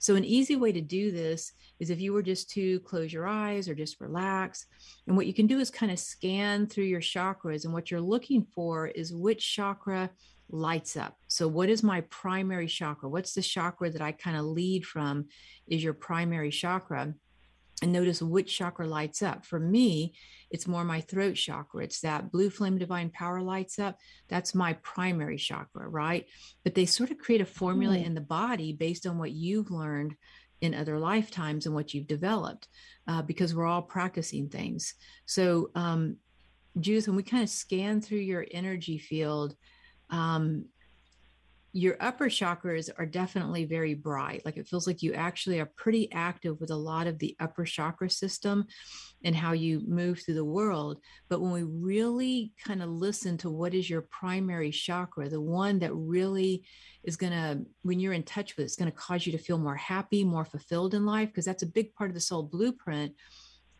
So, 0.00 0.16
an 0.16 0.24
easy 0.24 0.56
way 0.56 0.70
to 0.72 0.82
do 0.82 1.12
this 1.12 1.52
is 1.80 1.88
if 1.88 1.98
you 1.98 2.12
were 2.12 2.22
just 2.22 2.50
to 2.50 2.80
close 2.80 3.10
your 3.10 3.26
eyes 3.26 3.70
or 3.70 3.74
just 3.74 4.00
relax. 4.00 4.66
And 5.06 5.16
what 5.16 5.26
you 5.26 5.32
can 5.32 5.46
do 5.46 5.60
is 5.60 5.70
kind 5.70 5.92
of 5.92 5.98
scan 5.98 6.66
through 6.66 6.84
your 6.84 7.00
chakras. 7.00 7.64
And 7.64 7.72
what 7.72 7.90
you're 7.90 8.00
looking 8.00 8.46
for 8.54 8.88
is 8.88 9.14
which 9.14 9.54
chakra 9.54 10.10
lights 10.50 10.96
up. 10.96 11.16
So, 11.28 11.48
what 11.48 11.68
is 11.68 11.82
my 11.82 12.02
primary 12.02 12.66
chakra? 12.66 13.08
What's 13.08 13.34
the 13.34 13.42
chakra 13.42 13.90
that 13.90 14.02
I 14.02 14.12
kind 14.12 14.36
of 14.36 14.44
lead 14.44 14.84
from? 14.84 15.26
Is 15.66 15.82
your 15.82 15.94
primary 15.94 16.50
chakra. 16.50 17.14
And 17.82 17.92
notice 17.92 18.22
which 18.22 18.56
chakra 18.56 18.86
lights 18.86 19.20
up. 19.20 19.44
For 19.44 19.58
me, 19.58 20.14
it's 20.50 20.68
more 20.68 20.84
my 20.84 21.00
throat 21.00 21.34
chakra. 21.34 21.82
It's 21.82 22.00
that 22.00 22.30
blue 22.30 22.48
flame 22.48 22.78
divine 22.78 23.10
power 23.10 23.42
lights 23.42 23.78
up. 23.78 23.98
That's 24.28 24.54
my 24.54 24.74
primary 24.74 25.36
chakra, 25.36 25.88
right? 25.88 26.24
But 26.62 26.74
they 26.74 26.86
sort 26.86 27.10
of 27.10 27.18
create 27.18 27.40
a 27.40 27.46
formula 27.46 27.96
mm. 27.96 28.04
in 28.06 28.14
the 28.14 28.20
body 28.20 28.72
based 28.72 29.06
on 29.06 29.18
what 29.18 29.32
you've 29.32 29.72
learned 29.72 30.14
in 30.60 30.74
other 30.74 30.98
lifetimes 30.98 31.66
and 31.66 31.74
what 31.74 31.92
you've 31.92 32.06
developed, 32.06 32.68
uh, 33.08 33.22
because 33.22 33.54
we're 33.54 33.66
all 33.66 33.82
practicing 33.82 34.48
things. 34.48 34.94
So, 35.26 35.70
um, 35.74 36.16
Judith, 36.80 37.06
when 37.06 37.16
we 37.16 37.22
kind 37.22 37.42
of 37.42 37.50
scan 37.50 38.00
through 38.00 38.18
your 38.18 38.46
energy 38.50 38.98
field, 38.98 39.56
um, 40.14 40.66
your 41.72 41.96
upper 41.98 42.26
chakras 42.26 42.88
are 42.98 43.04
definitely 43.04 43.64
very 43.64 43.94
bright. 43.94 44.42
Like 44.44 44.56
it 44.56 44.68
feels 44.68 44.86
like 44.86 45.02
you 45.02 45.12
actually 45.12 45.58
are 45.58 45.72
pretty 45.76 46.10
active 46.12 46.60
with 46.60 46.70
a 46.70 46.76
lot 46.76 47.08
of 47.08 47.18
the 47.18 47.34
upper 47.40 47.64
chakra 47.64 48.08
system 48.08 48.66
and 49.24 49.34
how 49.34 49.54
you 49.54 49.82
move 49.84 50.20
through 50.20 50.34
the 50.34 50.44
world. 50.44 51.00
But 51.28 51.40
when 51.40 51.50
we 51.50 51.64
really 51.64 52.52
kind 52.64 52.80
of 52.80 52.90
listen 52.90 53.36
to 53.38 53.50
what 53.50 53.74
is 53.74 53.90
your 53.90 54.02
primary 54.02 54.70
chakra, 54.70 55.28
the 55.28 55.40
one 55.40 55.80
that 55.80 55.92
really 55.92 56.62
is 57.02 57.16
going 57.16 57.32
to, 57.32 57.66
when 57.82 57.98
you're 57.98 58.12
in 58.12 58.22
touch 58.22 58.56
with, 58.56 58.66
it's 58.66 58.76
going 58.76 58.92
to 58.92 58.96
cause 58.96 59.26
you 59.26 59.32
to 59.32 59.38
feel 59.38 59.58
more 59.58 59.74
happy, 59.74 60.22
more 60.22 60.44
fulfilled 60.44 60.94
in 60.94 61.04
life, 61.04 61.30
because 61.30 61.44
that's 61.44 61.64
a 61.64 61.66
big 61.66 61.92
part 61.96 62.08
of 62.08 62.14
the 62.14 62.20
soul 62.20 62.44
blueprint 62.44 63.14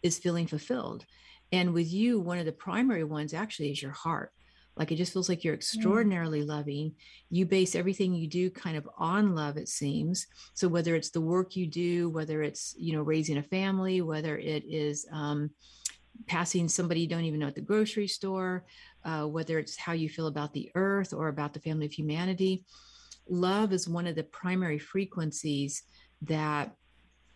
is 0.02 0.18
feeling 0.18 0.48
fulfilled. 0.48 1.06
And 1.52 1.72
with 1.72 1.92
you, 1.92 2.18
one 2.18 2.38
of 2.38 2.44
the 2.44 2.52
primary 2.52 3.04
ones 3.04 3.34
actually 3.34 3.70
is 3.70 3.80
your 3.80 3.92
heart 3.92 4.32
like 4.76 4.90
it 4.90 4.96
just 4.96 5.12
feels 5.12 5.28
like 5.28 5.44
you're 5.44 5.54
extraordinarily 5.54 6.42
mm. 6.42 6.48
loving 6.48 6.94
you 7.30 7.46
base 7.46 7.74
everything 7.74 8.14
you 8.14 8.26
do 8.26 8.50
kind 8.50 8.76
of 8.76 8.88
on 8.98 9.34
love 9.34 9.56
it 9.56 9.68
seems 9.68 10.26
so 10.54 10.68
whether 10.68 10.94
it's 10.94 11.10
the 11.10 11.20
work 11.20 11.56
you 11.56 11.66
do 11.66 12.08
whether 12.10 12.42
it's 12.42 12.74
you 12.78 12.92
know 12.92 13.02
raising 13.02 13.38
a 13.38 13.42
family 13.42 14.00
whether 14.00 14.38
it 14.38 14.64
is 14.66 15.06
um, 15.12 15.50
passing 16.26 16.68
somebody 16.68 17.00
you 17.00 17.08
don't 17.08 17.24
even 17.24 17.40
know 17.40 17.46
at 17.46 17.54
the 17.54 17.60
grocery 17.60 18.08
store 18.08 18.64
uh, 19.04 19.24
whether 19.24 19.58
it's 19.58 19.76
how 19.76 19.92
you 19.92 20.08
feel 20.08 20.26
about 20.26 20.52
the 20.52 20.70
earth 20.74 21.12
or 21.12 21.28
about 21.28 21.52
the 21.52 21.60
family 21.60 21.86
of 21.86 21.92
humanity 21.92 22.64
love 23.28 23.72
is 23.72 23.88
one 23.88 24.06
of 24.06 24.16
the 24.16 24.24
primary 24.24 24.78
frequencies 24.78 25.82
that 26.22 26.74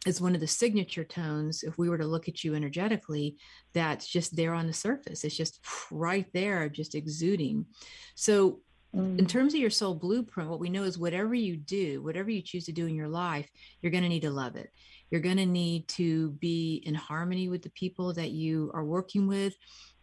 is 0.06 0.20
one 0.20 0.34
of 0.34 0.40
the 0.40 0.46
signature 0.46 1.04
tones 1.04 1.62
if 1.62 1.76
we 1.76 1.88
were 1.88 1.98
to 1.98 2.06
look 2.06 2.28
at 2.28 2.44
you 2.44 2.54
energetically 2.54 3.36
that's 3.72 4.06
just 4.06 4.36
there 4.36 4.54
on 4.54 4.66
the 4.66 4.72
surface. 4.72 5.24
It's 5.24 5.36
just 5.36 5.60
right 5.90 6.26
there 6.32 6.68
just 6.68 6.94
exuding. 6.94 7.66
So 8.14 8.60
mm. 8.94 9.18
in 9.18 9.26
terms 9.26 9.54
of 9.54 9.60
your 9.60 9.70
soul 9.70 9.94
blueprint 9.94 10.50
what 10.50 10.60
we 10.60 10.70
know 10.70 10.84
is 10.84 10.98
whatever 10.98 11.34
you 11.34 11.56
do 11.56 12.02
whatever 12.02 12.30
you 12.30 12.42
choose 12.42 12.64
to 12.66 12.72
do 12.72 12.86
in 12.86 12.94
your 12.94 13.08
life 13.08 13.48
you're 13.80 13.92
going 13.92 14.04
to 14.04 14.08
need 14.08 14.22
to 14.22 14.30
love 14.30 14.56
it. 14.56 14.70
You're 15.10 15.20
going 15.20 15.38
to 15.38 15.46
need 15.46 15.88
to 15.88 16.30
be 16.32 16.82
in 16.84 16.94
harmony 16.94 17.48
with 17.48 17.62
the 17.62 17.70
people 17.70 18.12
that 18.14 18.30
you 18.30 18.70
are 18.74 18.84
working 18.84 19.26
with 19.26 19.54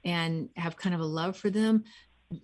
and 0.03 0.49
have 0.55 0.77
kind 0.77 0.95
of 0.95 1.01
a 1.01 1.05
love 1.05 1.37
for 1.37 1.49
them. 1.49 1.83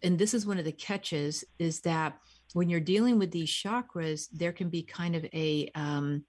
And 0.04 0.18
this 0.18 0.34
is 0.34 0.46
one 0.46 0.60
of 0.60 0.66
the 0.66 0.72
catches 0.72 1.44
is 1.60 1.82
that 1.82 2.18
when 2.54 2.70
you're 2.70 2.80
dealing 2.80 3.18
with 3.18 3.32
these 3.32 3.50
chakras 3.50 4.28
there 4.32 4.52
can 4.52 4.70
be 4.70 4.84
kind 4.84 5.16
of 5.16 5.26
a 5.26 5.72
um, 5.76 6.24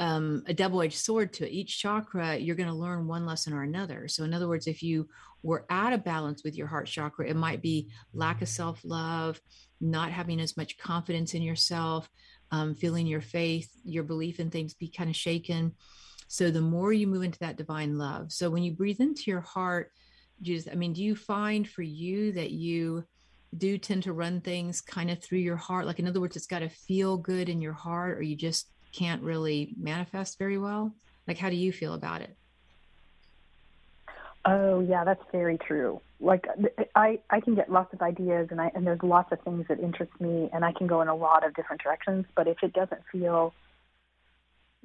um, 0.00 0.42
a 0.46 0.54
double-edged 0.54 0.98
sword 0.98 1.30
to 1.34 1.46
it. 1.46 1.52
Each 1.52 1.78
chakra, 1.78 2.34
you're 2.34 2.56
going 2.56 2.70
to 2.70 2.74
learn 2.74 3.06
one 3.06 3.26
lesson 3.26 3.52
or 3.52 3.62
another. 3.62 4.08
So, 4.08 4.24
in 4.24 4.32
other 4.32 4.48
words, 4.48 4.66
if 4.66 4.82
you 4.82 5.06
were 5.42 5.66
out 5.68 5.92
of 5.92 6.02
balance 6.02 6.42
with 6.42 6.56
your 6.56 6.66
heart 6.66 6.86
chakra, 6.86 7.28
it 7.28 7.36
might 7.36 7.60
be 7.60 7.90
lack 8.14 8.40
of 8.40 8.48
self-love, 8.48 9.38
not 9.80 10.10
having 10.10 10.40
as 10.40 10.56
much 10.56 10.78
confidence 10.78 11.34
in 11.34 11.42
yourself, 11.42 12.08
um, 12.50 12.74
feeling 12.74 13.06
your 13.06 13.20
faith, 13.20 13.70
your 13.84 14.02
belief 14.02 14.40
in 14.40 14.50
things 14.50 14.72
be 14.72 14.88
kind 14.88 15.10
of 15.10 15.16
shaken. 15.16 15.74
So, 16.28 16.50
the 16.50 16.62
more 16.62 16.94
you 16.94 17.06
move 17.06 17.22
into 17.22 17.38
that 17.40 17.58
divine 17.58 17.98
love. 17.98 18.32
So, 18.32 18.48
when 18.48 18.62
you 18.62 18.72
breathe 18.72 19.00
into 19.00 19.30
your 19.30 19.42
heart, 19.42 19.92
just, 20.40 20.70
I 20.70 20.76
mean, 20.76 20.94
do 20.94 21.04
you 21.04 21.14
find 21.14 21.68
for 21.68 21.82
you 21.82 22.32
that 22.32 22.52
you 22.52 23.04
do 23.58 23.76
tend 23.76 24.04
to 24.04 24.14
run 24.14 24.40
things 24.40 24.80
kind 24.80 25.10
of 25.10 25.22
through 25.22 25.40
your 25.40 25.56
heart? 25.56 25.84
Like, 25.84 25.98
in 25.98 26.08
other 26.08 26.22
words, 26.22 26.36
it's 26.36 26.46
got 26.46 26.60
to 26.60 26.70
feel 26.70 27.18
good 27.18 27.50
in 27.50 27.60
your 27.60 27.74
heart, 27.74 28.16
or 28.16 28.22
you 28.22 28.34
just 28.34 28.70
can't 28.92 29.22
really 29.22 29.74
manifest 29.78 30.38
very 30.38 30.58
well? 30.58 30.92
Like, 31.26 31.38
how 31.38 31.50
do 31.50 31.56
you 31.56 31.72
feel 31.72 31.94
about 31.94 32.22
it? 32.22 32.36
Oh 34.44 34.80
yeah, 34.80 35.04
that's 35.04 35.22
very 35.32 35.58
true. 35.58 36.00
Like 36.18 36.46
I, 36.94 37.20
I 37.30 37.40
can 37.40 37.54
get 37.54 37.70
lots 37.70 37.92
of 37.92 38.00
ideas, 38.00 38.48
and 38.50 38.60
I 38.60 38.70
and 38.74 38.86
there's 38.86 39.02
lots 39.02 39.30
of 39.32 39.40
things 39.42 39.66
that 39.68 39.80
interest 39.80 40.12
me, 40.18 40.48
and 40.52 40.64
I 40.64 40.72
can 40.72 40.86
go 40.86 41.02
in 41.02 41.08
a 41.08 41.14
lot 41.14 41.46
of 41.46 41.54
different 41.54 41.82
directions. 41.82 42.24
But 42.34 42.48
if 42.48 42.56
it 42.62 42.72
doesn't 42.72 43.02
feel, 43.12 43.52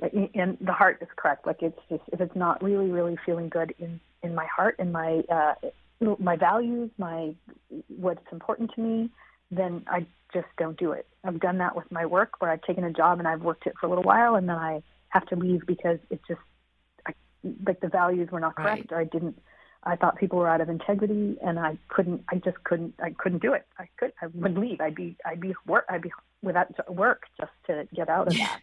and 0.01 0.57
the 0.59 0.73
heart 0.73 0.97
is 1.01 1.07
correct. 1.15 1.47
Like 1.47 1.61
it's 1.61 1.79
just 1.89 2.03
if 2.11 2.19
it's 2.19 2.35
not 2.35 2.61
really, 2.61 2.91
really 2.91 3.17
feeling 3.25 3.47
good 3.47 3.73
in 3.79 3.99
in 4.23 4.35
my 4.35 4.45
heart, 4.45 4.75
in 4.79 4.91
my 4.91 5.23
uh, 5.29 5.53
my 6.19 6.35
values, 6.35 6.91
my 6.97 7.33
what's 7.87 8.25
important 8.33 8.71
to 8.75 8.81
me, 8.81 9.09
then 9.57 9.83
I 9.87 10.05
just 10.33 10.47
don't 10.57 10.77
do 10.77 10.91
it. 10.91 11.07
I've 11.23 11.39
done 11.39 11.57
that 11.59 11.75
with 11.75 11.91
my 11.91 12.05
work 12.05 12.33
where 12.39 12.51
I've 12.51 12.61
taken 12.61 12.83
a 12.83 12.91
job 12.91 13.19
and 13.19 13.27
I've 13.27 13.41
worked 13.41 13.67
it 13.67 13.73
for 13.79 13.87
a 13.87 13.89
little 13.89 14.03
while 14.03 14.35
and 14.35 14.47
then 14.49 14.57
I 14.57 14.83
have 15.09 15.25
to 15.27 15.35
leave 15.35 15.61
because 15.65 15.97
it 16.09 16.21
just 16.27 16.41
I, 17.07 17.13
like 17.65 17.79
the 17.79 17.87
values 17.87 18.29
were 18.31 18.39
not 18.39 18.55
correct 18.55 18.91
right. 18.91 18.97
or 18.97 19.01
I 19.01 19.05
didn't 19.05 19.41
I 19.83 19.95
thought 19.95 20.17
people 20.17 20.39
were 20.39 20.49
out 20.49 20.61
of 20.61 20.69
integrity 20.69 21.37
and 21.43 21.59
I 21.59 21.77
couldn't 21.87 22.23
I 22.29 22.35
just 22.35 22.63
couldn't 22.63 22.95
I 23.01 23.11
couldn't 23.11 23.41
do 23.41 23.53
it. 23.53 23.65
I 23.79 23.87
could 23.97 24.11
I 24.21 24.27
would 24.27 24.57
leave. 24.57 24.81
I'd 24.81 24.95
be 24.95 25.15
I'd 25.25 25.39
be 25.39 25.53
work 25.65 25.85
I'd 25.89 26.01
be 26.01 26.11
without 26.41 26.93
work 26.93 27.23
just 27.39 27.51
to 27.67 27.87
get 27.95 28.09
out 28.09 28.27
of 28.27 28.33
that. 28.37 28.61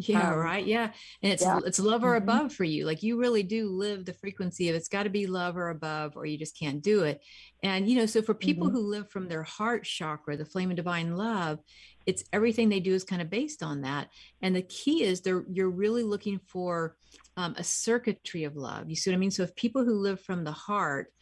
Yeah, 0.00 0.30
um, 0.30 0.38
right. 0.38 0.64
Yeah. 0.64 0.92
And 1.24 1.32
it's 1.32 1.42
yeah. 1.42 1.58
it's 1.66 1.80
love 1.80 2.04
or 2.04 2.14
mm-hmm. 2.14 2.28
above 2.28 2.52
for 2.52 2.62
you. 2.62 2.86
Like 2.86 3.02
you 3.02 3.18
really 3.18 3.42
do 3.42 3.68
live 3.68 4.04
the 4.04 4.12
frequency 4.12 4.68
of 4.68 4.76
it's 4.76 4.88
got 4.88 5.02
to 5.02 5.10
be 5.10 5.26
love 5.26 5.56
or 5.56 5.70
above, 5.70 6.16
or 6.16 6.24
you 6.24 6.38
just 6.38 6.56
can't 6.56 6.80
do 6.80 7.02
it. 7.02 7.20
And 7.64 7.88
you 7.88 7.96
know, 7.96 8.06
so 8.06 8.22
for 8.22 8.32
people 8.32 8.68
mm-hmm. 8.68 8.76
who 8.76 8.82
live 8.82 9.10
from 9.10 9.28
their 9.28 9.42
heart 9.42 9.82
chakra, 9.82 10.36
the 10.36 10.44
flame 10.44 10.70
of 10.70 10.76
divine 10.76 11.16
love, 11.16 11.58
it's 12.06 12.22
everything 12.32 12.68
they 12.68 12.78
do 12.78 12.94
is 12.94 13.02
kind 13.02 13.20
of 13.20 13.28
based 13.28 13.60
on 13.60 13.80
that. 13.80 14.08
And 14.40 14.54
the 14.54 14.62
key 14.62 15.02
is 15.02 15.20
they're 15.20 15.44
you're 15.50 15.68
really 15.68 16.04
looking 16.04 16.38
for 16.46 16.94
um, 17.36 17.56
a 17.58 17.64
circuitry 17.64 18.44
of 18.44 18.54
love. 18.54 18.88
You 18.88 18.94
see 18.94 19.10
what 19.10 19.16
I 19.16 19.18
mean? 19.18 19.32
So 19.32 19.42
if 19.42 19.54
people 19.56 19.84
who 19.84 19.94
live 19.94 20.20
from 20.20 20.44
the 20.44 20.52
heart, 20.52 21.12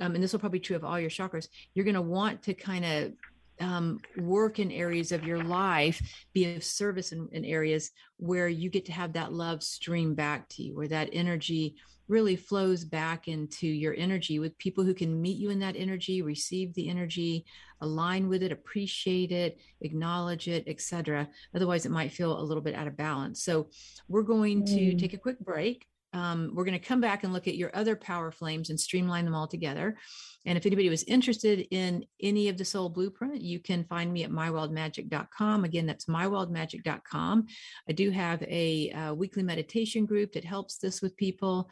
um, 0.00 0.14
and 0.14 0.24
this 0.24 0.32
will 0.32 0.40
probably 0.40 0.58
be 0.58 0.64
true 0.64 0.76
of 0.76 0.84
all 0.84 0.98
your 0.98 1.10
chakras, 1.10 1.48
you're 1.74 1.84
going 1.84 1.94
to 1.96 2.00
want 2.00 2.44
to 2.44 2.54
kind 2.54 2.86
of 2.86 3.12
um, 3.60 4.00
work 4.16 4.58
in 4.58 4.70
areas 4.72 5.12
of 5.12 5.24
your 5.24 5.42
life, 5.42 6.00
be 6.32 6.54
of 6.54 6.64
service 6.64 7.12
in, 7.12 7.28
in, 7.32 7.44
areas 7.44 7.90
where 8.16 8.48
you 8.48 8.70
get 8.70 8.84
to 8.86 8.92
have 8.92 9.12
that 9.12 9.32
love 9.32 9.62
stream 9.62 10.14
back 10.14 10.48
to 10.50 10.62
you, 10.62 10.74
where 10.74 10.88
that 10.88 11.10
energy 11.12 11.76
really 12.08 12.36
flows 12.36 12.84
back 12.84 13.28
into 13.28 13.66
your 13.66 13.94
energy 13.96 14.38
with 14.38 14.58
people 14.58 14.84
who 14.84 14.94
can 14.94 15.20
meet 15.20 15.38
you 15.38 15.50
in 15.50 15.60
that 15.60 15.76
energy, 15.76 16.20
receive 16.20 16.74
the 16.74 16.88
energy, 16.88 17.44
align 17.80 18.28
with 18.28 18.42
it, 18.42 18.52
appreciate 18.52 19.32
it, 19.32 19.58
acknowledge 19.80 20.48
it, 20.48 20.64
etc. 20.66 21.28
Otherwise, 21.54 21.86
it 21.86 21.92
might 21.92 22.12
feel 22.12 22.38
a 22.38 22.42
little 22.42 22.62
bit 22.62 22.74
out 22.74 22.86
of 22.86 22.96
balance. 22.96 23.42
So, 23.42 23.68
we're 24.08 24.22
going 24.22 24.64
to 24.66 24.72
mm. 24.72 24.98
take 24.98 25.14
a 25.14 25.18
quick 25.18 25.38
break. 25.40 25.86
Um, 26.12 26.50
we're 26.54 26.64
going 26.64 26.78
to 26.78 26.84
come 26.84 27.00
back 27.00 27.24
and 27.24 27.32
look 27.32 27.48
at 27.48 27.56
your 27.56 27.74
other 27.74 27.96
power 27.96 28.30
flames 28.30 28.70
and 28.70 28.78
streamline 28.78 29.24
them 29.24 29.34
all 29.34 29.46
together. 29.46 29.96
And 30.44 30.58
if 30.58 30.66
anybody 30.66 30.88
was 30.88 31.04
interested 31.04 31.66
in 31.70 32.04
any 32.20 32.48
of 32.48 32.58
the 32.58 32.64
soul 32.64 32.88
blueprint, 32.88 33.40
you 33.40 33.60
can 33.60 33.84
find 33.84 34.12
me 34.12 34.24
at 34.24 34.30
mywildmagic.com. 34.30 35.64
Again, 35.64 35.86
that's 35.86 36.06
mywildmagic.com. 36.06 37.46
I 37.88 37.92
do 37.92 38.10
have 38.10 38.42
a 38.42 38.90
uh, 38.90 39.14
weekly 39.14 39.42
meditation 39.42 40.04
group 40.04 40.32
that 40.32 40.44
helps 40.44 40.78
this 40.78 41.00
with 41.00 41.16
people 41.16 41.70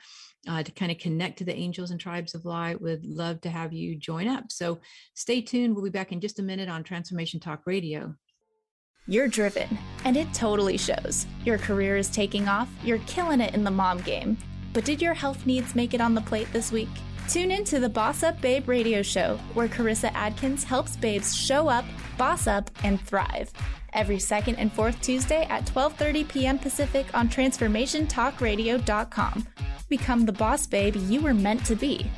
uh, 0.49 0.63
to 0.63 0.73
kind 0.73 0.93
of 0.93 0.99
connect 0.99 1.39
to 1.39 1.45
the 1.45 1.57
angels 1.57 1.91
and 1.91 2.01
tribes 2.01 2.35
of 2.35 2.45
light. 2.45 2.81
Would 2.81 3.05
love 3.05 3.41
to 3.43 3.51
have 3.51 3.73
you 3.73 3.97
join 3.97 4.29
up. 4.29 4.53
So 4.53 4.79
stay 5.15 5.41
tuned. 5.41 5.75
We'll 5.75 5.85
be 5.85 5.91
back 5.91 6.13
in 6.13 6.21
just 6.21 6.39
a 6.39 6.43
minute 6.43 6.69
on 6.69 6.85
Transformation 6.85 7.41
Talk 7.41 7.63
Radio. 7.67 8.15
You're 9.07 9.29
driven, 9.29 9.79
and 10.05 10.17
it 10.17 10.33
totally 10.33 10.77
shows. 10.77 11.27
Your 11.45 11.59
career 11.59 11.97
is 11.97 12.09
taking 12.09 12.47
off, 12.49 12.69
you're 12.85 12.99
killing 13.07 13.41
it 13.41 13.55
in 13.55 13.65
the 13.65 13.71
mom 13.71 14.01
game. 14.03 14.37
But 14.73 14.85
did 14.85 15.03
your 15.03 15.15
health 15.15 15.47
needs 15.47 15.75
make 15.75 15.95
it 15.95 16.01
on 16.01 16.15
the 16.15 16.21
plate 16.21 16.47
this 16.53 16.71
week? 16.71 16.89
Tune 17.29 17.51
in 17.51 17.65
to 17.65 17.81
the 17.81 17.89
Boss 17.89 18.23
Up 18.23 18.41
Babe 18.41 18.69
radio 18.69 19.03
show, 19.03 19.37
where 19.55 19.67
Carissa 19.69 20.13
Adkins 20.15 20.63
helps 20.65 20.97
babes 20.97 21.35
show 21.35 21.69
up, 21.69 21.85
boss 22.19 22.47
up, 22.47 22.71
and 22.85 23.01
thrive. 23.01 23.51
Every 23.93 24.21
second 24.21 24.55
and 24.57 24.73
fourth 24.73 25.01
Tuesday 25.01 25.47
at 25.51 25.67
12:30 25.67 26.29
p.m. 26.29 26.59
Pacific 26.59 27.07
on 27.15 27.29
transformationtalkradio.com. 27.29 29.47
Become 29.89 30.27
the 30.27 30.33
boss 30.33 30.67
babe 30.67 30.97
you 30.97 31.21
were 31.21 31.35
meant 31.35 31.65
to 31.67 31.75
be. 31.75 32.09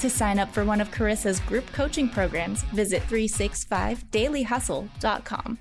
To 0.00 0.10
sign 0.10 0.38
up 0.38 0.52
for 0.52 0.64
one 0.64 0.80
of 0.80 0.92
Carissa's 0.92 1.40
group 1.40 1.66
coaching 1.72 2.08
programs, 2.08 2.62
visit 2.64 3.02
365dailyhustle.com. 3.08 5.58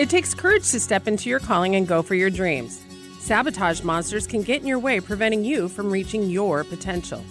It 0.00 0.08
takes 0.08 0.32
courage 0.32 0.70
to 0.70 0.80
step 0.80 1.06
into 1.06 1.28
your 1.28 1.40
calling 1.40 1.76
and 1.76 1.86
go 1.86 2.00
for 2.00 2.14
your 2.14 2.30
dreams. 2.30 2.82
Sabotage 3.18 3.82
monsters 3.82 4.26
can 4.26 4.42
get 4.42 4.62
in 4.62 4.66
your 4.66 4.78
way, 4.78 4.98
preventing 4.98 5.44
you 5.44 5.68
from 5.68 5.90
reaching 5.90 6.30
your 6.30 6.64
potential. 6.64 7.22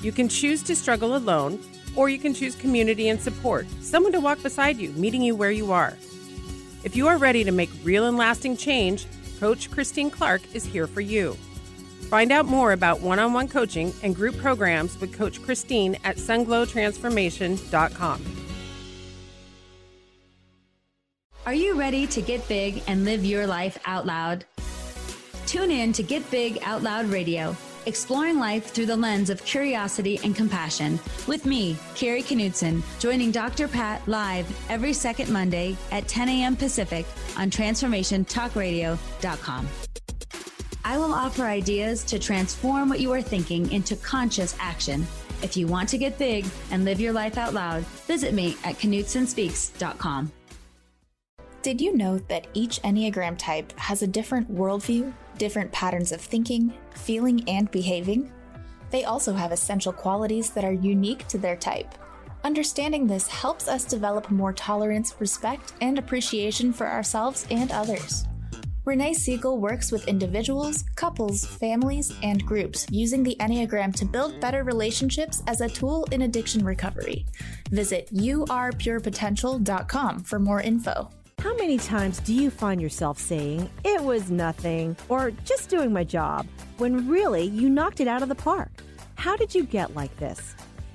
You 0.00 0.12
can 0.12 0.28
choose 0.28 0.62
to 0.62 0.76
struggle 0.76 1.16
alone, 1.16 1.58
or 1.96 2.08
you 2.08 2.20
can 2.20 2.32
choose 2.32 2.54
community 2.54 3.08
and 3.08 3.20
support, 3.20 3.66
someone 3.80 4.12
to 4.12 4.20
walk 4.20 4.40
beside 4.44 4.76
you, 4.76 4.90
meeting 4.90 5.22
you 5.22 5.34
where 5.34 5.50
you 5.50 5.72
are. 5.72 5.94
If 6.84 6.94
you 6.94 7.08
are 7.08 7.18
ready 7.18 7.42
to 7.42 7.50
make 7.50 7.70
real 7.82 8.06
and 8.06 8.16
lasting 8.16 8.58
change, 8.58 9.06
Coach 9.40 9.72
Christine 9.72 10.10
Clark 10.10 10.42
is 10.54 10.64
here 10.64 10.86
for 10.86 11.00
you. 11.00 11.32
Find 12.10 12.30
out 12.30 12.46
more 12.46 12.70
about 12.72 13.00
one 13.00 13.18
on 13.18 13.32
one 13.32 13.48
coaching 13.48 13.92
and 14.04 14.14
group 14.14 14.38
programs 14.38 15.00
with 15.00 15.16
Coach 15.16 15.42
Christine 15.42 15.96
at 16.04 16.16
sunglowtransformation.com. 16.16 18.43
Are 21.46 21.54
you 21.54 21.78
ready 21.78 22.06
to 22.06 22.22
get 22.22 22.46
big 22.48 22.82
and 22.86 23.04
live 23.04 23.24
your 23.24 23.46
life 23.46 23.78
out 23.84 24.06
loud? 24.06 24.44
Tune 25.46 25.70
in 25.70 25.92
to 25.92 26.02
Get 26.02 26.28
Big 26.30 26.58
Out 26.62 26.82
Loud 26.82 27.06
Radio 27.06 27.54
exploring 27.86 28.38
life 28.38 28.66
through 28.66 28.84
the 28.86 28.96
lens 28.96 29.30
of 29.30 29.44
curiosity 29.44 30.18
and 30.24 30.34
compassion. 30.34 30.98
With 31.26 31.46
me, 31.46 31.76
Carrie 31.94 32.22
Knudsen, 32.22 32.82
joining 32.98 33.30
Dr. 33.30 33.68
Pat 33.68 34.06
live 34.08 34.46
every 34.70 34.92
second 34.92 35.30
Monday 35.30 35.76
at 35.90 36.08
10 36.08 36.28
a.m. 36.28 36.56
Pacific 36.56 37.06
on 37.36 37.50
TransformationTalkRadio.com. 37.50 39.68
I 40.86 40.98
will 40.98 41.14
offer 41.14 41.44
ideas 41.44 42.04
to 42.04 42.18
transform 42.18 42.90
what 42.90 43.00
you 43.00 43.10
are 43.12 43.22
thinking 43.22 43.72
into 43.72 43.96
conscious 43.96 44.54
action. 44.60 45.06
If 45.42 45.56
you 45.56 45.66
want 45.66 45.88
to 45.90 45.98
get 45.98 46.18
big 46.18 46.46
and 46.70 46.84
live 46.84 47.00
your 47.00 47.12
life 47.12 47.38
out 47.38 47.54
loud, 47.54 47.82
visit 48.06 48.34
me 48.34 48.56
at 48.64 48.76
KnudsenSpeaks.com. 48.76 50.30
Did 51.64 51.80
you 51.80 51.96
know 51.96 52.18
that 52.28 52.46
each 52.52 52.82
Enneagram 52.82 53.38
type 53.38 53.72
has 53.78 54.02
a 54.02 54.06
different 54.06 54.54
worldview, 54.54 55.14
different 55.38 55.72
patterns 55.72 56.12
of 56.12 56.20
thinking, 56.20 56.74
feeling, 56.90 57.42
and 57.48 57.70
behaving? 57.70 58.30
They 58.90 59.04
also 59.04 59.32
have 59.32 59.50
essential 59.50 59.90
qualities 59.90 60.50
that 60.50 60.66
are 60.66 60.74
unique 60.74 61.26
to 61.28 61.38
their 61.38 61.56
type. 61.56 61.94
Understanding 62.44 63.06
this 63.06 63.26
helps 63.28 63.66
us 63.66 63.86
develop 63.86 64.30
more 64.30 64.52
tolerance, 64.52 65.14
respect, 65.18 65.72
and 65.80 65.98
appreciation 65.98 66.70
for 66.70 66.86
ourselves 66.86 67.46
and 67.50 67.72
others. 67.72 68.26
Renee 68.84 69.14
Siegel 69.14 69.58
works 69.58 69.90
with 69.90 70.06
individuals, 70.06 70.84
couples, 70.96 71.46
families, 71.46 72.14
and 72.22 72.44
groups 72.44 72.86
using 72.90 73.22
the 73.22 73.38
Enneagram 73.40 73.94
to 73.94 74.04
build 74.04 74.38
better 74.38 74.64
relationships 74.64 75.42
as 75.46 75.62
a 75.62 75.68
tool 75.70 76.06
in 76.12 76.20
addiction 76.20 76.62
recovery. 76.62 77.24
Visit 77.70 78.12
yourpurepotential.com 78.12 80.24
for 80.24 80.38
more 80.38 80.60
info. 80.60 81.08
How 81.44 81.54
many 81.56 81.76
times 81.76 82.20
do 82.20 82.32
you 82.32 82.48
find 82.48 82.80
yourself 82.80 83.18
saying, 83.18 83.68
it 83.84 84.02
was 84.02 84.30
nothing, 84.30 84.96
or 85.10 85.30
just 85.44 85.68
doing 85.68 85.92
my 85.92 86.02
job, 86.02 86.46
when 86.78 87.06
really 87.06 87.44
you 87.44 87.68
knocked 87.68 88.00
it 88.00 88.08
out 88.08 88.22
of 88.22 88.30
the 88.30 88.34
park? 88.34 88.70
How 89.16 89.36
did 89.36 89.54
you 89.54 89.64
get 89.64 89.94
like 89.94 90.16
this? 90.16 90.54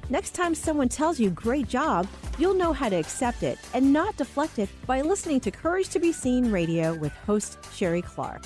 Next 0.10 0.32
time 0.32 0.56
someone 0.56 0.90
tells 0.90 1.20
you 1.20 1.30
great 1.30 1.68
job, 1.68 2.08
you'll 2.40 2.56
know 2.56 2.74
how 2.74 2.90
to 2.90 2.96
accept 2.96 3.44
it 3.44 3.60
and 3.76 3.94
not 3.94 4.18
deflect 4.18 4.58
it 4.58 4.70
by 4.88 5.02
listening 5.02 5.40
to 5.42 5.52
Courage 5.52 5.90
to 5.90 6.00
Be 6.00 6.12
Seen 6.12 6.52
radio 6.52 6.96
with 6.96 7.12
host 7.28 7.60
Sherry 7.72 8.02
Clark. 8.02 8.42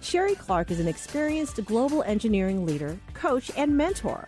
Sherry 0.00 0.34
Clark 0.34 0.72
is 0.72 0.80
an 0.80 0.88
experienced 0.88 1.64
global 1.64 2.02
engineering 2.02 2.66
leader, 2.66 2.98
coach, 3.12 3.52
and 3.56 3.76
mentor. 3.76 4.26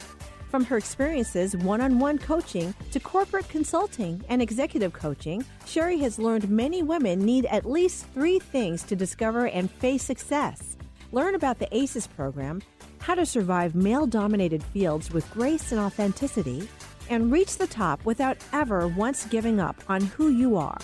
From 0.49 0.65
her 0.65 0.77
experiences 0.77 1.57
one 1.57 1.81
on 1.81 1.99
one 1.99 2.19
coaching 2.19 2.75
to 2.93 3.01
corporate 3.01 3.49
consulting 3.49 4.25
and 4.29 4.41
executive 4.41 4.93
coaching, 4.93 5.45
Sherry 5.67 5.99
has 5.99 6.19
learned 6.19 6.49
many 6.49 6.83
women 6.83 7.25
need 7.25 7.47
at 7.47 7.69
least 7.69 8.07
three 8.15 8.39
things 8.39 8.83
to 8.85 8.97
discover 8.97 9.49
and 9.49 9.71
face 9.71 10.05
success. 10.05 10.77
Learn 11.13 11.35
about 11.35 11.59
the 11.59 11.77
ACES 11.77 12.07
program, 12.07 12.63
how 13.01 13.15
to 13.15 13.27
survive 13.27 13.75
male 13.75 14.07
dominated 14.07 14.63
fields 14.63 15.11
with 15.11 15.31
grace 15.31 15.73
and 15.73 15.81
authenticity, 15.81 16.69
and 17.09 17.31
reach 17.31 17.57
the 17.57 17.67
top 17.67 18.05
without 18.05 18.37
ever 18.53 18.89
once 18.89 19.27
giving 19.27 19.61
up 19.61 19.77
on 19.89 20.01
who 20.01 20.29
you 20.29 20.57
are. 20.57 20.79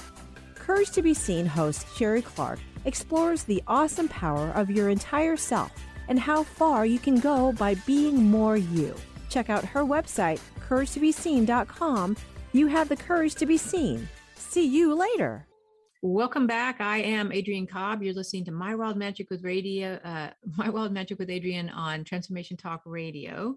Courage 0.54 0.90
to 0.90 1.02
Be 1.02 1.14
Seen 1.14 1.46
host 1.46 1.86
Sherry 1.96 2.22
Clark 2.22 2.58
explores 2.84 3.44
the 3.44 3.62
awesome 3.66 4.08
power 4.08 4.50
of 4.50 4.70
your 4.70 4.88
entire 4.88 5.36
self 5.36 5.72
and 6.08 6.18
how 6.18 6.42
far 6.42 6.84
you 6.84 6.98
can 6.98 7.18
go 7.18 7.52
by 7.52 7.74
being 7.86 8.24
more 8.24 8.56
you. 8.56 8.94
Check 9.32 9.48
out 9.48 9.64
her 9.64 9.82
website, 9.82 10.40
couragetobeseen.com. 10.68 12.16
You 12.52 12.66
have 12.66 12.90
the 12.90 12.96
courage 12.96 13.34
to 13.36 13.46
be 13.46 13.56
seen. 13.56 14.06
See 14.34 14.66
you 14.66 14.94
later. 14.94 15.46
Welcome 16.02 16.46
back. 16.46 16.82
I 16.82 16.98
am 16.98 17.32
Adrienne 17.32 17.66
Cobb. 17.66 18.02
You're 18.02 18.12
listening 18.12 18.44
to 18.44 18.50
My 18.50 18.74
Wild 18.74 18.98
Magic 18.98 19.30
with 19.30 19.42
Radio, 19.42 19.94
uh, 20.04 20.30
My 20.58 20.68
Wild 20.68 20.92
Magic 20.92 21.18
with 21.18 21.30
Adrienne 21.30 21.70
on 21.70 22.04
Transformation 22.04 22.58
Talk 22.58 22.82
Radio. 22.84 23.56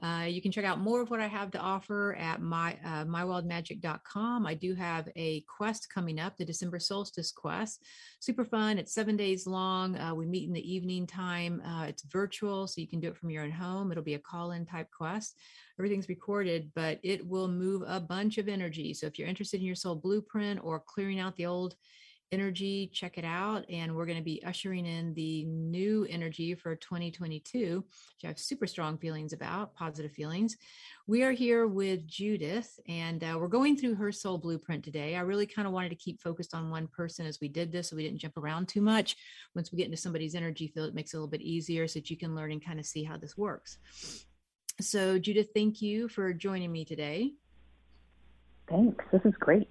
Uh, 0.00 0.26
you 0.28 0.40
can 0.40 0.52
check 0.52 0.64
out 0.64 0.78
more 0.78 1.00
of 1.00 1.10
what 1.10 1.20
I 1.20 1.26
have 1.26 1.50
to 1.52 1.58
offer 1.58 2.14
at 2.14 2.40
my 2.40 2.76
uh, 2.84 3.04
mywildmagic.com. 3.04 4.46
I 4.46 4.54
do 4.54 4.74
have 4.74 5.08
a 5.16 5.40
quest 5.42 5.92
coming 5.92 6.20
up, 6.20 6.36
the 6.36 6.44
December 6.44 6.78
Solstice 6.78 7.32
Quest. 7.32 7.84
Super 8.20 8.44
fun. 8.44 8.78
It's 8.78 8.94
seven 8.94 9.16
days 9.16 9.46
long. 9.46 9.98
Uh, 9.98 10.14
we 10.14 10.26
meet 10.26 10.46
in 10.46 10.52
the 10.52 10.72
evening 10.72 11.06
time. 11.06 11.60
Uh, 11.66 11.84
it's 11.84 12.04
virtual, 12.04 12.68
so 12.68 12.80
you 12.80 12.86
can 12.86 13.00
do 13.00 13.08
it 13.08 13.16
from 13.16 13.30
your 13.30 13.42
own 13.42 13.50
home. 13.50 13.90
It'll 13.90 14.04
be 14.04 14.14
a 14.14 14.20
call-in 14.20 14.66
type 14.66 14.88
quest. 14.96 15.36
Everything's 15.80 16.08
recorded, 16.08 16.70
but 16.76 17.00
it 17.02 17.26
will 17.26 17.48
move 17.48 17.82
a 17.86 17.98
bunch 17.98 18.38
of 18.38 18.48
energy. 18.48 18.94
So 18.94 19.06
if 19.06 19.18
you're 19.18 19.28
interested 19.28 19.60
in 19.60 19.66
your 19.66 19.74
soul 19.74 19.96
blueprint 19.96 20.60
or 20.62 20.80
clearing 20.80 21.18
out 21.18 21.36
the 21.36 21.46
old 21.46 21.74
energy 22.32 22.90
check 22.92 23.18
it 23.18 23.24
out 23.24 23.64
and 23.70 23.94
we're 23.94 24.06
going 24.06 24.18
to 24.18 24.24
be 24.24 24.42
ushering 24.44 24.86
in 24.86 25.14
the 25.14 25.44
new 25.44 26.06
energy 26.10 26.54
for 26.54 26.76
2022, 26.76 27.76
which 27.76 28.24
I 28.24 28.28
have 28.28 28.38
super 28.38 28.66
strong 28.66 28.98
feelings 28.98 29.32
about, 29.32 29.74
positive 29.74 30.12
feelings. 30.12 30.56
We 31.06 31.22
are 31.22 31.32
here 31.32 31.66
with 31.66 32.06
Judith, 32.06 32.78
and 32.86 33.24
uh, 33.24 33.38
we're 33.40 33.48
going 33.48 33.76
through 33.76 33.94
her 33.94 34.12
soul 34.12 34.36
blueprint 34.36 34.84
today. 34.84 35.16
I 35.16 35.20
really 35.20 35.46
kind 35.46 35.66
of 35.66 35.72
wanted 35.72 35.88
to 35.90 35.96
keep 35.96 36.20
focused 36.20 36.54
on 36.54 36.70
one 36.70 36.86
person 36.88 37.26
as 37.26 37.40
we 37.40 37.48
did 37.48 37.72
this, 37.72 37.88
so 37.88 37.96
we 37.96 38.02
didn't 38.02 38.20
jump 38.20 38.36
around 38.36 38.68
too 38.68 38.82
much. 38.82 39.16
Once 39.54 39.72
we 39.72 39.78
get 39.78 39.86
into 39.86 39.96
somebody's 39.96 40.34
energy 40.34 40.68
field, 40.68 40.88
it 40.88 40.94
makes 40.94 41.14
it 41.14 41.16
a 41.16 41.20
little 41.20 41.30
bit 41.30 41.40
easier 41.40 41.88
so 41.88 41.98
that 41.98 42.10
you 42.10 42.16
can 42.18 42.34
learn 42.34 42.52
and 42.52 42.64
kind 42.64 42.78
of 42.78 42.84
see 42.84 43.04
how 43.04 43.16
this 43.16 43.38
works. 43.38 43.78
So, 44.80 45.18
Judith, 45.18 45.48
thank 45.54 45.80
you 45.80 46.08
for 46.08 46.32
joining 46.32 46.70
me 46.70 46.84
today. 46.84 47.32
Thanks. 48.68 49.04
This 49.10 49.22
is 49.24 49.34
great. 49.40 49.68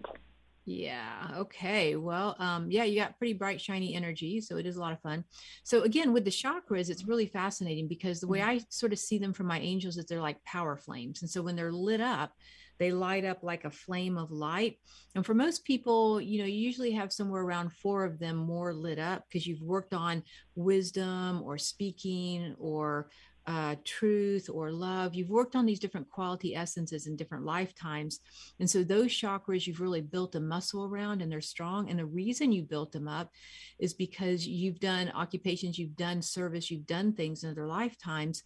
Yeah. 0.70 1.30
Okay. 1.38 1.96
Well, 1.96 2.36
um, 2.40 2.70
yeah, 2.70 2.84
you 2.84 3.00
got 3.00 3.18
pretty 3.18 3.32
bright, 3.32 3.62
shiny 3.62 3.96
energy. 3.96 4.42
So 4.42 4.58
it 4.58 4.66
is 4.66 4.76
a 4.76 4.82
lot 4.82 4.92
of 4.92 5.00
fun. 5.00 5.24
So 5.64 5.84
again, 5.84 6.12
with 6.12 6.26
the 6.26 6.30
chakras, 6.30 6.90
it's 6.90 7.08
really 7.08 7.28
fascinating 7.28 7.88
because 7.88 8.20
the 8.20 8.28
way 8.28 8.40
mm-hmm. 8.40 8.50
I 8.50 8.62
sort 8.68 8.92
of 8.92 9.00
see 9.00 9.18
them 9.18 9.32
from 9.32 9.48
my 9.48 9.62
angels 9.62 9.96
is 9.96 10.06
they're 10.06 10.20
like 10.20 10.44
power 10.44 10.76
flames. 10.76 11.22
And 11.22 11.32
so 11.32 11.42
when 11.42 11.56
they're 11.56 11.72
lit 11.72 12.02
up, 12.02 12.34
they 12.80 12.92
light 12.92 13.24
up 13.24 13.44
like 13.44 13.64
a 13.64 13.72
flame 13.72 14.18
of 14.18 14.30
light. 14.30 14.78
And 15.16 15.26
for 15.26 15.34
most 15.34 15.64
people, 15.64 16.20
you 16.20 16.40
know, 16.40 16.46
you 16.46 16.60
usually 16.60 16.92
have 16.92 17.14
somewhere 17.14 17.44
around 17.44 17.72
four 17.72 18.04
of 18.04 18.20
them 18.20 18.36
more 18.36 18.74
lit 18.74 19.00
up 19.00 19.24
because 19.28 19.48
you've 19.48 19.62
worked 19.62 19.94
on 19.94 20.22
wisdom 20.56 21.42
or 21.44 21.58
speaking 21.58 22.56
or 22.60 23.10
uh, 23.48 23.76
truth 23.86 24.50
or 24.52 24.72
love. 24.72 25.16
You've 25.16 25.30
worked 25.30 25.56
on 25.56 25.66
these 25.66 25.80
different 25.80 26.10
quality 26.10 26.54
essences 26.54 27.08
in 27.08 27.16
different 27.16 27.46
lifetimes. 27.46 28.20
And 28.60 28.70
so 28.70 28.84
those 28.84 29.08
chakras 29.08 29.66
you've 29.66 29.80
really 29.80 30.02
built 30.02 30.36
a 30.36 30.40
muscle 30.40 30.84
around 30.84 31.22
and 31.22 31.32
they're 31.32 31.42
strong. 31.42 31.90
And 31.90 31.98
the 31.98 32.06
reason 32.06 32.52
you 32.52 32.64
built 32.64 32.92
them 32.92 33.08
up 33.08 33.32
is 33.80 33.94
because 33.94 34.46
you've 34.46 34.82
done 34.82 35.12
occupations, 35.16 35.80
you've 35.80 35.96
done 35.96 36.22
service, 36.22 36.70
you've 36.70 36.88
done 36.88 37.14
things 37.14 37.44
in 37.44 37.52
other 37.52 37.68
lifetimes 37.68 38.44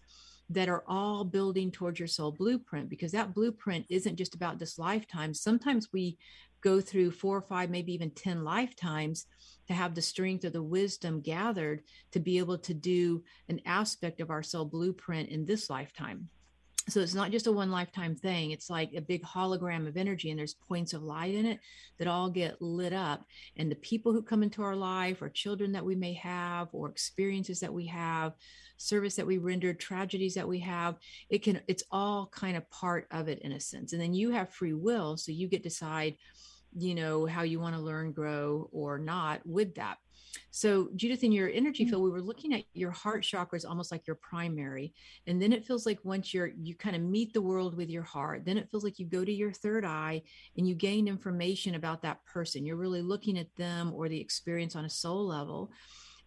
that 0.52 0.70
are 0.70 0.84
all 0.86 1.24
building 1.24 1.72
towards 1.72 1.98
your 1.98 2.08
soul 2.08 2.32
blueprint 2.32 2.90
because 2.90 3.12
that 3.14 3.34
blueprint 3.34 3.86
isn't 3.90 4.18
just 4.18 4.36
about 4.36 4.60
this 4.60 4.78
lifetime. 4.78 5.34
Sometimes 5.34 5.88
we 5.94 6.18
go 6.62 6.82
through 6.82 7.12
four 7.12 7.38
or 7.38 7.42
five, 7.42 7.70
maybe 7.70 7.94
even 7.94 8.12
10 8.12 8.44
lifetimes 8.44 9.26
to 9.68 9.74
have 9.74 9.96
the 9.96 10.02
strength 10.02 10.46
or 10.46 10.50
the 10.50 10.64
wisdom 10.64 11.22
gathered 11.22 11.84
to 12.12 12.20
be 12.20 12.38
able 12.38 12.58
to 12.58 12.74
do 12.74 13.24
an 13.50 13.62
aspect 13.66 14.22
of 14.22 14.30
our 14.30 14.44
soul 14.44 14.66
blueprint 14.66 15.30
in 15.30 15.46
this 15.46 15.70
lifetime. 15.70 16.30
So 16.90 17.00
it's 17.00 17.14
not 17.14 17.32
just 17.32 17.48
a 17.48 17.52
one 17.52 17.72
lifetime 17.72 18.16
thing. 18.16 18.52
It's 18.52 18.70
like 18.70 18.94
a 18.96 19.02
big 19.02 19.24
hologram 19.24 19.88
of 19.88 19.98
energy, 19.98 20.32
and 20.32 20.40
there's 20.40 20.56
points 20.56 20.94
of 20.94 21.04
light 21.04 21.36
in 21.36 21.46
it 21.46 21.60
that 22.00 22.08
all 22.08 22.30
get 22.30 22.60
lit 22.62 22.92
up. 22.92 23.24
And 23.56 23.70
the 23.70 23.76
people 23.76 24.12
who 24.12 24.24
come 24.24 24.42
into 24.42 24.64
our 24.64 24.76
life, 24.76 25.22
or 25.22 25.30
children 25.30 25.72
that 25.74 25.86
we 25.86 25.96
may 25.96 26.14
have, 26.14 26.70
or 26.72 26.90
experiences 26.90 27.60
that 27.60 27.74
we 27.74 27.86
have, 27.86 28.34
service 28.78 29.16
that 29.16 29.28
we 29.28 29.38
rendered, 29.38 29.80
tragedies 29.80 30.34
that 30.34 30.48
we 30.48 30.60
have, 30.60 30.96
it 31.30 31.44
can, 31.44 31.62
it's 31.68 31.84
all 31.92 32.28
kind 32.34 32.58
of 32.58 32.70
part 32.72 33.08
of 33.12 33.28
it 33.28 33.40
in 33.40 33.52
a 33.52 33.60
sense. 33.60 33.94
And 33.94 34.02
then 34.02 34.16
you 34.16 34.32
have 34.32 34.50
free 34.50 34.74
will. 34.74 35.18
So 35.18 35.32
you 35.32 35.48
get 35.48 35.62
decide 35.62 36.16
you 36.78 36.96
know 36.96 37.26
how 37.26 37.42
you 37.42 37.60
want 37.60 37.76
to 37.76 37.82
learn 37.82 38.12
grow 38.12 38.70
or 38.72 38.98
not 38.98 39.46
with 39.46 39.76
that 39.76 39.98
so 40.52 40.90
judith 40.96 41.24
in 41.24 41.32
your 41.32 41.50
energy 41.50 41.86
mm. 41.86 41.90
field 41.90 42.04
we 42.04 42.10
were 42.10 42.22
looking 42.22 42.54
at 42.54 42.64
your 42.74 42.92
heart 42.92 43.24
chakras 43.24 43.68
almost 43.68 43.92
like 43.92 44.08
your 44.08 44.16
primary 44.16 44.94
and 45.28 45.42
then 45.42 45.52
it 45.52 45.66
feels 45.66 45.86
like 45.86 46.00
once 46.04 46.34
you're 46.34 46.52
you 46.62 46.76
kind 46.76 46.96
of 46.96 47.02
meet 47.02 47.34
the 47.34 47.42
world 47.42 47.76
with 47.76 47.90
your 47.90 48.04
heart 48.04 48.44
then 48.46 48.58
it 48.58 48.70
feels 48.70 48.84
like 48.84 49.00
you 49.00 49.06
go 49.06 49.26
to 49.26 49.34
your 49.34 49.52
third 49.52 49.84
eye 49.84 50.22
and 50.58 50.68
you 50.68 50.76
gain 50.76 51.08
information 51.08 51.76
about 51.76 52.02
that 52.02 52.24
person 52.26 52.66
you're 52.66 52.78
really 52.78 53.02
looking 53.02 53.38
at 53.38 53.54
them 53.58 53.92
or 53.94 54.08
the 54.08 54.20
experience 54.20 54.76
on 54.76 54.86
a 54.86 54.90
soul 54.90 55.28
level 55.28 55.72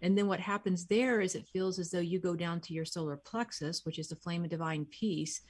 and 0.02 0.18
then 0.18 0.26
what 0.26 0.40
happens 0.40 0.86
there 0.86 1.20
is 1.20 1.34
it 1.34 1.46
feels 1.52 1.78
as 1.78 1.90
though 1.90 2.00
you 2.00 2.18
go 2.18 2.34
down 2.34 2.60
to 2.60 2.74
your 2.74 2.84
solar 2.84 3.16
plexus 3.16 3.84
which 3.84 3.98
is 3.98 4.08
the 4.08 4.16
flame 4.16 4.44
of 4.44 4.50
divine 4.50 4.84
peace 4.86 5.40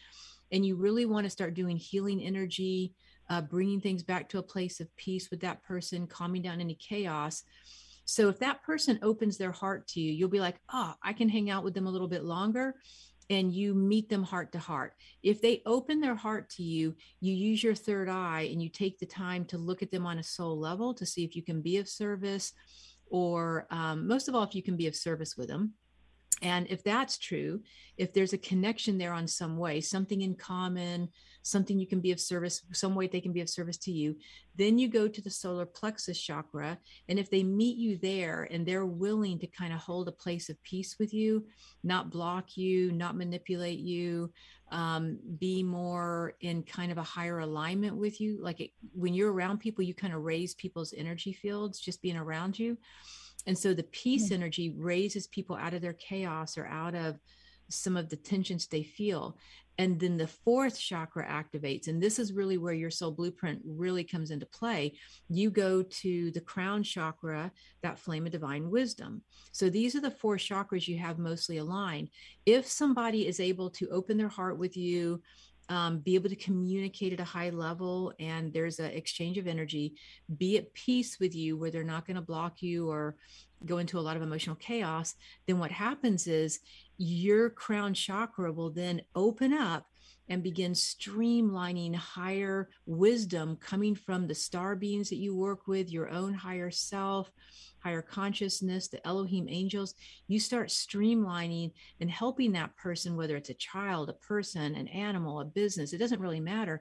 and 0.53 0.64
you 0.64 0.76
really 0.76 1.07
want 1.07 1.24
to 1.24 1.30
start 1.30 1.55
doing 1.55 1.76
healing 1.76 2.20
energy 2.22 2.95
uh, 3.29 3.41
bringing 3.41 3.81
things 3.81 4.03
back 4.03 4.29
to 4.29 4.39
a 4.39 4.43
place 4.43 4.81
of 4.81 4.95
peace 4.97 5.31
with 5.31 5.41
that 5.41 5.62
person, 5.62 6.07
calming 6.07 6.43
down 6.43 6.61
any 6.61 6.75
chaos. 6.75 7.43
So 8.05 8.29
if 8.29 8.39
that 8.41 8.62
person 8.62 8.99
opens 9.03 9.39
their 9.39 9.53
heart 9.53 9.89
to 9.89 10.01
you, 10.01 10.12
you'll 10.12 10.29
be 10.29 10.41
like, 10.41 10.57
oh, 10.72 10.95
I 11.03 11.12
can 11.14 11.29
hang 11.29 11.51
out 11.51 11.64
with 11.64 11.75
them 11.75 11.87
a 11.87 11.91
little 11.91 12.09
bit 12.09 12.25
longer. 12.25 12.75
And 13.31 13.51
you 13.51 13.72
meet 13.72 14.11
them 14.11 14.22
heart 14.22 14.53
to 14.53 14.59
heart. 14.59 14.93
If 15.22 15.41
they 15.41 15.62
open 15.64 16.01
their 16.01 16.14
heart 16.14 16.51
to 16.51 16.62
you, 16.62 16.95
you 17.20 17.33
use 17.33 17.62
your 17.62 17.75
third 17.75 18.11
eye 18.11 18.51
and 18.53 18.62
you 18.62 18.68
take 18.68 18.99
the 18.99 19.07
time 19.07 19.47
to 19.47 19.57
look 19.57 19.83
at 19.83 19.91
them 19.91 20.05
on 20.05 20.18
a 20.18 20.22
soul 20.22 20.59
level 20.59 20.93
to 20.93 21.07
see 21.07 21.25
if 21.25 21.35
you 21.35 21.43
can 21.43 21.62
be 21.62 21.79
of 21.79 21.89
service, 21.89 22.53
or 23.07 23.66
um, 23.70 24.07
most 24.07 24.29
of 24.29 24.35
all, 24.35 24.43
if 24.43 24.55
you 24.55 24.62
can 24.62 24.77
be 24.77 24.89
of 24.89 24.95
service 24.95 25.39
with 25.39 25.49
them. 25.49 25.72
And 26.43 26.66
if 26.68 26.82
that's 26.82 27.18
true, 27.18 27.61
if 27.97 28.12
there's 28.12 28.32
a 28.32 28.39
connection 28.39 28.99
there 28.99 29.12
on 29.12 29.26
some 29.26 29.57
way, 29.57 29.80
something 29.80 30.22
in 30.22 30.35
common, 30.35 31.09
something 31.43 31.78
you 31.78 31.87
can 31.87 32.01
be 32.01 32.11
of 32.11 32.18
service, 32.18 32.62
some 32.72 32.95
way 32.95 33.07
they 33.07 33.20
can 33.20 33.32
be 33.32 33.41
of 33.41 33.49
service 33.49 33.76
to 33.76 33.93
you, 33.93 34.16
then 34.57 34.78
you 34.78 34.89
go 34.89 35.07
to 35.07 35.20
the 35.20 35.30
solar 35.30 35.66
plexus 35.66 36.20
chakra. 36.20 36.78
And 37.09 37.18
if 37.18 37.30
they 37.30 37.43
meet 37.43 37.76
you 37.76 37.99
there 37.99 38.49
and 38.51 38.66
they're 38.66 38.87
willing 38.87 39.39
to 39.41 39.47
kind 39.47 39.72
of 39.72 39.78
hold 39.78 40.09
a 40.09 40.12
place 40.12 40.49
of 40.49 40.62
peace 40.62 40.97
with 40.99 41.12
you, 41.12 41.47
not 41.82 42.11
block 42.11 42.57
you, 42.57 42.93
not 42.93 43.16
manipulate 43.16 43.78
you, 43.78 44.32
um, 44.72 45.18
be 45.39 45.62
more 45.62 46.35
in 46.41 46.62
kind 46.62 46.91
of 46.91 46.99
a 46.99 47.03
higher 47.03 47.41
alignment 47.41 47.95
with 47.95 48.20
you, 48.20 48.39
like 48.43 48.61
it, 48.61 48.70
when 48.93 49.14
you're 49.14 49.32
around 49.32 49.59
people, 49.59 49.85
you 49.85 49.95
kind 49.95 50.14
of 50.14 50.22
raise 50.22 50.55
people's 50.55 50.95
energy 50.97 51.32
fields 51.32 51.78
just 51.78 52.03
being 52.03 52.16
around 52.16 52.59
you 52.59 52.76
and 53.47 53.57
so 53.57 53.74
the 53.74 53.82
peace 53.84 54.26
mm-hmm. 54.26 54.34
energy 54.34 54.74
raises 54.76 55.26
people 55.26 55.57
out 55.57 55.74
of 55.74 55.82
their 55.82 55.92
chaos 55.95 56.57
or 56.57 56.66
out 56.66 56.95
of 56.95 57.18
some 57.68 57.97
of 57.97 58.09
the 58.09 58.16
tensions 58.16 58.66
they 58.66 58.82
feel. 58.82 59.36
And 59.76 59.99
then 59.99 60.16
the 60.16 60.28
fourth 60.28 60.78
chakra 60.78 61.26
activates. 61.26 61.88
And 61.88 62.01
this 62.01 62.20
is 62.20 62.32
really 62.32 62.59
where 62.59 62.74
your 62.74 62.92
soul 62.92 63.11
blueprint 63.11 63.61
really 63.64 64.05
comes 64.05 64.30
into 64.30 64.47
play. 64.47 64.92
You 65.28 65.51
go 65.51 65.82
to 65.82 66.30
the 66.30 66.40
crown 66.40 66.84
chakra, 66.84 67.51
that 67.82 67.99
flame 67.99 68.24
of 68.26 68.32
divine 68.32 68.70
wisdom. 68.70 69.22
So 69.51 69.68
these 69.68 69.97
are 69.97 70.01
the 70.01 70.12
four 70.12 70.36
chakras 70.36 70.86
you 70.86 70.99
have 70.99 71.18
mostly 71.18 71.57
aligned. 71.57 72.11
If 72.47 72.68
somebody 72.68 73.26
is 73.26 73.40
able 73.40 73.68
to 73.70 73.88
open 73.88 74.16
their 74.16 74.28
heart 74.28 74.59
with 74.59 74.76
you, 74.76 75.20
um, 75.69 75.99
be 75.99 76.15
able 76.15 76.29
to 76.29 76.37
communicate 76.37 77.12
at 77.12 77.21
a 77.21 77.25
high 77.25 77.51
level 77.51 78.12
and 78.19 78.53
there's 78.53 78.79
an 78.79 78.91
exchange 78.91 79.39
of 79.39 79.47
energy 79.47 79.95
be 80.37 80.59
at 80.59 80.73
peace 80.75 81.19
with 81.19 81.35
you 81.35 81.57
where 81.57 81.71
they're 81.71 81.85
not 81.85 82.07
going 82.07 82.17
to 82.17 82.23
block 82.23 82.62
you 82.62 82.91
or 82.91 83.17
go 83.65 83.79
into 83.79 83.99
a 83.99 84.01
lot 84.01 84.17
of 84.17 84.23
emotional 84.23 84.57
chaos 84.57 85.15
then 85.47 85.59
what 85.59 85.71
happens 85.71 86.27
is 86.27 86.61
your 86.99 87.51
crown 87.51 87.95
chakra 87.95 88.53
will 88.53 88.71
then 88.71 89.01
open 89.15 89.53
up 89.53 89.87
and 90.29 90.43
begin 90.43 90.72
streamlining 90.72 91.95
higher 91.95 92.68
wisdom 92.87 93.57
coming 93.57 93.95
from 93.95 94.27
the 94.27 94.35
star 94.35 94.75
beings 94.77 95.09
that 95.11 95.16
you 95.16 95.35
work 95.37 95.66
with 95.66 95.91
your 95.91 96.09
own 96.11 96.35
higher 96.35 96.70
self 96.70 97.31
higher 97.85 98.03
consciousness, 98.03 98.89
the 98.89 99.07
Elohim 99.07 99.47
angels, 99.49 99.95
you 100.27 100.41
start 100.41 100.70
streamlining 100.70 101.70
and 102.01 102.11
helping 102.11 102.51
that 102.53 102.75
person, 102.77 103.14
whether 103.14 103.37
it's 103.37 103.51
a 103.51 103.55
child, 103.55 104.09
a 104.09 104.14
person, 104.14 104.75
an 104.75 104.89
animal, 104.89 105.41
a 105.41 105.45
business, 105.45 105.93
it 105.93 105.99
doesn't 105.99 106.20
really 106.20 106.41
matter. 106.41 106.81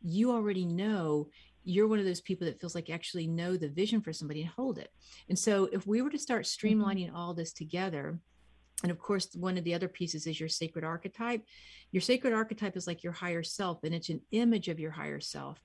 You 0.00 0.30
already 0.30 0.64
know 0.64 1.28
you're 1.64 1.88
one 1.88 1.98
of 1.98 2.04
those 2.04 2.20
people 2.20 2.46
that 2.46 2.60
feels 2.60 2.74
like 2.74 2.88
you 2.88 2.94
actually 2.94 3.26
know 3.26 3.56
the 3.56 3.68
vision 3.68 4.00
for 4.00 4.12
somebody 4.12 4.42
and 4.42 4.50
hold 4.50 4.78
it. 4.78 4.90
And 5.28 5.38
so 5.38 5.68
if 5.72 5.86
we 5.86 6.02
were 6.02 6.10
to 6.10 6.18
start 6.18 6.44
mm-hmm. 6.44 6.66
streamlining 6.66 7.12
all 7.12 7.34
this 7.34 7.52
together, 7.52 8.18
and 8.84 8.92
of 8.92 9.00
course, 9.00 9.34
one 9.34 9.58
of 9.58 9.64
the 9.64 9.74
other 9.74 9.88
pieces 9.88 10.28
is 10.28 10.38
your 10.38 10.48
sacred 10.48 10.84
archetype. 10.84 11.42
Your 11.90 12.00
sacred 12.00 12.32
archetype 12.32 12.76
is 12.76 12.86
like 12.86 13.02
your 13.02 13.12
higher 13.12 13.42
self, 13.42 13.82
and 13.82 13.92
it's 13.92 14.10
an 14.10 14.20
image 14.30 14.68
of 14.68 14.78
your 14.78 14.92
higher 14.92 15.20
self. 15.20 15.58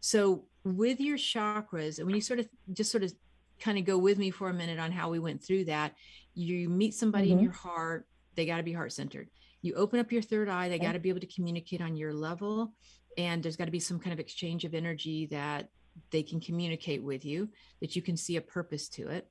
So, 0.00 0.44
with 0.62 1.00
your 1.00 1.16
chakras, 1.16 1.98
and 1.98 2.06
when 2.06 2.14
you 2.14 2.20
sort 2.20 2.38
of 2.38 2.48
just 2.72 2.92
sort 2.92 3.02
of 3.02 3.12
kind 3.60 3.78
of 3.78 3.84
go 3.84 3.98
with 3.98 4.18
me 4.18 4.30
for 4.30 4.48
a 4.48 4.54
minute 4.54 4.78
on 4.78 4.92
how 4.92 5.10
we 5.10 5.18
went 5.18 5.42
through 5.42 5.64
that. 5.64 5.94
You 6.34 6.68
meet 6.68 6.94
somebody 6.94 7.28
mm-hmm. 7.28 7.38
in 7.38 7.44
your 7.44 7.52
heart, 7.52 8.06
they 8.34 8.46
got 8.46 8.58
to 8.58 8.62
be 8.62 8.72
heart 8.72 8.92
centered. 8.92 9.28
You 9.62 9.74
open 9.74 9.98
up 9.98 10.12
your 10.12 10.22
third 10.22 10.48
eye, 10.48 10.68
they 10.68 10.76
okay. 10.76 10.86
got 10.86 10.92
to 10.92 11.00
be 11.00 11.08
able 11.08 11.20
to 11.20 11.26
communicate 11.26 11.80
on 11.80 11.96
your 11.96 12.12
level. 12.12 12.72
And 13.16 13.42
there's 13.42 13.56
got 13.56 13.64
to 13.64 13.72
be 13.72 13.80
some 13.80 13.98
kind 13.98 14.12
of 14.12 14.20
exchange 14.20 14.64
of 14.64 14.74
energy 14.74 15.26
that 15.26 15.68
they 16.10 16.22
can 16.22 16.40
communicate 16.40 17.02
with 17.02 17.24
you, 17.24 17.48
that 17.80 17.96
you 17.96 18.02
can 18.02 18.16
see 18.16 18.36
a 18.36 18.40
purpose 18.40 18.88
to 18.90 19.08
it. 19.08 19.28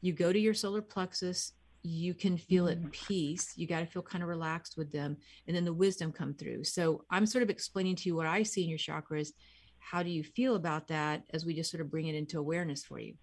You 0.00 0.12
go 0.12 0.32
to 0.32 0.38
your 0.38 0.54
solar 0.54 0.82
plexus, 0.82 1.52
you 1.86 2.14
can 2.14 2.36
feel 2.36 2.66
mm-hmm. 2.66 2.86
at 2.86 2.92
peace. 2.92 3.52
You 3.56 3.66
got 3.66 3.80
to 3.80 3.86
feel 3.86 4.02
kind 4.02 4.22
of 4.22 4.28
relaxed 4.28 4.76
with 4.76 4.92
them. 4.92 5.16
And 5.46 5.56
then 5.56 5.64
the 5.64 5.72
wisdom 5.72 6.12
come 6.12 6.34
through. 6.34 6.64
So 6.64 7.04
I'm 7.10 7.26
sort 7.26 7.42
of 7.42 7.50
explaining 7.50 7.96
to 7.96 8.08
you 8.08 8.16
what 8.16 8.26
I 8.26 8.42
see 8.42 8.62
in 8.64 8.68
your 8.68 8.78
chakras. 8.78 9.28
How 9.78 10.02
do 10.02 10.10
you 10.10 10.24
feel 10.24 10.56
about 10.56 10.88
that 10.88 11.22
as 11.32 11.44
we 11.44 11.54
just 11.54 11.70
sort 11.70 11.80
of 11.80 11.90
bring 11.90 12.06
it 12.08 12.14
into 12.14 12.38
awareness 12.38 12.84
for 12.84 12.98
you? 12.98 13.14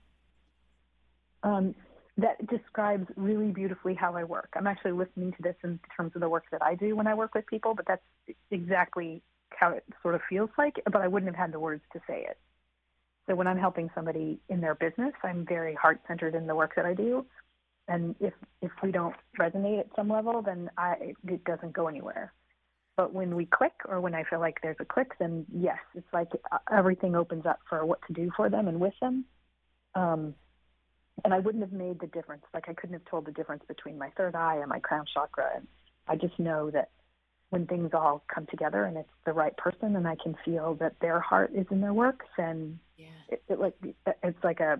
um, 1.43 1.76
that 2.18 2.45
describes 2.47 3.07
really 3.16 3.51
beautifully 3.51 3.93
how 3.93 4.16
I 4.16 4.24
work. 4.24 4.49
I'm 4.55 4.68
actually 4.68 4.91
listening 4.91 5.32
to 5.34 5.41
this 5.41 5.55
in 5.64 5.80
terms 5.95 6.11
of 6.16 6.22
the 6.22 6.30
work 6.30 6.45
that 6.51 6.61
I 6.61 6.76
do 6.76 6.95
when 6.95 7.07
I 7.07 7.14
work 7.14 7.34
with 7.36 7.45
people, 7.47 7.74
but 7.76 7.86
that's 7.88 8.03
exactly 8.51 9.22
how 9.49 9.72
it 9.72 9.84
sort 10.01 10.16
of 10.16 10.22
feels 10.30 10.49
like, 10.57 10.82
but 10.86 11.01
I 11.01 11.07
wouldn't 11.07 11.32
have 11.32 11.39
had 11.39 11.51
the 11.51 11.59
words 11.59 11.84
to 11.93 11.99
say 12.07 12.26
it. 12.28 12.38
So 13.28 13.36
when 13.36 13.47
I'm 13.47 13.57
helping 13.57 13.89
somebody 13.95 14.39
in 14.49 14.61
their 14.61 14.76
business, 14.76 15.14
I'm 15.24 15.45
very 15.45 15.74
heart 15.76 16.01
centered 16.07 16.36
in 16.36 16.45
the 16.45 16.55
work 16.55 16.74
that 16.76 16.86
I 16.86 16.93
do. 16.93 17.26
And 17.88 18.15
if 18.19 18.34
if 18.61 18.71
we 18.81 18.91
don't 18.91 19.15
resonate 19.39 19.79
at 19.79 19.88
some 19.95 20.09
level, 20.09 20.41
then 20.41 20.69
I 20.77 21.13
it 21.27 21.43
doesn't 21.43 21.73
go 21.73 21.88
anywhere. 21.88 22.34
But 22.95 23.13
when 23.13 23.36
we 23.36 23.45
click, 23.45 23.73
or 23.88 23.99
when 24.01 24.13
I 24.13 24.23
feel 24.23 24.39
like 24.39 24.59
there's 24.61 24.77
a 24.79 24.86
click, 24.86 25.13
then 25.19 25.45
yes, 25.51 25.79
it's 25.95 26.13
like 26.13 26.29
uh, 26.51 26.59
everything 26.71 27.15
opens 27.15 27.45
up 27.45 27.59
for 27.67 27.86
what 27.86 27.99
to 28.07 28.13
do 28.13 28.31
for 28.36 28.49
them 28.49 28.67
and 28.67 28.79
with 28.79 28.93
them. 29.01 29.25
Um, 29.95 30.36
and 31.23 31.34
I 31.34 31.39
wouldn't 31.39 31.63
have 31.63 31.73
made 31.73 31.99
the 31.99 32.07
difference. 32.07 32.43
Like 32.53 32.69
I 32.69 32.73
couldn't 32.73 32.93
have 32.93 33.05
told 33.05 33.25
the 33.25 33.31
difference 33.31 33.63
between 33.67 33.97
my 33.97 34.09
third 34.15 34.36
eye 34.36 34.57
and 34.57 34.69
my 34.69 34.79
crown 34.79 35.05
chakra. 35.11 35.51
And 35.55 35.67
I 36.07 36.15
just 36.15 36.38
know 36.39 36.69
that 36.71 36.89
when 37.49 37.65
things 37.67 37.91
all 37.93 38.23
come 38.34 38.45
together 38.47 38.86
and 38.86 38.97
it's 38.97 39.09
the 39.25 39.34
right 39.34 39.55
person, 39.57 39.95
and 39.95 40.07
I 40.07 40.15
can 40.21 40.36
feel 40.45 40.75
that 40.75 40.99
their 41.01 41.19
heart 41.19 41.51
is 41.53 41.65
in 41.71 41.81
their 41.81 41.93
work, 41.93 42.23
then 42.38 42.79
yeah. 42.97 43.07
it, 43.29 43.43
it 43.47 43.59
like 43.59 43.75
it's 44.23 44.43
like 44.43 44.59
a 44.59 44.79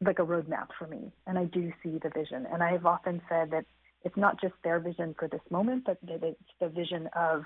like 0.00 0.18
a 0.18 0.24
roadmap 0.24 0.68
for 0.78 0.86
me, 0.86 1.12
and 1.26 1.38
I 1.38 1.44
do 1.44 1.72
see 1.82 1.98
the 2.02 2.10
vision. 2.10 2.46
And 2.52 2.62
I 2.62 2.72
have 2.72 2.86
often 2.86 3.20
said 3.28 3.50
that 3.50 3.64
it's 4.04 4.16
not 4.16 4.40
just 4.40 4.54
their 4.64 4.78
vision 4.80 5.14
for 5.18 5.28
this 5.28 5.42
moment, 5.50 5.84
but 5.84 5.98
that 6.02 6.22
it's 6.22 6.40
the 6.58 6.68
vision 6.68 7.08
of 7.14 7.44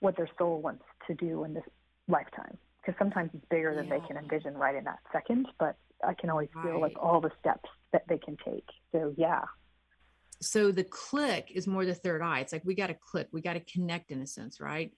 what 0.00 0.16
their 0.16 0.28
soul 0.38 0.60
wants 0.62 0.84
to 1.06 1.14
do 1.14 1.44
in 1.44 1.54
this 1.54 1.64
lifetime. 2.08 2.56
Because 2.80 2.98
sometimes 2.98 3.30
it's 3.34 3.44
bigger 3.50 3.74
than 3.74 3.88
they 3.88 4.00
can 4.06 4.16
envision 4.16 4.56
right 4.56 4.74
in 4.74 4.84
that 4.84 5.00
second, 5.12 5.46
but 5.58 5.76
I 6.06 6.14
can 6.14 6.30
always 6.30 6.48
right. 6.54 6.64
feel 6.64 6.80
like 6.80 6.96
all 6.98 7.20
the 7.20 7.30
steps 7.38 7.68
that 7.92 8.04
they 8.08 8.18
can 8.18 8.36
take. 8.44 8.66
So 8.92 9.12
yeah. 9.16 9.42
So 10.40 10.70
the 10.70 10.84
click 10.84 11.50
is 11.54 11.66
more 11.66 11.84
the 11.84 11.94
third 11.94 12.22
eye. 12.22 12.40
It's 12.40 12.52
like 12.52 12.64
we 12.64 12.74
got 12.74 12.88
to 12.88 12.94
click, 12.94 13.28
we 13.32 13.40
got 13.40 13.54
to 13.54 13.60
connect 13.60 14.10
in 14.10 14.22
a 14.22 14.26
sense, 14.26 14.60
right? 14.60 14.92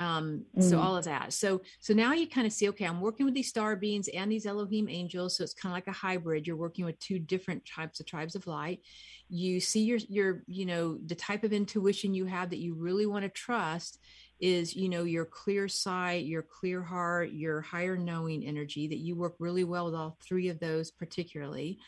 um 0.00 0.44
mm. 0.56 0.62
so 0.62 0.80
all 0.80 0.96
of 0.96 1.04
that 1.04 1.32
so 1.32 1.60
so 1.78 1.94
now 1.94 2.12
you 2.12 2.26
kind 2.26 2.46
of 2.46 2.52
see 2.52 2.68
okay 2.68 2.84
i'm 2.84 3.00
working 3.00 3.24
with 3.24 3.34
these 3.34 3.48
star 3.48 3.76
beings 3.76 4.08
and 4.08 4.30
these 4.30 4.46
elohim 4.46 4.88
angels 4.88 5.36
so 5.36 5.44
it's 5.44 5.54
kind 5.54 5.72
of 5.72 5.76
like 5.76 5.86
a 5.86 5.92
hybrid 5.92 6.46
you're 6.46 6.56
working 6.56 6.84
with 6.84 6.98
two 6.98 7.18
different 7.18 7.64
types 7.64 8.00
of 8.00 8.06
tribes 8.06 8.34
of 8.34 8.46
light 8.46 8.80
you 9.28 9.60
see 9.60 9.84
your 9.84 9.98
your 10.08 10.42
you 10.46 10.66
know 10.66 10.98
the 11.06 11.14
type 11.14 11.44
of 11.44 11.52
intuition 11.52 12.12
you 12.12 12.24
have 12.24 12.50
that 12.50 12.58
you 12.58 12.74
really 12.74 13.06
want 13.06 13.22
to 13.22 13.28
trust 13.28 14.00
is 14.40 14.74
you 14.74 14.88
know 14.88 15.04
your 15.04 15.24
clear 15.24 15.68
sight 15.68 16.24
your 16.24 16.42
clear 16.42 16.82
heart 16.82 17.30
your 17.30 17.60
higher 17.60 17.96
knowing 17.96 18.44
energy 18.44 18.88
that 18.88 18.98
you 18.98 19.14
work 19.14 19.36
really 19.38 19.64
well 19.64 19.86
with 19.86 19.94
all 19.94 20.18
three 20.20 20.48
of 20.48 20.58
those 20.58 20.90
particularly 20.90 21.78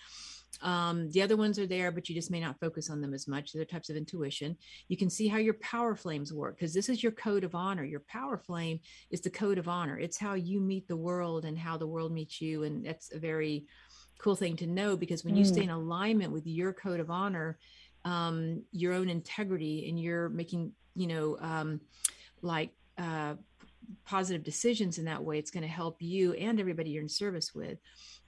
um, 0.62 1.10
the 1.10 1.22
other 1.22 1.36
ones 1.36 1.58
are 1.58 1.66
there, 1.66 1.90
but 1.90 2.08
you 2.08 2.14
just 2.14 2.30
may 2.30 2.40
not 2.40 2.58
focus 2.60 2.90
on 2.90 3.00
them 3.00 3.14
as 3.14 3.28
much. 3.28 3.54
Other 3.54 3.64
types 3.64 3.90
of 3.90 3.96
intuition. 3.96 4.56
You 4.88 4.96
can 4.96 5.10
see 5.10 5.28
how 5.28 5.38
your 5.38 5.54
power 5.54 5.94
flames 5.94 6.32
work 6.32 6.56
because 6.56 6.74
this 6.74 6.88
is 6.88 7.02
your 7.02 7.12
code 7.12 7.44
of 7.44 7.54
honor. 7.54 7.84
Your 7.84 8.04
power 8.08 8.38
flame 8.38 8.80
is 9.10 9.20
the 9.20 9.30
code 9.30 9.58
of 9.58 9.68
honor. 9.68 9.98
It's 9.98 10.18
how 10.18 10.34
you 10.34 10.60
meet 10.60 10.88
the 10.88 10.96
world 10.96 11.44
and 11.44 11.58
how 11.58 11.76
the 11.76 11.86
world 11.86 12.12
meets 12.12 12.40
you. 12.40 12.64
And 12.64 12.84
that's 12.84 13.12
a 13.12 13.18
very 13.18 13.66
cool 14.18 14.36
thing 14.36 14.56
to 14.56 14.66
know 14.66 14.96
because 14.96 15.24
when 15.24 15.34
mm. 15.34 15.38
you 15.38 15.44
stay 15.44 15.62
in 15.62 15.70
alignment 15.70 16.32
with 16.32 16.46
your 16.46 16.72
code 16.72 17.00
of 17.00 17.10
honor, 17.10 17.58
um, 18.04 18.62
your 18.72 18.92
own 18.94 19.08
integrity, 19.08 19.88
and 19.88 20.00
you're 20.00 20.28
making, 20.28 20.72
you 20.94 21.08
know, 21.08 21.36
um, 21.40 21.80
like 22.40 22.70
uh, 22.98 23.34
positive 24.04 24.42
decisions 24.42 24.98
in 24.98 25.04
that 25.04 25.22
way, 25.22 25.38
it's 25.38 25.50
going 25.50 25.62
to 25.62 25.68
help 25.68 25.96
you 26.00 26.32
and 26.34 26.60
everybody 26.60 26.90
you're 26.90 27.02
in 27.02 27.08
service 27.08 27.54
with. 27.54 27.78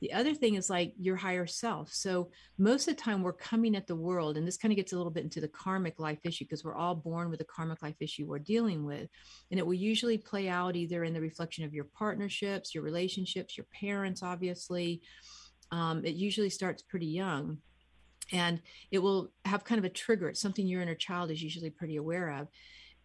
The 0.01 0.13
other 0.13 0.35
thing 0.35 0.55
is 0.55 0.71
like 0.71 0.95
your 0.99 1.17
higher 1.17 1.47
self. 1.47 1.93
So 1.93 2.31
most 2.57 2.89
of 2.89 2.97
the 2.97 3.03
time 3.03 3.23
we're 3.23 3.33
coming 3.33 3.75
at 3.77 3.87
the 3.87 3.97
world, 3.97 4.37
and 4.37 4.47
this 4.47 4.57
kind 4.57 4.73
of 4.73 4.77
gets 4.77 4.93
a 4.93 4.97
little 4.97 5.11
bit 5.11 5.25
into 5.25 5.41
the 5.41 5.49
karmic 5.49 5.99
life 5.99 6.21
issue 6.25 6.45
because 6.45 6.65
we're 6.65 6.75
all 6.75 6.95
born 6.95 7.31
with 7.31 7.41
a 7.41 7.45
karmic 7.45 7.83
life 7.83 7.97
issue 8.01 8.27
we're 8.27 8.39
dealing 8.39 8.85
with. 8.85 9.09
And 9.51 9.59
it 9.59 9.67
will 9.67 9.75
usually 9.75 10.19
play 10.19 10.49
out 10.49 10.77
either 10.77 11.05
in 11.05 11.15
the 11.15 11.21
reflection 11.21 11.65
of 11.65 11.75
your 11.75 11.85
partnerships, 11.85 12.75
your 12.75 12.85
relationships, 12.85 13.57
your 13.57 13.67
parents, 13.73 14.23
obviously. 14.23 15.03
Um, 15.71 16.05
it 16.05 16.15
usually 16.15 16.51
starts 16.51 16.83
pretty 16.83 17.07
young 17.07 17.59
and 18.33 18.61
it 18.91 18.99
will 18.99 19.31
have 19.45 19.65
kind 19.65 19.79
of 19.79 19.85
a 19.85 19.91
trigger. 19.91 20.29
It's 20.29 20.41
something 20.41 20.67
your 20.67 20.83
inner 20.83 20.95
child 20.95 21.31
is 21.31 21.43
usually 21.43 21.71
pretty 21.71 21.97
aware 21.97 22.31
of. 22.31 22.49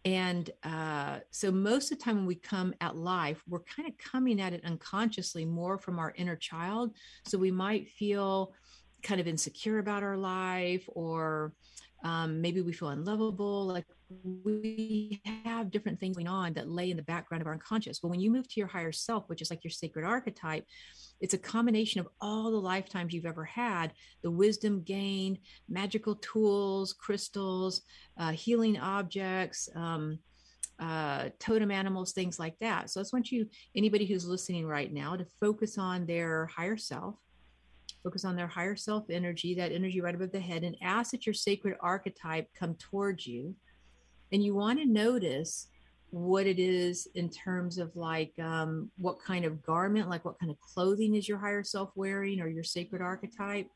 And 0.04 0.50
uh, 0.62 1.20
so, 1.30 1.50
most 1.50 1.90
of 1.90 1.98
the 1.98 2.04
time 2.04 2.16
when 2.16 2.26
we 2.26 2.34
come 2.34 2.74
at 2.80 2.96
life, 2.96 3.42
we're 3.48 3.60
kind 3.60 3.88
of 3.88 3.96
coming 3.96 4.40
at 4.40 4.52
it 4.52 4.64
unconsciously 4.64 5.46
more 5.46 5.78
from 5.78 5.98
our 5.98 6.12
inner 6.16 6.36
child. 6.36 6.94
So, 7.26 7.38
we 7.38 7.50
might 7.50 7.88
feel 7.88 8.52
kind 9.02 9.20
of 9.20 9.26
insecure 9.26 9.78
about 9.78 10.02
our 10.02 10.16
life, 10.16 10.86
or 10.88 11.52
um, 12.04 12.42
maybe 12.42 12.60
we 12.60 12.72
feel 12.72 12.90
unlovable. 12.90 13.66
Like 13.66 13.86
we 14.44 15.22
have 15.44 15.70
different 15.70 15.98
things 15.98 16.16
going 16.16 16.28
on 16.28 16.52
that 16.52 16.68
lay 16.68 16.90
in 16.90 16.98
the 16.98 17.02
background 17.02 17.40
of 17.40 17.46
our 17.46 17.54
unconscious. 17.54 17.98
But 17.98 18.08
when 18.08 18.20
you 18.20 18.30
move 18.30 18.46
to 18.48 18.60
your 18.60 18.66
higher 18.66 18.92
self, 18.92 19.28
which 19.28 19.40
is 19.40 19.50
like 19.50 19.64
your 19.64 19.70
sacred 19.70 20.04
archetype, 20.04 20.66
it's 21.24 21.32
a 21.32 21.38
combination 21.38 22.02
of 22.02 22.08
all 22.20 22.50
the 22.50 22.60
lifetimes 22.60 23.14
you've 23.14 23.24
ever 23.24 23.46
had, 23.46 23.94
the 24.22 24.30
wisdom 24.30 24.82
gained, 24.82 25.38
magical 25.70 26.16
tools, 26.16 26.92
crystals, 26.92 27.80
uh, 28.18 28.32
healing 28.32 28.78
objects, 28.78 29.70
um, 29.74 30.18
uh, 30.78 31.30
totem 31.38 31.70
animals, 31.70 32.12
things 32.12 32.38
like 32.38 32.58
that. 32.60 32.90
So 32.90 33.00
I 33.00 33.04
just 33.04 33.14
want 33.14 33.32
you, 33.32 33.48
anybody 33.74 34.04
who's 34.04 34.26
listening 34.26 34.66
right 34.66 34.92
now, 34.92 35.16
to 35.16 35.24
focus 35.40 35.78
on 35.78 36.04
their 36.04 36.44
higher 36.54 36.76
self, 36.76 37.14
focus 38.02 38.26
on 38.26 38.36
their 38.36 38.46
higher 38.46 38.76
self 38.76 39.08
energy, 39.08 39.54
that 39.54 39.72
energy 39.72 40.02
right 40.02 40.14
above 40.14 40.30
the 40.30 40.40
head, 40.40 40.62
and 40.62 40.76
ask 40.82 41.12
that 41.12 41.24
your 41.24 41.32
sacred 41.32 41.74
archetype 41.80 42.48
come 42.54 42.74
towards 42.74 43.26
you. 43.26 43.54
And 44.30 44.44
you 44.44 44.54
want 44.54 44.78
to 44.78 44.84
notice 44.84 45.68
what 46.14 46.46
it 46.46 46.60
is 46.60 47.08
in 47.16 47.28
terms 47.28 47.76
of 47.76 47.94
like 47.96 48.38
um, 48.38 48.88
what 48.98 49.18
kind 49.20 49.44
of 49.44 49.60
garment, 49.64 50.08
like 50.08 50.24
what 50.24 50.38
kind 50.38 50.48
of 50.48 50.60
clothing 50.60 51.16
is 51.16 51.28
your 51.28 51.38
higher 51.38 51.64
self 51.64 51.90
wearing 51.96 52.40
or 52.40 52.46
your 52.46 52.62
sacred 52.62 53.02
archetype. 53.02 53.68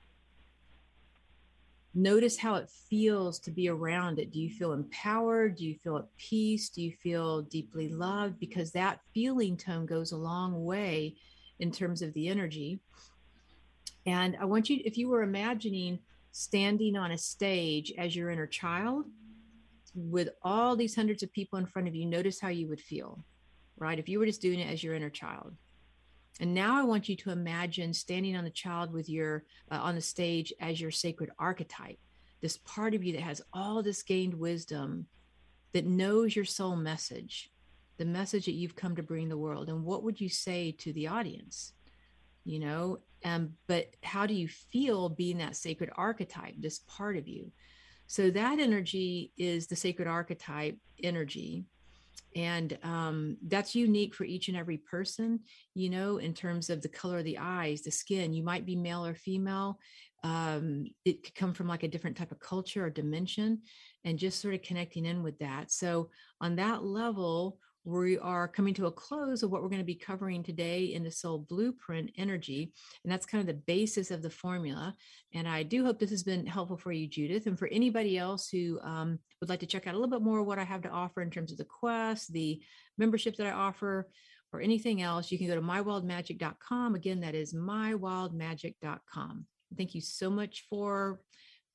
Notice 1.95 2.39
how 2.39 2.55
it 2.55 2.71
feels 2.71 3.41
to 3.41 3.51
be 3.51 3.69
around 3.69 4.21
it. 4.21 4.31
Do 4.31 4.39
you 4.39 4.51
feel 4.51 4.73
empowered? 4.73 5.57
Do 5.57 5.67
you 5.67 5.75
feel 5.83 5.97
at 5.97 6.17
peace? 6.17 6.69
Do 6.69 6.81
you 6.81 6.93
feel 7.03 7.43
deeply 7.43 7.89
loved? 7.89 8.39
Because 8.39 8.71
that 8.71 9.01
feeling 9.13 9.57
tone 9.57 9.85
goes 9.85 10.13
a 10.13 10.17
long 10.17 10.65
way 10.65 11.17
in 11.59 11.73
terms 11.73 12.03
of 12.03 12.13
the 12.13 12.29
energy. 12.29 12.79
And 14.07 14.37
I 14.41 14.45
want 14.45 14.71
you, 14.71 14.81
if 14.85 14.97
you 14.97 15.09
were 15.09 15.25
imagining 15.25 15.99
standing 16.31 16.97
on 16.97 17.11
a 17.11 17.19
stage 17.19 17.93
as 17.99 18.15
your 18.15 18.31
inner 18.31 18.47
child, 18.47 19.07
with 19.99 20.31
all 20.43 20.77
these 20.77 20.95
hundreds 20.95 21.23
of 21.23 21.33
people 21.33 21.59
in 21.59 21.67
front 21.67 21.89
of 21.89 21.95
you, 21.95 22.07
notice 22.07 22.41
how 22.41 22.49
you 22.49 22.69
would 22.69 22.81
feel, 22.81 23.25
right? 23.79 23.99
If 23.99 24.09
you 24.09 24.19
were 24.19 24.27
just 24.27 24.43
doing 24.43 24.61
it 24.61 24.71
as 24.71 24.83
your 24.83 24.95
inner 24.95 25.11
child. 25.11 25.55
And 26.41 26.55
now 26.55 26.79
I 26.79 26.85
want 26.85 27.09
you 27.09 27.17
to 27.17 27.31
imagine 27.31 27.93
standing 27.93 28.37
on 28.37 28.45
the 28.45 28.51
child 28.51 28.93
with 28.93 29.09
your 29.09 29.45
uh, 29.71 29.81
on 29.83 29.97
the 29.97 30.01
stage 30.01 30.53
as 30.61 30.81
your 30.81 30.93
sacred 30.93 31.31
archetype, 31.39 31.99
this 32.41 32.59
part 32.59 32.95
of 32.95 33.03
you 33.03 33.13
that 33.15 33.23
has 33.23 33.43
all 33.53 33.83
this 33.83 34.03
gained 34.03 34.35
wisdom, 34.35 35.07
that 35.73 35.85
knows 35.85 36.37
your 36.37 36.45
soul 36.45 36.77
message, 36.77 37.51
the 37.97 38.05
message 38.05 38.45
that 38.45 38.53
you've 38.53 38.77
come 38.77 38.95
to 38.95 39.03
bring 39.03 39.29
the 39.29 39.37
world. 39.37 39.69
And 39.69 39.85
what 39.85 40.05
would 40.05 40.21
you 40.21 40.29
say 40.29 40.73
to 40.79 40.93
the 40.93 41.09
audience? 41.09 41.73
You 42.45 42.61
know, 42.61 42.99
um, 43.25 43.55
but 43.67 43.95
how 44.03 44.27
do 44.27 44.35
you 44.35 44.49
feel 44.49 45.09
being 45.09 45.39
that 45.39 45.57
sacred 45.57 45.91
archetype, 45.97 46.55
this 46.59 46.81
part 46.87 47.17
of 47.17 47.27
you? 47.27 47.51
So 48.09 48.31
that 48.31 48.59
energy 48.59 49.33
is 49.37 49.67
the 49.67 49.77
sacred 49.77 50.09
archetype 50.09 50.79
energy. 51.03 51.67
And 52.35 52.79
um, 52.83 53.37
that's 53.47 53.75
unique 53.75 54.15
for 54.15 54.25
each 54.25 54.49
and 54.49 54.57
every 54.57 54.79
person, 54.79 55.41
you 55.75 55.91
know, 55.91 56.17
in 56.17 56.33
terms 56.35 56.71
of 56.71 56.83
the 56.83 56.89
color 56.89 57.19
of 57.19 57.25
the 57.25 57.39
eyes, 57.39 57.83
the 57.83 57.91
skin. 57.91 58.33
You 58.33 58.43
might 58.43 58.67
be 58.67 58.77
male 58.77 59.05
or 59.05 59.15
female. 59.15 59.79
Um, 60.25 60.87
it 61.05 61.23
could 61.23 61.35
come 61.35 61.53
from 61.53 61.69
like 61.69 61.83
a 61.83 61.89
different 61.89 62.17
type 62.17 62.33
of 62.33 62.41
culture 62.41 62.85
or 62.85 62.91
dimension, 62.91 63.61
and 64.05 64.19
just 64.19 64.41
sort 64.41 64.55
of 64.55 64.63
connecting 64.63 65.05
in 65.05 65.23
with 65.23 65.39
that. 65.39 65.71
So, 65.71 66.11
on 66.41 66.57
that 66.57 66.83
level, 66.85 67.59
we 67.89 68.19
are 68.19 68.47
coming 68.47 68.75
to 68.75 68.87
a 68.87 68.93
close 68.93 69.43
of 69.43 69.51
what 69.51 69.63
we're 69.63 69.69
going 69.69 69.81
to 69.81 69.85
be 69.85 69.95
covering 69.95 70.43
today 70.43 70.85
in 70.85 71.03
the 71.03 71.11
soul 71.11 71.47
blueprint 71.49 72.11
energy 72.17 72.73
and 73.03 73.13
that's 73.13 73.27
kind 73.27 73.41
of 73.41 73.47
the 73.47 73.63
basis 73.67 74.11
of 74.11 74.21
the 74.23 74.31
formula 74.31 74.95
and 75.33 75.49
i 75.49 75.63
do 75.63 75.85
hope 75.85 75.99
this 75.99 76.11
has 76.11 76.23
been 76.23 76.47
helpful 76.47 76.77
for 76.77 76.93
you 76.93 77.07
judith 77.07 77.47
and 77.47 77.59
for 77.59 77.69
anybody 77.69 78.19
else 78.19 78.49
who 78.49 78.79
um, 78.83 79.19
would 79.41 79.49
like 79.49 79.61
to 79.61 79.67
check 79.67 79.87
out 79.87 79.95
a 79.95 79.97
little 79.97 80.11
bit 80.11 80.23
more 80.23 80.41
of 80.41 80.47
what 80.47 80.59
i 80.59 80.65
have 80.65 80.83
to 80.83 80.91
offer 80.91 81.23
in 81.23 81.31
terms 81.31 81.51
of 81.51 81.59
the 81.59 81.65
quest 81.65 82.33
the 82.33 82.61
membership 82.99 83.37
that 83.37 83.47
i 83.47 83.53
offer 83.53 84.09
or 84.53 84.61
anything 84.61 85.01
else 85.03 85.33
you 85.33 85.39
can 85.39 85.47
go 85.47 85.55
to 85.55 85.63
mywildmagic.com 85.63 86.95
again 86.95 87.21
that 87.21 87.35
is 87.35 87.55
mywildmagic.com 87.55 89.47
thank 89.77 89.95
you 89.95 90.01
so 90.01 90.29
much 90.29 90.67
for 90.69 91.21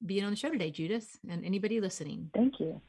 being 0.05 0.23
on 0.23 0.31
the 0.31 0.37
show 0.37 0.49
today 0.49 0.69
judith 0.69 1.17
and 1.29 1.45
anybody 1.45 1.79
listening. 1.79 2.29
Thank 2.33 2.59
you 2.59 2.81